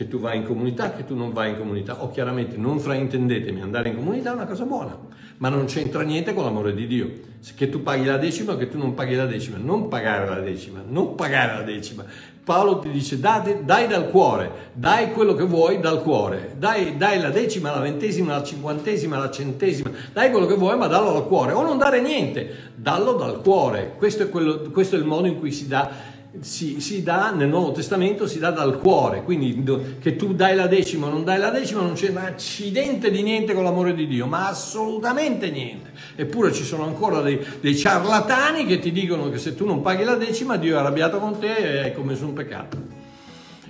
che 0.00 0.08
tu 0.08 0.18
vai 0.18 0.38
in 0.38 0.46
comunità, 0.46 0.94
che 0.94 1.04
tu 1.04 1.14
non 1.14 1.30
vai 1.30 1.50
in 1.50 1.58
comunità, 1.58 2.02
o 2.02 2.10
chiaramente 2.10 2.56
non 2.56 2.80
fraintendetemi, 2.80 3.60
andare 3.60 3.90
in 3.90 3.96
comunità 3.96 4.30
è 4.30 4.34
una 4.34 4.46
cosa 4.46 4.64
buona, 4.64 4.96
ma 5.36 5.50
non 5.50 5.66
c'entra 5.66 6.00
niente 6.00 6.32
con 6.32 6.44
l'amore 6.44 6.72
di 6.72 6.86
Dio. 6.86 7.10
Che 7.54 7.68
tu 7.68 7.82
paghi 7.82 8.06
la 8.06 8.16
decima 8.16 8.52
o 8.52 8.56
che 8.56 8.70
tu 8.70 8.78
non 8.78 8.94
paghi 8.94 9.14
la 9.14 9.26
decima, 9.26 9.58
non 9.58 9.88
pagare 9.88 10.26
la 10.26 10.40
decima, 10.40 10.82
non 10.88 11.16
pagare 11.16 11.58
la 11.58 11.62
decima. 11.64 12.06
Paolo 12.42 12.78
ti 12.78 12.88
dice 12.88 13.20
dai, 13.20 13.62
dai 13.62 13.86
dal 13.88 14.08
cuore, 14.08 14.70
dai 14.72 15.12
quello 15.12 15.34
che 15.34 15.44
vuoi 15.44 15.80
dal 15.80 16.00
cuore, 16.02 16.54
dai, 16.56 16.96
dai 16.96 17.20
la 17.20 17.28
decima, 17.28 17.70
la 17.70 17.80
ventesima, 17.80 18.36
la 18.36 18.42
cinquantesima, 18.42 19.18
la 19.18 19.30
centesima, 19.30 19.90
dai 20.14 20.30
quello 20.30 20.46
che 20.46 20.54
vuoi 20.54 20.78
ma 20.78 20.86
dallo 20.86 21.12
dal 21.12 21.26
cuore, 21.26 21.52
o 21.52 21.62
non 21.62 21.76
dare 21.76 22.00
niente, 22.00 22.72
dallo 22.74 23.12
dal 23.12 23.42
cuore. 23.42 23.92
Questo 23.98 24.22
è, 24.22 24.30
quello, 24.30 24.62
questo 24.72 24.96
è 24.96 24.98
il 24.98 25.04
modo 25.04 25.26
in 25.26 25.38
cui 25.38 25.52
si 25.52 25.68
dà 25.68 25.90
si, 26.38 26.80
si, 26.80 27.02
dà 27.02 27.32
nel 27.32 27.48
Nuovo 27.48 27.72
Testamento, 27.72 28.28
si 28.28 28.38
dà 28.38 28.50
dal 28.50 28.78
cuore, 28.78 29.22
quindi 29.24 29.64
che 30.00 30.14
tu 30.14 30.32
dai 30.32 30.54
la 30.54 30.68
decima 30.68 31.06
o 31.06 31.10
non 31.10 31.24
dai 31.24 31.38
la 31.38 31.50
decima 31.50 31.82
non 31.82 31.94
c'è 31.94 32.10
un 32.10 32.18
accidente 32.18 33.10
di 33.10 33.22
niente 33.22 33.52
con 33.52 33.64
l'amore 33.64 33.94
di 33.94 34.06
Dio, 34.06 34.26
ma 34.26 34.48
assolutamente 34.48 35.50
niente. 35.50 35.90
Eppure 36.14 36.52
ci 36.52 36.62
sono 36.62 36.84
ancora 36.84 37.20
dei, 37.20 37.44
dei 37.60 37.76
ciarlatani 37.76 38.64
che 38.64 38.78
ti 38.78 38.92
dicono 38.92 39.28
che 39.28 39.38
se 39.38 39.54
tu 39.54 39.66
non 39.66 39.82
paghi 39.82 40.04
la 40.04 40.14
decima 40.14 40.56
Dio 40.56 40.76
è 40.76 40.78
arrabbiato 40.78 41.18
con 41.18 41.38
te 41.38 41.56
e 41.56 41.78
hai 41.78 41.94
commesso 41.94 42.24
un 42.24 42.32
peccato. 42.32 42.98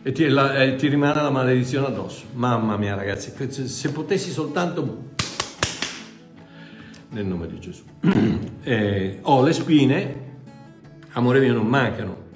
E 0.02 0.12
ti, 0.12 0.28
la, 0.28 0.62
e 0.62 0.76
ti 0.76 0.88
rimane 0.88 1.22
la 1.22 1.30
maledizione 1.30 1.86
addosso. 1.86 2.24
Mamma 2.34 2.76
mia 2.76 2.94
ragazzi, 2.94 3.32
se 3.66 3.90
potessi 3.90 4.30
soltanto 4.30 5.08
nel 7.10 7.24
nome 7.24 7.46
di 7.46 7.58
Gesù. 7.58 7.82
Eh, 8.62 9.20
ho 9.22 9.42
le 9.42 9.54
spine, 9.54 10.14
amore 11.12 11.40
mio 11.40 11.54
non 11.54 11.66
mancano, 11.66 12.28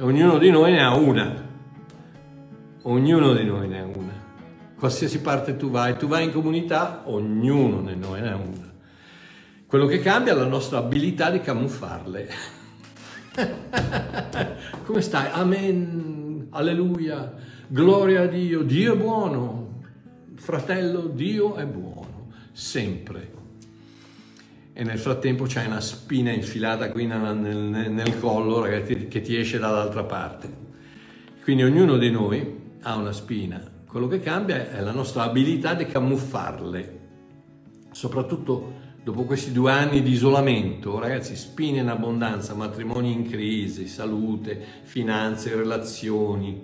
ognuno 0.00 0.38
di 0.38 0.50
noi 0.50 0.72
ne 0.72 0.82
ha 0.82 0.94
una. 0.94 1.48
Ognuno 2.82 3.34
di 3.34 3.44
noi 3.44 3.68
ne 3.68 3.80
ha 3.80 3.84
una. 3.84 4.18
Qualsiasi 4.78 5.20
parte 5.20 5.56
tu 5.56 5.70
vai, 5.70 5.96
tu 5.96 6.06
vai 6.06 6.24
in 6.24 6.32
comunità, 6.32 7.02
ognuno 7.04 7.82
di 7.82 7.96
noi 7.96 8.20
ne 8.20 8.30
ha 8.30 8.36
una. 8.36 8.72
Quello 9.66 9.86
che 9.86 10.00
cambia 10.00 10.32
è 10.32 10.36
la 10.36 10.46
nostra 10.46 10.78
abilità 10.78 11.30
di 11.30 11.40
camuffarle. 11.40 12.28
Come 14.84 15.00
stai? 15.02 15.28
Amen, 15.32 16.48
alleluia, 16.50 17.32
gloria 17.68 18.22
a 18.22 18.26
Dio, 18.26 18.62
Dio 18.62 18.94
è 18.94 18.96
buono. 18.96 19.68
Fratello, 20.34 21.02
Dio 21.02 21.56
è 21.56 21.66
buono, 21.66 22.28
sempre 22.52 23.38
e 24.80 24.82
nel 24.82 24.98
frattempo 24.98 25.44
c'hai 25.46 25.66
una 25.66 25.82
spina 25.82 26.30
infilata 26.30 26.90
qui 26.90 27.04
nel, 27.04 27.36
nel, 27.36 27.90
nel 27.90 28.18
collo 28.18 28.62
ragazzi, 28.62 29.08
che 29.08 29.20
ti 29.20 29.36
esce 29.36 29.58
dall'altra 29.58 30.04
parte. 30.04 30.48
Quindi 31.42 31.64
ognuno 31.64 31.98
di 31.98 32.10
noi 32.10 32.78
ha 32.80 32.96
una 32.96 33.12
spina. 33.12 33.62
Quello 33.86 34.06
che 34.06 34.20
cambia 34.20 34.70
è 34.70 34.80
la 34.80 34.92
nostra 34.92 35.24
abilità 35.24 35.74
di 35.74 35.84
camuffarle, 35.84 37.00
soprattutto 37.90 38.72
dopo 39.04 39.24
questi 39.24 39.52
due 39.52 39.70
anni 39.70 40.00
di 40.00 40.12
isolamento, 40.12 40.98
ragazzi, 40.98 41.36
spine 41.36 41.80
in 41.80 41.88
abbondanza, 41.88 42.54
matrimoni 42.54 43.12
in 43.12 43.28
crisi, 43.28 43.86
salute, 43.86 44.64
finanze, 44.84 45.54
relazioni. 45.54 46.58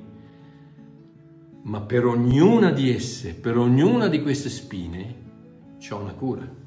Ma 1.64 1.82
per 1.82 2.06
ognuna 2.06 2.70
di 2.70 2.94
esse, 2.94 3.34
per 3.34 3.58
ognuna 3.58 4.08
di 4.08 4.22
queste 4.22 4.48
spine, 4.48 5.24
c'è 5.78 5.92
una 5.92 6.14
cura 6.14 6.64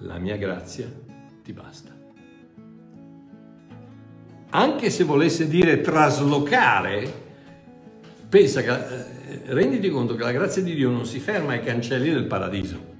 la 0.00 0.18
mia 0.18 0.36
grazia 0.36 0.90
ti 1.42 1.52
basta. 1.52 1.96
Anche 4.50 4.90
se 4.90 5.04
volesse 5.04 5.46
dire 5.46 5.80
traslocare, 5.80 7.12
pensa 8.28 8.62
che, 8.62 8.70
eh, 8.70 9.42
renditi 9.46 9.90
conto 9.90 10.14
che 10.14 10.22
la 10.22 10.32
grazia 10.32 10.62
di 10.62 10.74
Dio 10.74 10.90
non 10.90 11.04
si 11.04 11.18
ferma 11.18 11.52
ai 11.52 11.62
cancelli 11.62 12.10
del 12.10 12.24
paradiso. 12.24 12.96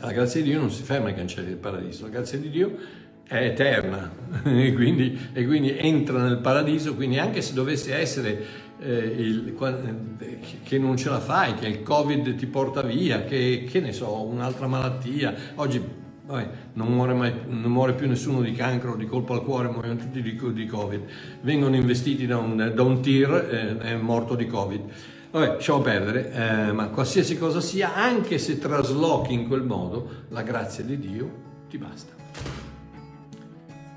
La 0.00 0.12
grazia 0.12 0.42
di 0.42 0.50
Dio 0.50 0.60
non 0.60 0.70
si 0.70 0.82
ferma 0.82 1.08
ai 1.08 1.14
cancelli 1.14 1.48
del 1.48 1.56
paradiso, 1.56 2.04
la 2.04 2.10
grazia 2.10 2.38
di 2.38 2.50
Dio 2.50 2.76
è 3.24 3.44
eterna 3.44 4.10
e 4.44 4.72
quindi, 4.72 5.18
e 5.32 5.44
quindi 5.44 5.76
entra 5.76 6.22
nel 6.22 6.38
paradiso, 6.38 6.94
quindi 6.94 7.18
anche 7.18 7.42
se 7.42 7.52
dovesse 7.52 7.94
essere 7.94 8.66
eh, 8.80 8.96
il, 8.96 9.54
che 10.62 10.78
non 10.78 10.96
ce 10.96 11.08
la 11.08 11.20
fai, 11.20 11.54
che 11.54 11.66
il 11.66 11.82
covid 11.82 12.34
ti 12.36 12.46
porta 12.46 12.82
via, 12.82 13.24
che, 13.24 13.66
che 13.68 13.80
ne 13.80 13.92
so, 13.92 14.22
un'altra 14.22 14.66
malattia. 14.66 15.34
Oggi 15.56 15.82
vabbè, 16.26 16.48
non, 16.74 16.88
muore 16.88 17.14
mai, 17.14 17.32
non, 17.46 17.70
muore 17.70 17.94
più 17.94 18.06
nessuno 18.06 18.40
di 18.40 18.52
cancro, 18.52 18.94
di 18.96 19.06
colpo 19.06 19.34
al 19.34 19.42
cuore, 19.42 19.68
muoiono 19.68 19.96
tutti 19.96 20.22
di, 20.22 20.38
di 20.52 20.66
covid. 20.66 21.02
Vengono 21.42 21.76
investiti 21.76 22.26
da 22.26 22.38
un, 22.38 22.72
da 22.74 22.82
un 22.82 23.00
tir, 23.00 23.30
eh, 23.30 23.78
è 23.78 23.96
morto 23.96 24.34
di 24.34 24.46
covid. 24.46 24.82
Vabbè, 25.30 25.46
lasciamo 25.46 25.80
perdere, 25.80 26.32
eh, 26.32 26.72
ma 26.72 26.88
qualsiasi 26.88 27.36
cosa 27.36 27.60
sia, 27.60 27.94
anche 27.94 28.38
se 28.38 28.58
traslochi 28.58 29.34
in 29.34 29.46
quel 29.46 29.62
modo, 29.62 30.24
la 30.28 30.42
grazia 30.42 30.82
di 30.84 30.98
Dio 30.98 31.30
ti 31.68 31.76
basta. 31.76 32.67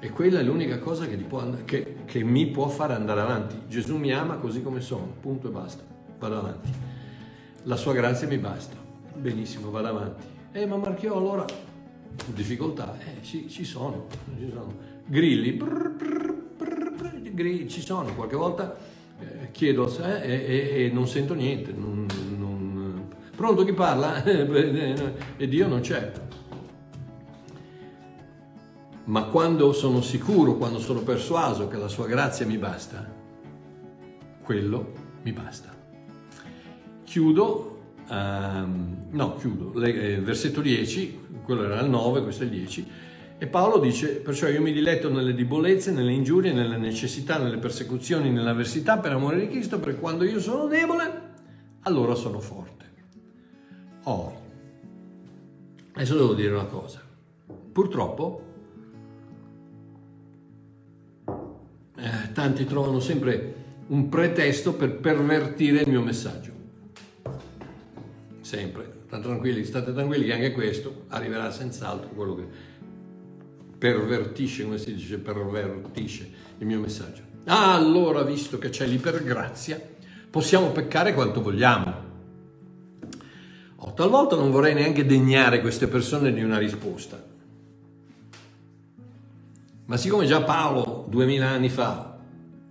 E 0.04 0.10
quella 0.10 0.40
è 0.40 0.44
l'unica 0.44 0.80
cosa 0.80 1.06
che, 1.06 1.16
può, 1.16 1.48
che, 1.64 1.98
che, 2.06 2.24
mi 2.24 2.48
può 2.48 2.68
fare 2.70 2.96
andare 2.96 3.22
avanti. 3.22 3.62
Gesù 3.68 3.98
mi 3.98 4.12
ama 4.12 4.38
così 4.38 4.64
come 4.64 4.82
sono, 4.82 5.14
punto 5.22 5.48
e 5.48 5.52
basta. 5.52 5.84
Vado 6.18 6.40
avanti. 6.40 6.72
La 7.66 7.76
sua 7.76 7.94
grazia 7.94 8.28
mi 8.28 8.40
basta. 8.40 8.76
Benissimo, 9.14 9.70
vado 9.70 9.90
avanti. 9.90 10.24
Eh, 10.54 10.66
ma 10.66 10.78
Marchio, 10.78 11.16
allora 11.16 11.46
difficoltà, 12.34 12.98
eh, 12.98 13.22
ci, 13.22 13.48
ci, 13.48 13.64
sono, 13.64 14.08
ci 14.40 14.50
sono. 14.50 14.74
Grilli, 15.06 15.52
brr, 15.52 15.92
brr, 15.92 16.34
brr, 16.58 17.34
grilli, 17.36 17.70
ci 17.70 17.82
sono. 17.82 18.12
Qualche 18.16 18.36
volta 18.36 18.76
eh, 19.20 19.52
chiedo 19.52 19.88
eh, 20.04 20.24
e, 20.24 20.84
e, 20.86 20.90
non 20.92 21.08
sento 21.08 21.36
niente. 21.36 21.74
Non, 21.74 22.08
non... 22.40 23.08
Pronto 23.36 23.64
chi 23.64 23.74
parla? 23.74 24.24
e 24.24 25.48
Dio 25.48 25.68
non 25.68 25.82
c'è 25.82 26.12
ma 29.12 29.24
quando 29.24 29.74
sono 29.74 30.02
sicuro, 30.02 30.56
quando 30.56 30.80
sono 30.80 31.02
persuaso 31.02 31.68
che 31.68 31.76
la 31.76 31.90
sua 31.90 32.08
grazia 32.08 32.46
mi 32.46 32.58
basta, 32.58 33.06
quello 34.42 34.94
mi 35.24 35.34
basta. 35.34 35.68
Chiudo, 37.04 37.96
um, 38.08 39.08
no, 39.10 39.36
chiudo, 39.36 39.78
le, 39.78 40.14
eh, 40.14 40.20
versetto 40.22 40.62
10, 40.62 41.42
quello 41.44 41.66
era 41.66 41.82
il 41.82 41.90
9, 41.90 42.24
questo 42.24 42.44
è 42.44 42.46
il 42.46 42.52
10, 42.54 42.88
e 43.38 43.48
Paolo 43.48 43.80
dice, 43.80 44.08
perciò 44.16 44.48
io 44.48 44.62
mi 44.62 44.72
diletto 44.72 45.10
nelle 45.10 45.36
debolezze, 45.36 45.92
nelle 45.92 46.14
ingiurie, 46.14 46.54
nelle 46.54 46.78
necessità, 46.78 47.38
nelle 47.38 47.58
persecuzioni, 47.58 48.32
nell'avversità 48.32 48.98
per 49.00 49.12
amore 49.12 49.42
di 49.42 49.50
Cristo, 49.50 49.78
perché 49.78 50.00
quando 50.00 50.24
io 50.24 50.40
sono 50.40 50.68
debole, 50.68 51.22
allora 51.82 52.16
sono 52.16 52.40
forte. 52.40 52.86
Oh, 54.04 54.42
adesso 55.96 56.16
devo 56.16 56.34
dire 56.34 56.54
una 56.54 56.64
cosa. 56.64 57.02
Purtroppo 57.74 58.51
tanti 62.32 62.66
trovano 62.66 63.00
sempre 63.00 63.54
un 63.88 64.10
pretesto 64.10 64.74
per 64.74 64.96
pervertire 64.96 65.82
il 65.82 65.90
mio 65.90 66.02
messaggio. 66.02 66.52
Sempre. 68.42 69.00
State 69.06 69.24
tranquilli, 69.24 69.66
state 69.66 69.94
tranquilli 69.94 70.26
che 70.26 70.34
anche 70.34 70.52
questo 70.54 71.04
arriverà 71.10 71.52
senz'altro 71.52 72.10
quello 72.10 72.36
che 72.36 72.48
pervertisce, 73.78 74.64
come 74.64 74.78
si 74.78 74.94
dice, 74.94 75.18
pervertisce 75.18 76.30
il 76.60 76.66
mio 76.66 76.80
messaggio. 76.80 77.24
Ah, 77.46 77.74
allora, 77.74 78.24
visto 78.24 78.58
che 78.58 78.70
c'è 78.70 78.86
l'ipergrazia, 78.86 79.82
possiamo 80.30 80.70
peccare 80.70 81.14
quanto 81.14 81.42
vogliamo. 81.42 82.10
Oh, 83.76 83.94
talvolta 83.94 84.36
non 84.36 84.52
vorrei 84.52 84.76
neanche 84.76 85.06
degnare 85.06 85.60
queste 85.60 85.88
persone 85.88 86.32
di 86.32 86.42
una 86.42 86.58
risposta. 86.58 87.22
Ma 89.86 89.98
siccome 89.98 90.26
già 90.26 90.42
Paolo 90.42 91.06
duemila 91.10 91.50
anni 91.50 91.68
fa 91.70 92.11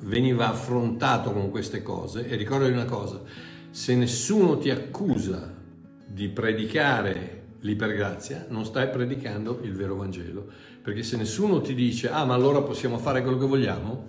veniva 0.02 0.48
affrontato 0.48 1.32
con 1.32 1.50
queste 1.50 1.82
cose, 1.82 2.26
e 2.28 2.36
ricordati 2.36 2.72
una 2.72 2.84
cosa, 2.84 3.20
se 3.70 3.94
nessuno 3.94 4.58
ti 4.58 4.70
accusa 4.70 5.54
di 6.06 6.28
predicare 6.28 7.38
l'ipergrazia, 7.60 8.46
non 8.48 8.64
stai 8.64 8.88
predicando 8.88 9.60
il 9.62 9.74
vero 9.74 9.96
Vangelo. 9.96 10.48
Perché 10.82 11.02
se 11.02 11.16
nessuno 11.16 11.60
ti 11.60 11.74
dice, 11.74 12.10
ah 12.10 12.24
ma 12.24 12.34
allora 12.34 12.62
possiamo 12.62 12.98
fare 12.98 13.22
quello 13.22 13.38
che 13.38 13.46
vogliamo, 13.46 14.06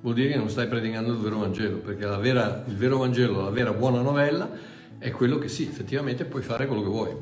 vuol 0.00 0.14
dire 0.14 0.30
che 0.30 0.36
non 0.36 0.48
stai 0.48 0.66
predicando 0.66 1.12
il 1.12 1.18
vero 1.18 1.38
Vangelo, 1.38 1.76
perché 1.78 2.06
vera- 2.06 2.64
il 2.66 2.76
vero 2.76 2.98
Vangelo, 2.98 3.42
la 3.42 3.50
vera 3.50 3.72
buona 3.72 4.00
novella, 4.00 4.50
è 4.98 5.10
quello 5.10 5.38
che 5.38 5.48
sì, 5.48 5.64
effettivamente 5.64 6.24
puoi 6.24 6.42
fare 6.42 6.66
quello 6.66 6.82
che 6.82 6.88
vuoi. 6.88 7.14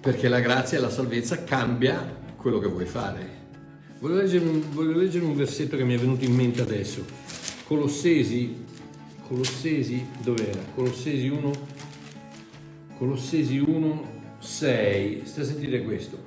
Perché 0.00 0.28
la 0.28 0.40
grazia 0.40 0.78
e 0.78 0.80
la 0.80 0.90
salvezza 0.90 1.42
cambia 1.42 2.20
quello 2.36 2.58
che 2.58 2.68
vuoi 2.68 2.86
fare. 2.86 3.41
Voglio 4.02 4.16
leggere, 4.16 4.44
voglio 4.72 4.98
leggere 4.98 5.24
un 5.24 5.36
versetto 5.36 5.76
che 5.76 5.84
mi 5.84 5.94
è 5.94 5.96
venuto 5.96 6.24
in 6.24 6.34
mente 6.34 6.60
adesso. 6.60 7.04
Colossesi, 7.68 8.64
Colossesi, 9.28 10.04
dov'era? 10.20 10.58
Colossesi 10.74 11.28
1, 11.28 11.52
Colossesi 12.98 13.58
1, 13.58 14.10
6. 14.40 15.22
Stai 15.24 15.44
a 15.44 15.46
sentire 15.46 15.84
questo. 15.84 16.18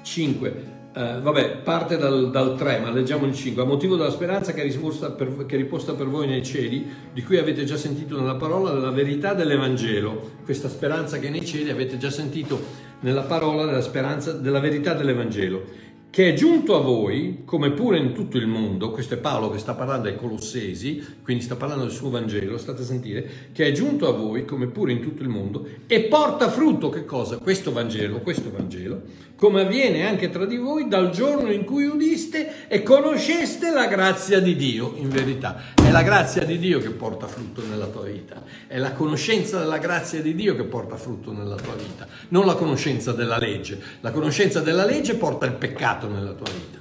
5. 0.00 0.74
Eh, 0.94 1.20
vabbè, 1.20 1.58
parte 1.58 1.98
dal, 1.98 2.30
dal 2.30 2.56
3, 2.56 2.78
ma 2.78 2.90
leggiamo 2.90 3.26
il 3.26 3.34
5. 3.34 3.62
A 3.62 3.66
motivo 3.66 3.96
della 3.96 4.10
speranza 4.10 4.54
che 4.54 4.62
è, 4.62 4.64
riposta 4.64 5.10
per, 5.10 5.44
che 5.44 5.56
è 5.56 5.58
riposta 5.58 5.92
per 5.92 6.06
voi 6.06 6.26
nei 6.26 6.42
cieli, 6.42 6.86
di 7.12 7.22
cui 7.22 7.36
avete 7.36 7.64
già 7.64 7.76
sentito 7.76 8.18
nella 8.18 8.36
parola 8.36 8.70
della 8.70 8.92
verità 8.92 9.34
dell'Evangelo. 9.34 10.36
Questa 10.42 10.70
speranza 10.70 11.18
che 11.18 11.28
nei 11.28 11.44
cieli 11.44 11.68
avete 11.68 11.98
già 11.98 12.08
sentito 12.08 12.85
nella 13.00 13.22
parola 13.22 13.64
della 13.64 13.82
speranza 13.82 14.32
della 14.32 14.60
verità 14.60 14.94
dell'Evangelo 14.94 15.84
che 16.16 16.30
è 16.30 16.32
giunto 16.32 16.74
a 16.76 16.80
voi, 16.80 17.42
come 17.44 17.72
pure 17.72 17.98
in 17.98 18.14
tutto 18.14 18.38
il 18.38 18.46
mondo, 18.46 18.90
questo 18.90 19.12
è 19.12 19.16
Paolo 19.18 19.50
che 19.50 19.58
sta 19.58 19.74
parlando 19.74 20.08
ai 20.08 20.16
Colossesi, 20.16 21.04
quindi 21.22 21.42
sta 21.42 21.56
parlando 21.56 21.84
del 21.84 21.92
suo 21.92 22.08
Vangelo, 22.08 22.56
state 22.56 22.80
a 22.80 22.84
sentire, 22.86 23.30
che 23.52 23.66
è 23.66 23.72
giunto 23.72 24.08
a 24.08 24.12
voi, 24.12 24.46
come 24.46 24.66
pure 24.68 24.92
in 24.92 25.02
tutto 25.02 25.20
il 25.20 25.28
mondo, 25.28 25.68
e 25.86 26.04
porta 26.04 26.48
frutto, 26.48 26.88
che 26.88 27.04
cosa? 27.04 27.36
Questo 27.36 27.70
Vangelo, 27.70 28.20
questo 28.20 28.50
Vangelo, 28.50 29.02
come 29.36 29.60
avviene 29.60 30.06
anche 30.06 30.30
tra 30.30 30.46
di 30.46 30.56
voi 30.56 30.88
dal 30.88 31.10
giorno 31.10 31.52
in 31.52 31.64
cui 31.64 31.84
udiste 31.84 32.66
e 32.68 32.82
conosceste 32.82 33.70
la 33.70 33.86
grazia 33.86 34.40
di 34.40 34.56
Dio, 34.56 34.94
in 34.96 35.10
verità. 35.10 35.74
È 35.74 35.90
la 35.90 36.02
grazia 36.02 36.44
di 36.44 36.58
Dio 36.58 36.80
che 36.80 36.90
porta 36.90 37.26
frutto 37.26 37.62
nella 37.68 37.86
tua 37.86 38.04
vita, 38.04 38.42
è 38.66 38.78
la 38.78 38.92
conoscenza 38.92 39.58
della 39.58 39.78
grazia 39.78 40.22
di 40.22 40.34
Dio 40.34 40.56
che 40.56 40.64
porta 40.64 40.96
frutto 40.96 41.32
nella 41.32 41.56
tua 41.56 41.74
vita, 41.74 42.06
non 42.28 42.46
la 42.46 42.54
conoscenza 42.54 43.12
della 43.12 43.38
legge. 43.38 43.80
La 44.00 44.10
conoscenza 44.10 44.60
della 44.60 44.84
legge 44.84 45.14
porta 45.16 45.46
il 45.46 45.52
peccato 45.52 46.08
nella 46.08 46.32
tua 46.32 46.50
vita. 46.50 46.78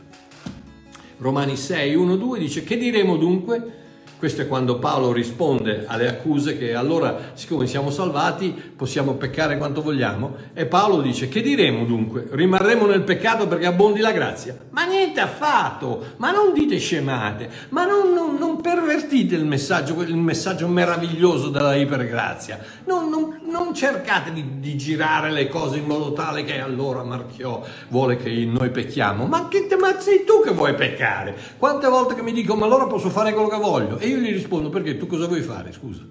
Romani 1.18 1.56
6, 1.56 1.95
1, 1.95 2.16
2 2.16 2.39
dice, 2.39 2.64
che 2.64 2.78
diremo 2.78 3.18
dunque? 3.18 3.84
Questo 4.26 4.41
è 4.41 4.47
quando 4.47 4.80
Paolo 4.80 5.11
risponde 5.11 5.84
alle 5.86 6.09
accuse 6.09 6.57
che 6.57 6.73
allora, 6.73 7.34
siccome 7.36 7.67
siamo 7.67 7.91
salvati, 7.91 8.59
possiamo 8.76 9.13
peccare 9.13 9.55
quanto 9.55 9.84
vogliamo. 9.84 10.36
E 10.55 10.65
Paolo 10.65 11.01
dice, 11.01 11.30
che 11.30 11.43
diremo 11.43 11.86
dunque? 11.86 12.26
Rimarremo 12.32 12.88
nel 12.88 13.03
peccato 13.03 13.47
perché 13.47 13.67
abbondi 13.67 13.99
la 13.99 14.11
grazia? 14.11 14.57
Ma 14.71 14.86
niente 14.86 15.19
affatto, 15.19 16.13
ma 16.17 16.32
non 16.32 16.53
dite 16.53 16.80
scemate, 16.80 17.49
ma 17.69 17.86
non, 17.86 18.13
non, 18.15 18.36
non 18.39 18.59
pervertite 18.59 19.36
il 19.36 19.45
messaggio, 19.45 20.01
il 20.01 20.15
messaggio 20.15 20.67
meraviglioso 20.67 21.49
della 21.49 21.76
ipergrazia. 21.76 22.59
Non, 22.86 23.09
non, 23.09 23.73
cercate 23.76 24.34
di, 24.34 24.59
di, 24.59 24.76
girare 24.76 25.30
le 25.32 25.49
cose 25.49 25.78
in 25.78 25.86
modo 25.86 26.13
tale 26.13 26.43
che 26.43 26.59
allora 26.61 27.03
Marchiò 27.03 27.61
vuole 27.89 28.17
che 28.17 28.32
noi 28.45 28.71
pecchiamo. 28.71 29.28
Ma, 29.28 29.47
che, 29.49 29.67
ma 29.80 29.99
sei 29.99 30.23
tu 30.26 30.41
che 30.43 30.51
vuoi 30.51 30.73
peccare? 30.73 31.36
Quante 31.57 31.88
volte 31.88 32.15
che 32.15 32.23
mi 32.23 32.32
dico, 32.32 32.55
ma 32.55 32.65
allora 32.65 32.88
posso 32.88 33.09
fare 33.09 33.34
quello 33.34 33.49
che 33.49 33.57
voglio? 33.57 33.97
E 33.99 34.07
io 34.07 34.14
gli 34.18 34.32
rispondo 34.32 34.70
perché 34.70 34.97
tu 34.97 35.07
cosa 35.07 35.28
vuoi 35.28 35.41
fare, 35.41 35.72
scusa? 35.72 36.01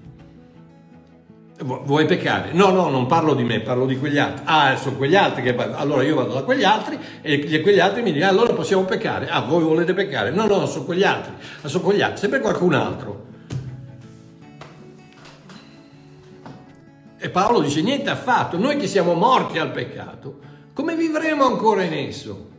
Vuoi 1.57 2.05
peccare? 2.07 2.53
No, 2.53 2.71
no, 2.71 2.89
non 2.89 3.07
parlo 3.07 3.33
di 3.35 3.45
me, 3.45 3.61
parlo 3.61 3.87
di 3.87 3.97
quegli 3.97 4.19
altri. 4.19 4.45
Ah, 4.45 4.77
sono 4.77 4.97
quegli 4.97 5.15
altri 5.15 5.43
che 5.43 5.55
allora 5.57 6.03
io 6.03 6.17
vado 6.17 6.35
da 6.35 6.43
quegli 6.43 6.65
altri 6.65 6.99
e 7.23 7.61
quegli 7.61 7.79
altri 7.79 8.03
mi 8.03 8.13
dicono, 8.13 8.31
ah, 8.31 8.35
allora 8.35 8.53
possiamo 8.55 8.83
peccare. 8.85 9.29
Ah, 9.29 9.41
voi 9.41 9.63
volete 9.63 9.95
peccare? 9.95 10.31
No, 10.31 10.47
no, 10.47 10.67
sono 10.67 10.85
quegli 10.85 11.05
altri. 11.05 11.33
Ah, 11.63 11.69
sono 11.69 11.85
quegli 11.85 12.03
altri, 12.03 12.19
sempre 12.19 12.41
qualcun 12.41 12.75
altro. 12.75 13.27
E 17.19 17.31
Paolo 17.31 17.61
dice 17.61 17.81
niente 17.83 18.11
affatto, 18.11 18.59
noi 18.59 18.77
che 18.77 18.87
siamo 18.87 19.15
morti 19.15 19.59
al 19.59 19.71
peccato, 19.71 20.41
come 20.75 20.97
vivremo 20.97 21.47
ancora 21.47 21.83
in 21.83 21.95
esso? 21.95 22.51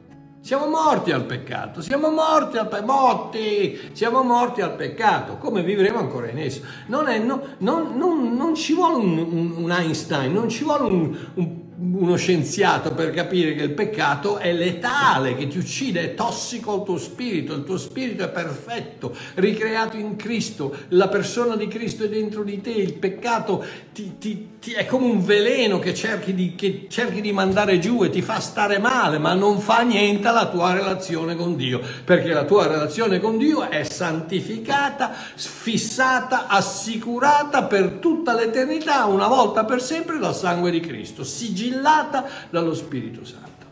Siamo 0.46 0.68
morti 0.68 1.12
al 1.12 1.26
peccato, 1.26 1.82
siamo 1.82 2.12
morti 2.12 2.58
al 2.58 2.68
peccato, 2.68 2.86
morti, 2.86 3.90
siamo 3.94 4.22
morti 4.22 4.62
al 4.62 4.76
peccato, 4.76 5.38
come 5.38 5.64
vivremo 5.64 5.98
ancora 5.98 6.30
in 6.30 6.38
esso? 6.38 6.62
Non, 6.86 7.08
è, 7.08 7.18
no, 7.18 7.42
non, 7.58 7.98
non, 7.98 8.36
non 8.36 8.54
ci 8.54 8.76
vuole 8.76 8.94
un, 8.94 9.18
un, 9.18 9.54
un, 9.58 9.72
Einstein, 9.72 10.32
non 10.32 10.48
ci 10.48 10.64
vuole 10.64 10.84
un, 10.84 11.65
uno 11.78 12.16
scienziato 12.16 12.94
per 12.94 13.12
capire 13.12 13.54
che 13.54 13.64
il 13.64 13.72
peccato 13.72 14.38
è 14.38 14.54
letale, 14.54 15.36
che 15.36 15.48
ti 15.48 15.58
uccide, 15.58 16.02
è 16.02 16.14
tossico 16.14 16.74
al 16.74 16.84
tuo 16.86 16.98
spirito, 16.98 17.54
il 17.54 17.64
tuo 17.64 17.78
spirito 17.78 18.24
è 18.24 18.30
perfetto, 18.30 19.14
ricreato 19.36 19.98
in 19.98 20.16
Cristo, 20.16 20.74
la 20.90 21.10
persona 21.10 21.58
di 21.58 21.68
Cristo 21.68 22.06
è 22.06 22.10
dentro 22.10 22.44
di 22.44 22.62
te, 22.62 22.72
il 22.72 22.94
peccato 22.94 23.64
ti, 23.92 24.18
ti, 24.18 24.48
ti 24.60 24.72
è 24.72 24.86
come 24.86 25.06
un 25.06 25.24
veleno 25.24 25.80
che 25.80 25.94
cerchi, 25.94 26.34
di, 26.34 26.56
che 26.56 26.88
cerchi 26.90 27.20
di 27.20 27.34
mandare 27.34 27.80
giù 27.80 28.04
e 28.04 28.10
ti 28.10 28.22
fa 28.22 28.40
stare 28.40 28.80
male, 28.80 29.18
ma 29.18 29.34
non 29.34 29.60
fa 29.60 29.82
niente 29.82 30.30
alla 30.30 30.48
tua 30.48 30.74
relazione 30.74 31.36
con 31.36 31.58
Dio, 31.58 31.82
perché 32.06 32.30
la 32.30 32.46
tua 32.46 32.68
relazione 32.68 33.20
con 33.20 33.38
Dio 33.38 33.70
è 33.70 33.84
santificata, 33.84 35.12
fissata, 35.36 36.48
assicurata 36.48 37.64
per 37.64 37.98
tutta 38.00 38.34
l'eternità, 38.34 39.06
una 39.06 39.28
volta 39.28 39.66
per 39.66 39.82
sempre 39.82 40.20
dal 40.20 40.36
sangue 40.36 40.72
di 40.72 40.80
Cristo. 40.80 41.26
Sigillata 41.26 41.65
sigillata 41.66 42.28
dallo 42.50 42.74
Spirito 42.74 43.26
Santo. 43.26 43.66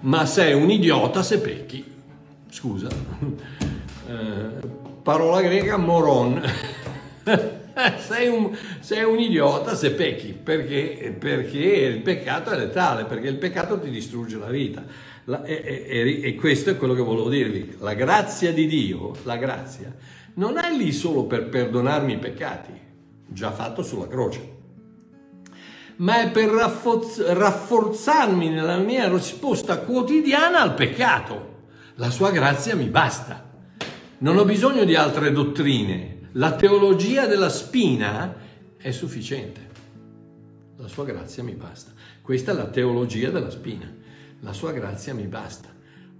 Ma 0.00 0.24
sei 0.26 0.54
un 0.54 0.70
idiota 0.70 1.22
se 1.22 1.40
pecchi. 1.40 1.84
Scusa. 2.48 2.88
Eh, 4.08 4.66
parola 5.02 5.42
greca 5.42 5.76
moron. 5.76 6.40
sei, 7.98 8.28
un, 8.28 8.56
sei, 8.80 9.04
un, 9.04 9.18
idiota 9.18 9.74
se 9.74 9.90
pecchi 9.90 10.32
perché, 10.32 11.14
perché, 11.18 11.58
il 11.58 12.00
peccato 12.00 12.48
è 12.48 12.56
letale, 12.56 13.04
perché 13.04 13.28
il 13.28 13.36
peccato 13.36 13.78
ti 13.78 13.90
distrugge 13.90 14.38
la 14.38 14.48
vita. 14.48 14.82
La, 15.24 15.44
e, 15.44 15.84
e, 15.86 16.20
e 16.22 16.34
questo 16.36 16.70
è 16.70 16.78
quello 16.78 16.94
che 16.94 17.02
volevo 17.02 17.28
dirvi. 17.28 17.76
La 17.80 17.92
grazia 17.92 18.50
di 18.50 18.66
Dio, 18.66 19.14
la 19.24 19.36
grazia, 19.36 19.94
non 20.36 20.56
è 20.56 20.74
lì 20.74 20.90
solo 20.90 21.24
per 21.24 21.50
perdonarmi 21.50 22.14
i 22.14 22.18
peccati, 22.18 22.72
già 23.26 23.52
fatto 23.52 23.82
sulla 23.82 24.08
croce 24.08 24.56
ma 25.98 26.22
è 26.22 26.30
per 26.30 26.48
rafforzarmi 26.50 28.48
nella 28.50 28.76
mia 28.76 29.08
risposta 29.08 29.78
quotidiana 29.78 30.60
al 30.60 30.74
peccato. 30.74 31.56
La 31.96 32.10
sua 32.10 32.30
grazia 32.30 32.76
mi 32.76 32.86
basta. 32.86 33.46
Non 34.18 34.36
ho 34.36 34.44
bisogno 34.44 34.84
di 34.84 34.94
altre 34.94 35.32
dottrine. 35.32 36.28
La 36.32 36.54
teologia 36.54 37.26
della 37.26 37.48
spina 37.48 38.36
è 38.76 38.90
sufficiente. 38.92 39.66
La 40.76 40.86
sua 40.86 41.04
grazia 41.04 41.42
mi 41.42 41.54
basta. 41.54 41.90
Questa 42.22 42.52
è 42.52 42.54
la 42.54 42.66
teologia 42.66 43.30
della 43.30 43.50
spina. 43.50 43.92
La 44.40 44.52
sua 44.52 44.70
grazia 44.70 45.14
mi 45.14 45.26
basta. 45.26 45.74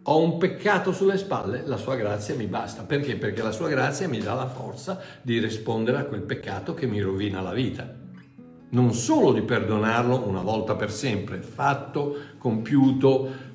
Ho 0.04 0.20
un 0.20 0.38
peccato 0.38 0.90
sulle 0.92 1.18
spalle, 1.18 1.62
la 1.66 1.76
sua 1.76 1.94
grazia 1.94 2.34
mi 2.34 2.46
basta. 2.46 2.82
Perché? 2.82 3.16
Perché 3.16 3.42
la 3.42 3.52
sua 3.52 3.68
grazia 3.68 4.08
mi 4.08 4.18
dà 4.18 4.34
la 4.34 4.48
forza 4.48 5.00
di 5.22 5.38
rispondere 5.38 5.98
a 5.98 6.04
quel 6.04 6.22
peccato 6.22 6.74
che 6.74 6.86
mi 6.86 7.00
rovina 7.00 7.40
la 7.40 7.52
vita 7.52 7.97
non 8.70 8.92
solo 8.92 9.32
di 9.32 9.42
perdonarlo 9.42 10.26
una 10.26 10.42
volta 10.42 10.74
per 10.74 10.90
sempre, 10.90 11.38
fatto, 11.38 12.16
compiuto, 12.38 13.46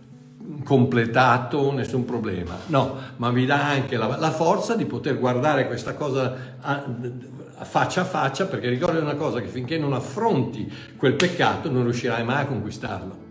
completato, 0.64 1.72
nessun 1.72 2.06
problema, 2.06 2.58
no, 2.68 2.98
ma 3.18 3.30
vi 3.30 3.46
dà 3.46 3.66
anche 3.66 3.98
la, 3.98 4.18
la 4.18 4.32
forza 4.32 4.76
di 4.76 4.86
poter 4.86 5.20
guardare 5.20 5.68
questa 5.68 5.94
cosa 5.94 6.36
a, 6.60 6.86
a 7.56 7.66
faccia 7.66 8.02
a 8.02 8.06
faccia, 8.06 8.46
perché 8.46 8.70
ricordi 8.70 8.98
una 8.98 9.16
cosa, 9.16 9.40
che 9.40 9.48
finché 9.48 9.78
non 9.78 9.94
affronti 9.94 10.72
quel 10.98 11.14
peccato 11.14 11.70
non 11.70 11.84
riuscirai 11.84 12.24
mai 12.24 12.42
a 12.42 12.46
conquistarlo. 12.48 13.22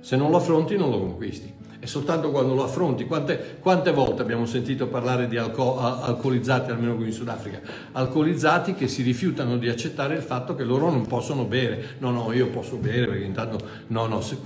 Se 0.00 0.16
non 0.16 0.30
lo 0.30 0.38
affronti 0.38 0.76
non 0.76 0.90
lo 0.90 0.98
conquisti 0.98 1.60
è 1.82 1.86
soltanto 1.86 2.30
quando 2.30 2.54
lo 2.54 2.62
affronti. 2.62 3.06
Quante, 3.06 3.56
quante 3.58 3.90
volte 3.90 4.22
abbiamo 4.22 4.46
sentito 4.46 4.86
parlare 4.86 5.26
di 5.26 5.36
alco- 5.36 5.80
alcolizzati, 5.80 6.70
almeno 6.70 6.94
qui 6.94 7.06
in 7.06 7.12
Sudafrica, 7.12 7.60
alcolizzati 7.90 8.74
che 8.74 8.86
si 8.86 9.02
rifiutano 9.02 9.56
di 9.58 9.68
accettare 9.68 10.14
il 10.14 10.22
fatto 10.22 10.54
che 10.54 10.62
loro 10.62 10.92
non 10.92 11.08
possono 11.08 11.42
bere. 11.42 11.96
No, 11.98 12.12
no, 12.12 12.32
io 12.32 12.50
posso 12.50 12.76
bere 12.76 13.06
perché 13.06 13.24
intanto, 13.24 13.58
no, 13.88 14.06
no, 14.06 14.20
se, 14.20 14.36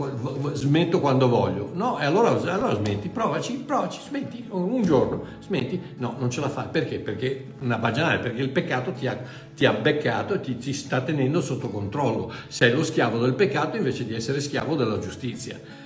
smetto 0.54 0.98
quando 0.98 1.28
voglio. 1.28 1.72
No, 1.74 2.00
e 2.00 2.06
allora, 2.06 2.30
allora 2.30 2.74
smetti, 2.74 3.10
provaci, 3.10 3.52
provaci, 3.66 4.00
smetti, 4.06 4.46
un 4.48 4.80
giorno, 4.80 5.22
smetti. 5.40 5.78
No, 5.98 6.16
non 6.18 6.30
ce 6.30 6.40
la 6.40 6.48
fai. 6.48 6.68
Perché? 6.70 7.00
Perché 7.00 7.48
una 7.60 7.76
bagianale, 7.76 8.18
perché 8.18 8.40
il 8.40 8.48
peccato 8.48 8.92
ti 8.92 9.06
ha, 9.06 9.20
ti 9.54 9.66
ha 9.66 9.74
beccato 9.74 10.32
e 10.32 10.40
ti, 10.40 10.56
ti 10.56 10.72
sta 10.72 11.02
tenendo 11.02 11.42
sotto 11.42 11.68
controllo. 11.68 12.32
Sei 12.48 12.72
lo 12.72 12.82
schiavo 12.82 13.18
del 13.18 13.34
peccato 13.34 13.76
invece 13.76 14.06
di 14.06 14.14
essere 14.14 14.40
schiavo 14.40 14.74
della 14.74 14.98
giustizia. 14.98 15.84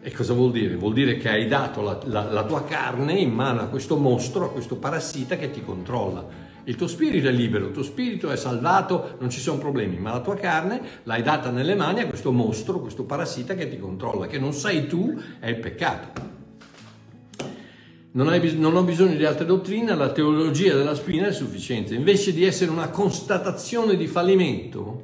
E 0.00 0.12
cosa 0.12 0.32
vuol 0.32 0.52
dire? 0.52 0.76
Vuol 0.76 0.92
dire 0.92 1.16
che 1.16 1.28
hai 1.28 1.48
dato 1.48 1.82
la, 1.82 1.98
la, 2.04 2.30
la, 2.30 2.44
tua 2.44 2.64
carne 2.64 3.14
in 3.14 3.32
mano 3.32 3.62
a 3.62 3.66
questo 3.66 3.96
mostro, 3.96 4.46
a 4.46 4.50
questo 4.50 4.76
parassita 4.76 5.36
che 5.36 5.50
ti 5.50 5.62
controlla. 5.62 6.46
Il 6.64 6.76
tuo 6.76 6.86
spirito 6.86 7.26
è 7.28 7.32
libero, 7.32 7.66
il 7.66 7.72
tuo 7.72 7.82
spirito 7.82 8.30
è 8.30 8.36
salvato, 8.36 9.16
non 9.18 9.28
ci 9.28 9.40
sono 9.40 9.58
problemi, 9.58 9.96
ma 9.98 10.12
la 10.12 10.20
tua 10.20 10.36
carne 10.36 10.80
l'hai 11.02 11.22
data 11.22 11.50
nelle 11.50 11.74
mani 11.74 12.00
a 12.00 12.06
questo 12.06 12.30
mostro, 12.30 12.80
questo 12.80 13.04
parassita 13.04 13.54
che 13.54 13.68
ti 13.68 13.78
controlla, 13.78 14.26
che 14.26 14.38
non 14.38 14.52
sei 14.52 14.86
tu, 14.86 15.18
è 15.40 15.48
il 15.48 15.56
peccato. 15.56 16.36
Non, 18.12 18.28
hai, 18.28 18.56
non, 18.56 18.76
ho 18.76 18.82
bisogno 18.82 19.16
di 19.16 19.24
altre 19.24 19.46
dottrine, 19.46 19.94
la 19.94 20.12
teologia 20.12 20.76
della 20.76 20.94
spina 20.94 21.26
è 21.26 21.32
sufficiente. 21.32 21.94
Invece 21.94 22.32
di 22.32 22.44
essere 22.44 22.70
una 22.70 22.90
constatazione 22.90 23.96
di 23.96 24.06
fallimento, 24.06 25.02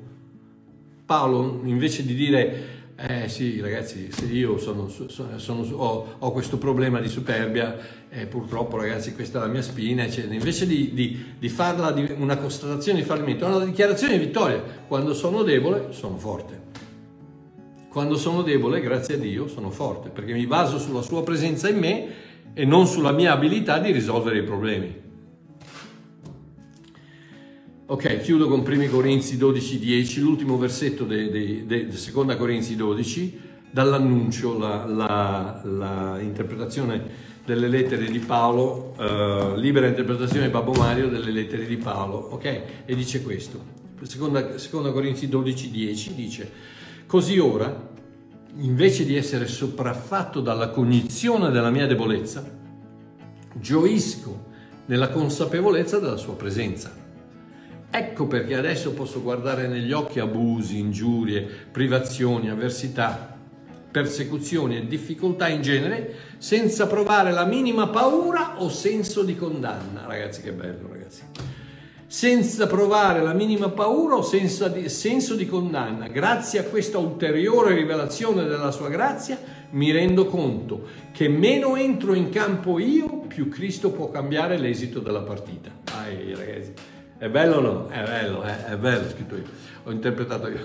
Paolo, 1.05 1.61
invece 1.65 2.05
di 2.05 2.15
dire, 2.15 2.74
eh 2.97 3.29
sì 3.29 3.61
ragazzi, 3.61 4.09
se 4.13 4.27
io 4.27 4.57
sono, 4.57 4.89
sono, 4.89 5.39
sono, 5.39 5.67
ho, 5.77 6.15
ho, 6.19 6.31
questo 6.31 6.59
problema 6.59 7.01
di 7.01 7.09
superbia, 7.09 7.77
eh, 8.09 8.27
purtroppo 8.27 8.77
ragazzi 8.77 9.15
questa 9.15 9.39
è 9.39 9.41
la 9.41 9.49
mia 9.49 9.63
spina, 9.63 10.05
eccetera. 10.05 10.33
invece 10.33 10.65
di, 10.65 10.95
di, 10.95 11.35
di 11.37 11.49
farla 11.49 11.91
di 11.91 12.15
una 12.17 12.37
constatazione 12.37 13.01
di 13.01 13.05
fallimento, 13.05 13.47
è 13.47 13.49
una 13.49 13.65
dichiarazione 13.65 14.17
di 14.17 14.25
vittoria. 14.25 14.63
Quando 14.87 15.13
sono 15.13 15.43
debole, 15.43 15.89
sono 15.91 16.19
forte. 16.19 16.63
Quando 17.89 18.17
sono 18.17 18.43
debole, 18.43 18.81
grazie 18.81 19.17
a 19.17 19.19
Dio, 19.19 19.49
sono 19.49 19.71
forte, 19.71 20.11
perché 20.11 20.33
mi 20.33 20.47
baso 20.47 20.79
sulla 20.79 21.03
sua 21.03 21.25
presenza 21.25 21.69
in 21.69 21.79
me 21.79 22.07
e 22.55 22.65
non 22.65 22.87
sulla 22.87 23.11
mia 23.11 23.33
abilità 23.33 23.79
di 23.79 23.91
risolvere 23.91 24.39
i 24.39 24.45
problemi. 24.45 25.04
Ok, 27.87 28.21
chiudo 28.21 28.49
con 28.49 28.65
1 28.67 28.89
Corinzi 28.89 29.37
12, 29.37 29.79
10, 29.79 30.21
l'ultimo 30.21 30.57
versetto 30.57 31.05
di 31.05 31.67
2 31.67 32.37
Corinzi 32.39 32.77
12, 32.77 33.41
dall'annuncio, 33.71 34.57
la, 34.57 34.87
la, 34.87 35.61
la, 35.65 36.19
interpretazione 36.19 37.03
delle 37.45 37.69
lettere 37.69 38.07
di 38.07 38.21
Paolo, 38.21 38.95
uh, 38.97 39.55
libera 39.57 39.87
interpretazione 39.87 40.47
di 40.47 40.51
Babbo 40.51 40.73
Mario 40.73 41.11
delle 41.11 41.31
lettere 41.31 41.67
di 41.67 41.77
Paolo, 41.77 42.17
ok? 42.17 42.63
E 42.87 42.95
dice 42.95 43.23
questo, 43.23 43.63
2 43.99 44.91
Corinzi 44.91 45.29
12, 45.29 45.71
10, 45.71 46.15
dice, 46.15 46.51
così 47.05 47.39
ora, 47.39 47.93
invece 48.61 49.05
di 49.05 49.15
essere 49.15 49.47
sopraffatto 49.47 50.41
dalla 50.41 50.71
cognizione 50.71 51.51
della 51.51 51.71
mia 51.71 51.87
debolezza, 51.87 52.51
gioisco 53.53 54.47
nella 54.87 55.11
consapevolezza 55.11 55.99
della 55.99 56.17
sua 56.17 56.35
presenza. 56.35 57.04
Ecco 57.97 58.27
perché 58.27 58.57
adesso 58.57 58.93
posso 58.93 59.23
guardare 59.23 59.69
negli 59.69 59.93
occhi 59.93 60.19
abusi, 60.19 60.81
ingiurie, 60.81 61.43
privazioni, 61.71 62.51
avversità, 62.51 63.37
persecuzioni 63.89 64.77
e 64.77 64.89
difficoltà 64.89 65.47
in 65.47 65.63
genere 65.63 66.13
senza 66.39 66.89
provare 66.89 67.31
la 67.31 67.45
minima 67.45 67.87
paura 67.87 68.61
o 68.61 68.69
senso 68.69 69.23
di 69.23 69.37
condanna. 69.37 70.07
Ragazzi, 70.09 70.43
che 70.43 70.51
bello, 70.51 70.89
ragazzi 70.91 71.23
senza 72.07 72.67
provare 72.67 73.23
la 73.23 73.33
minima 73.33 73.71
paura 73.71 74.15
o 74.15 74.23
senso 74.23 74.69
di, 74.69 74.89
senso 74.89 75.35
di 75.35 75.47
condanna. 75.47 76.07
Grazie 76.07 76.61
a 76.61 76.65
questa 76.65 76.99
ulteriore 76.99 77.75
rivelazione 77.75 78.45
della 78.45 78.71
sua 78.71 78.89
grazia 78.89 79.37
mi 79.71 79.91
rendo 79.91 80.27
conto 80.27 80.87
che 81.13 81.29
meno 81.29 81.75
entro 81.75 82.15
in 82.15 82.31
campo 82.31 82.79
io, 82.79 83.21
più 83.27 83.49
Cristo 83.49 83.91
può 83.91 84.11
cambiare 84.11 84.59
l'esito 84.59 85.01
della 85.01 85.23
partita. 85.23 85.71
Dai 85.83 86.35
ragazzi, 86.37 86.73
è 87.19 87.29
bello 87.29 87.57
o 87.57 87.61
no? 87.61 87.89
È 87.89 88.03
bello, 88.03 88.45
eh? 88.45 88.67
è 88.67 88.77
bello, 88.77 89.09
scritto 89.09 89.37
io, 89.37 89.45
ho 89.85 89.91
interpretato 89.91 90.49
io. 90.49 90.61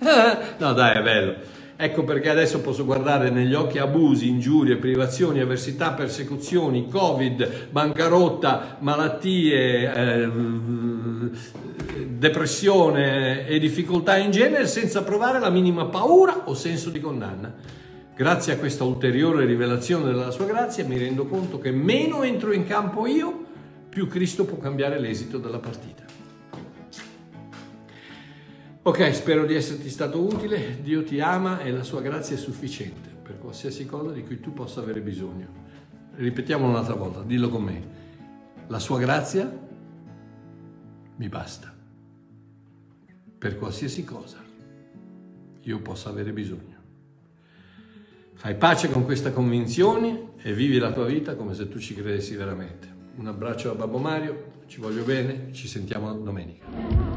no 0.58 0.72
dai, 0.72 0.98
è 0.98 1.02
bello. 1.02 1.34
Ecco 1.82 2.04
perché 2.04 2.28
adesso 2.28 2.60
posso 2.60 2.84
guardare 2.84 3.30
negli 3.30 3.54
occhi 3.54 3.78
abusi, 3.78 4.28
ingiurie, 4.28 4.76
privazioni, 4.76 5.40
avversità, 5.40 5.92
persecuzioni, 5.92 6.88
covid, 6.90 7.70
bancarotta, 7.70 8.76
malattie, 8.80 9.90
eh, 9.90 10.30
depressione 12.06 13.46
e 13.46 13.58
difficoltà 13.58 14.18
in 14.18 14.30
genere 14.30 14.66
senza 14.66 15.02
provare 15.02 15.40
la 15.40 15.48
minima 15.48 15.86
paura 15.86 16.42
o 16.44 16.52
senso 16.52 16.90
di 16.90 17.00
condanna. 17.00 17.50
Grazie 18.14 18.52
a 18.52 18.56
questa 18.58 18.84
ulteriore 18.84 19.46
rivelazione 19.46 20.04
della 20.04 20.30
sua 20.30 20.44
grazia 20.44 20.84
mi 20.84 20.98
rendo 20.98 21.24
conto 21.24 21.58
che 21.58 21.70
meno 21.70 22.22
entro 22.22 22.52
in 22.52 22.66
campo 22.66 23.06
io, 23.06 23.46
più 23.90 24.06
Cristo 24.06 24.44
può 24.44 24.56
cambiare 24.56 25.00
l'esito 25.00 25.38
della 25.38 25.58
partita. 25.58 26.04
Ok, 28.82 29.14
spero 29.14 29.44
di 29.44 29.54
esserti 29.54 29.90
stato 29.90 30.20
utile. 30.22 30.80
Dio 30.80 31.02
ti 31.02 31.20
ama 31.20 31.60
e 31.60 31.72
la 31.72 31.82
sua 31.82 32.00
grazia 32.00 32.36
è 32.36 32.38
sufficiente 32.38 33.10
per 33.22 33.38
qualsiasi 33.38 33.84
cosa 33.84 34.12
di 34.12 34.22
cui 34.22 34.40
tu 34.40 34.52
possa 34.54 34.80
avere 34.80 35.00
bisogno. 35.00 35.48
Ripetiamolo 36.14 36.70
un'altra 36.70 36.94
volta, 36.94 37.22
dillo 37.22 37.50
con 37.50 37.64
me. 37.64 37.82
La 38.68 38.78
sua 38.78 38.98
grazia 38.98 39.68
mi 41.16 41.28
basta 41.28 41.74
per 43.38 43.58
qualsiasi 43.58 44.04
cosa 44.04 44.38
io 45.62 45.80
possa 45.80 46.08
avere 46.08 46.32
bisogno. 46.32 46.78
Fai 48.34 48.54
pace 48.54 48.90
con 48.90 49.04
questa 49.04 49.32
convinzione 49.32 50.32
e 50.38 50.54
vivi 50.54 50.78
la 50.78 50.92
tua 50.92 51.06
vita 51.06 51.34
come 51.34 51.54
se 51.54 51.68
tu 51.68 51.78
ci 51.78 51.94
credessi 51.94 52.34
veramente. 52.36 52.99
Un 53.20 53.26
abbraccio 53.26 53.70
a 53.70 53.74
Babbo 53.74 53.98
Mario, 53.98 54.44
ci 54.66 54.80
voglio 54.80 55.04
bene, 55.04 55.52
ci 55.52 55.68
sentiamo 55.68 56.10
domenica. 56.14 57.09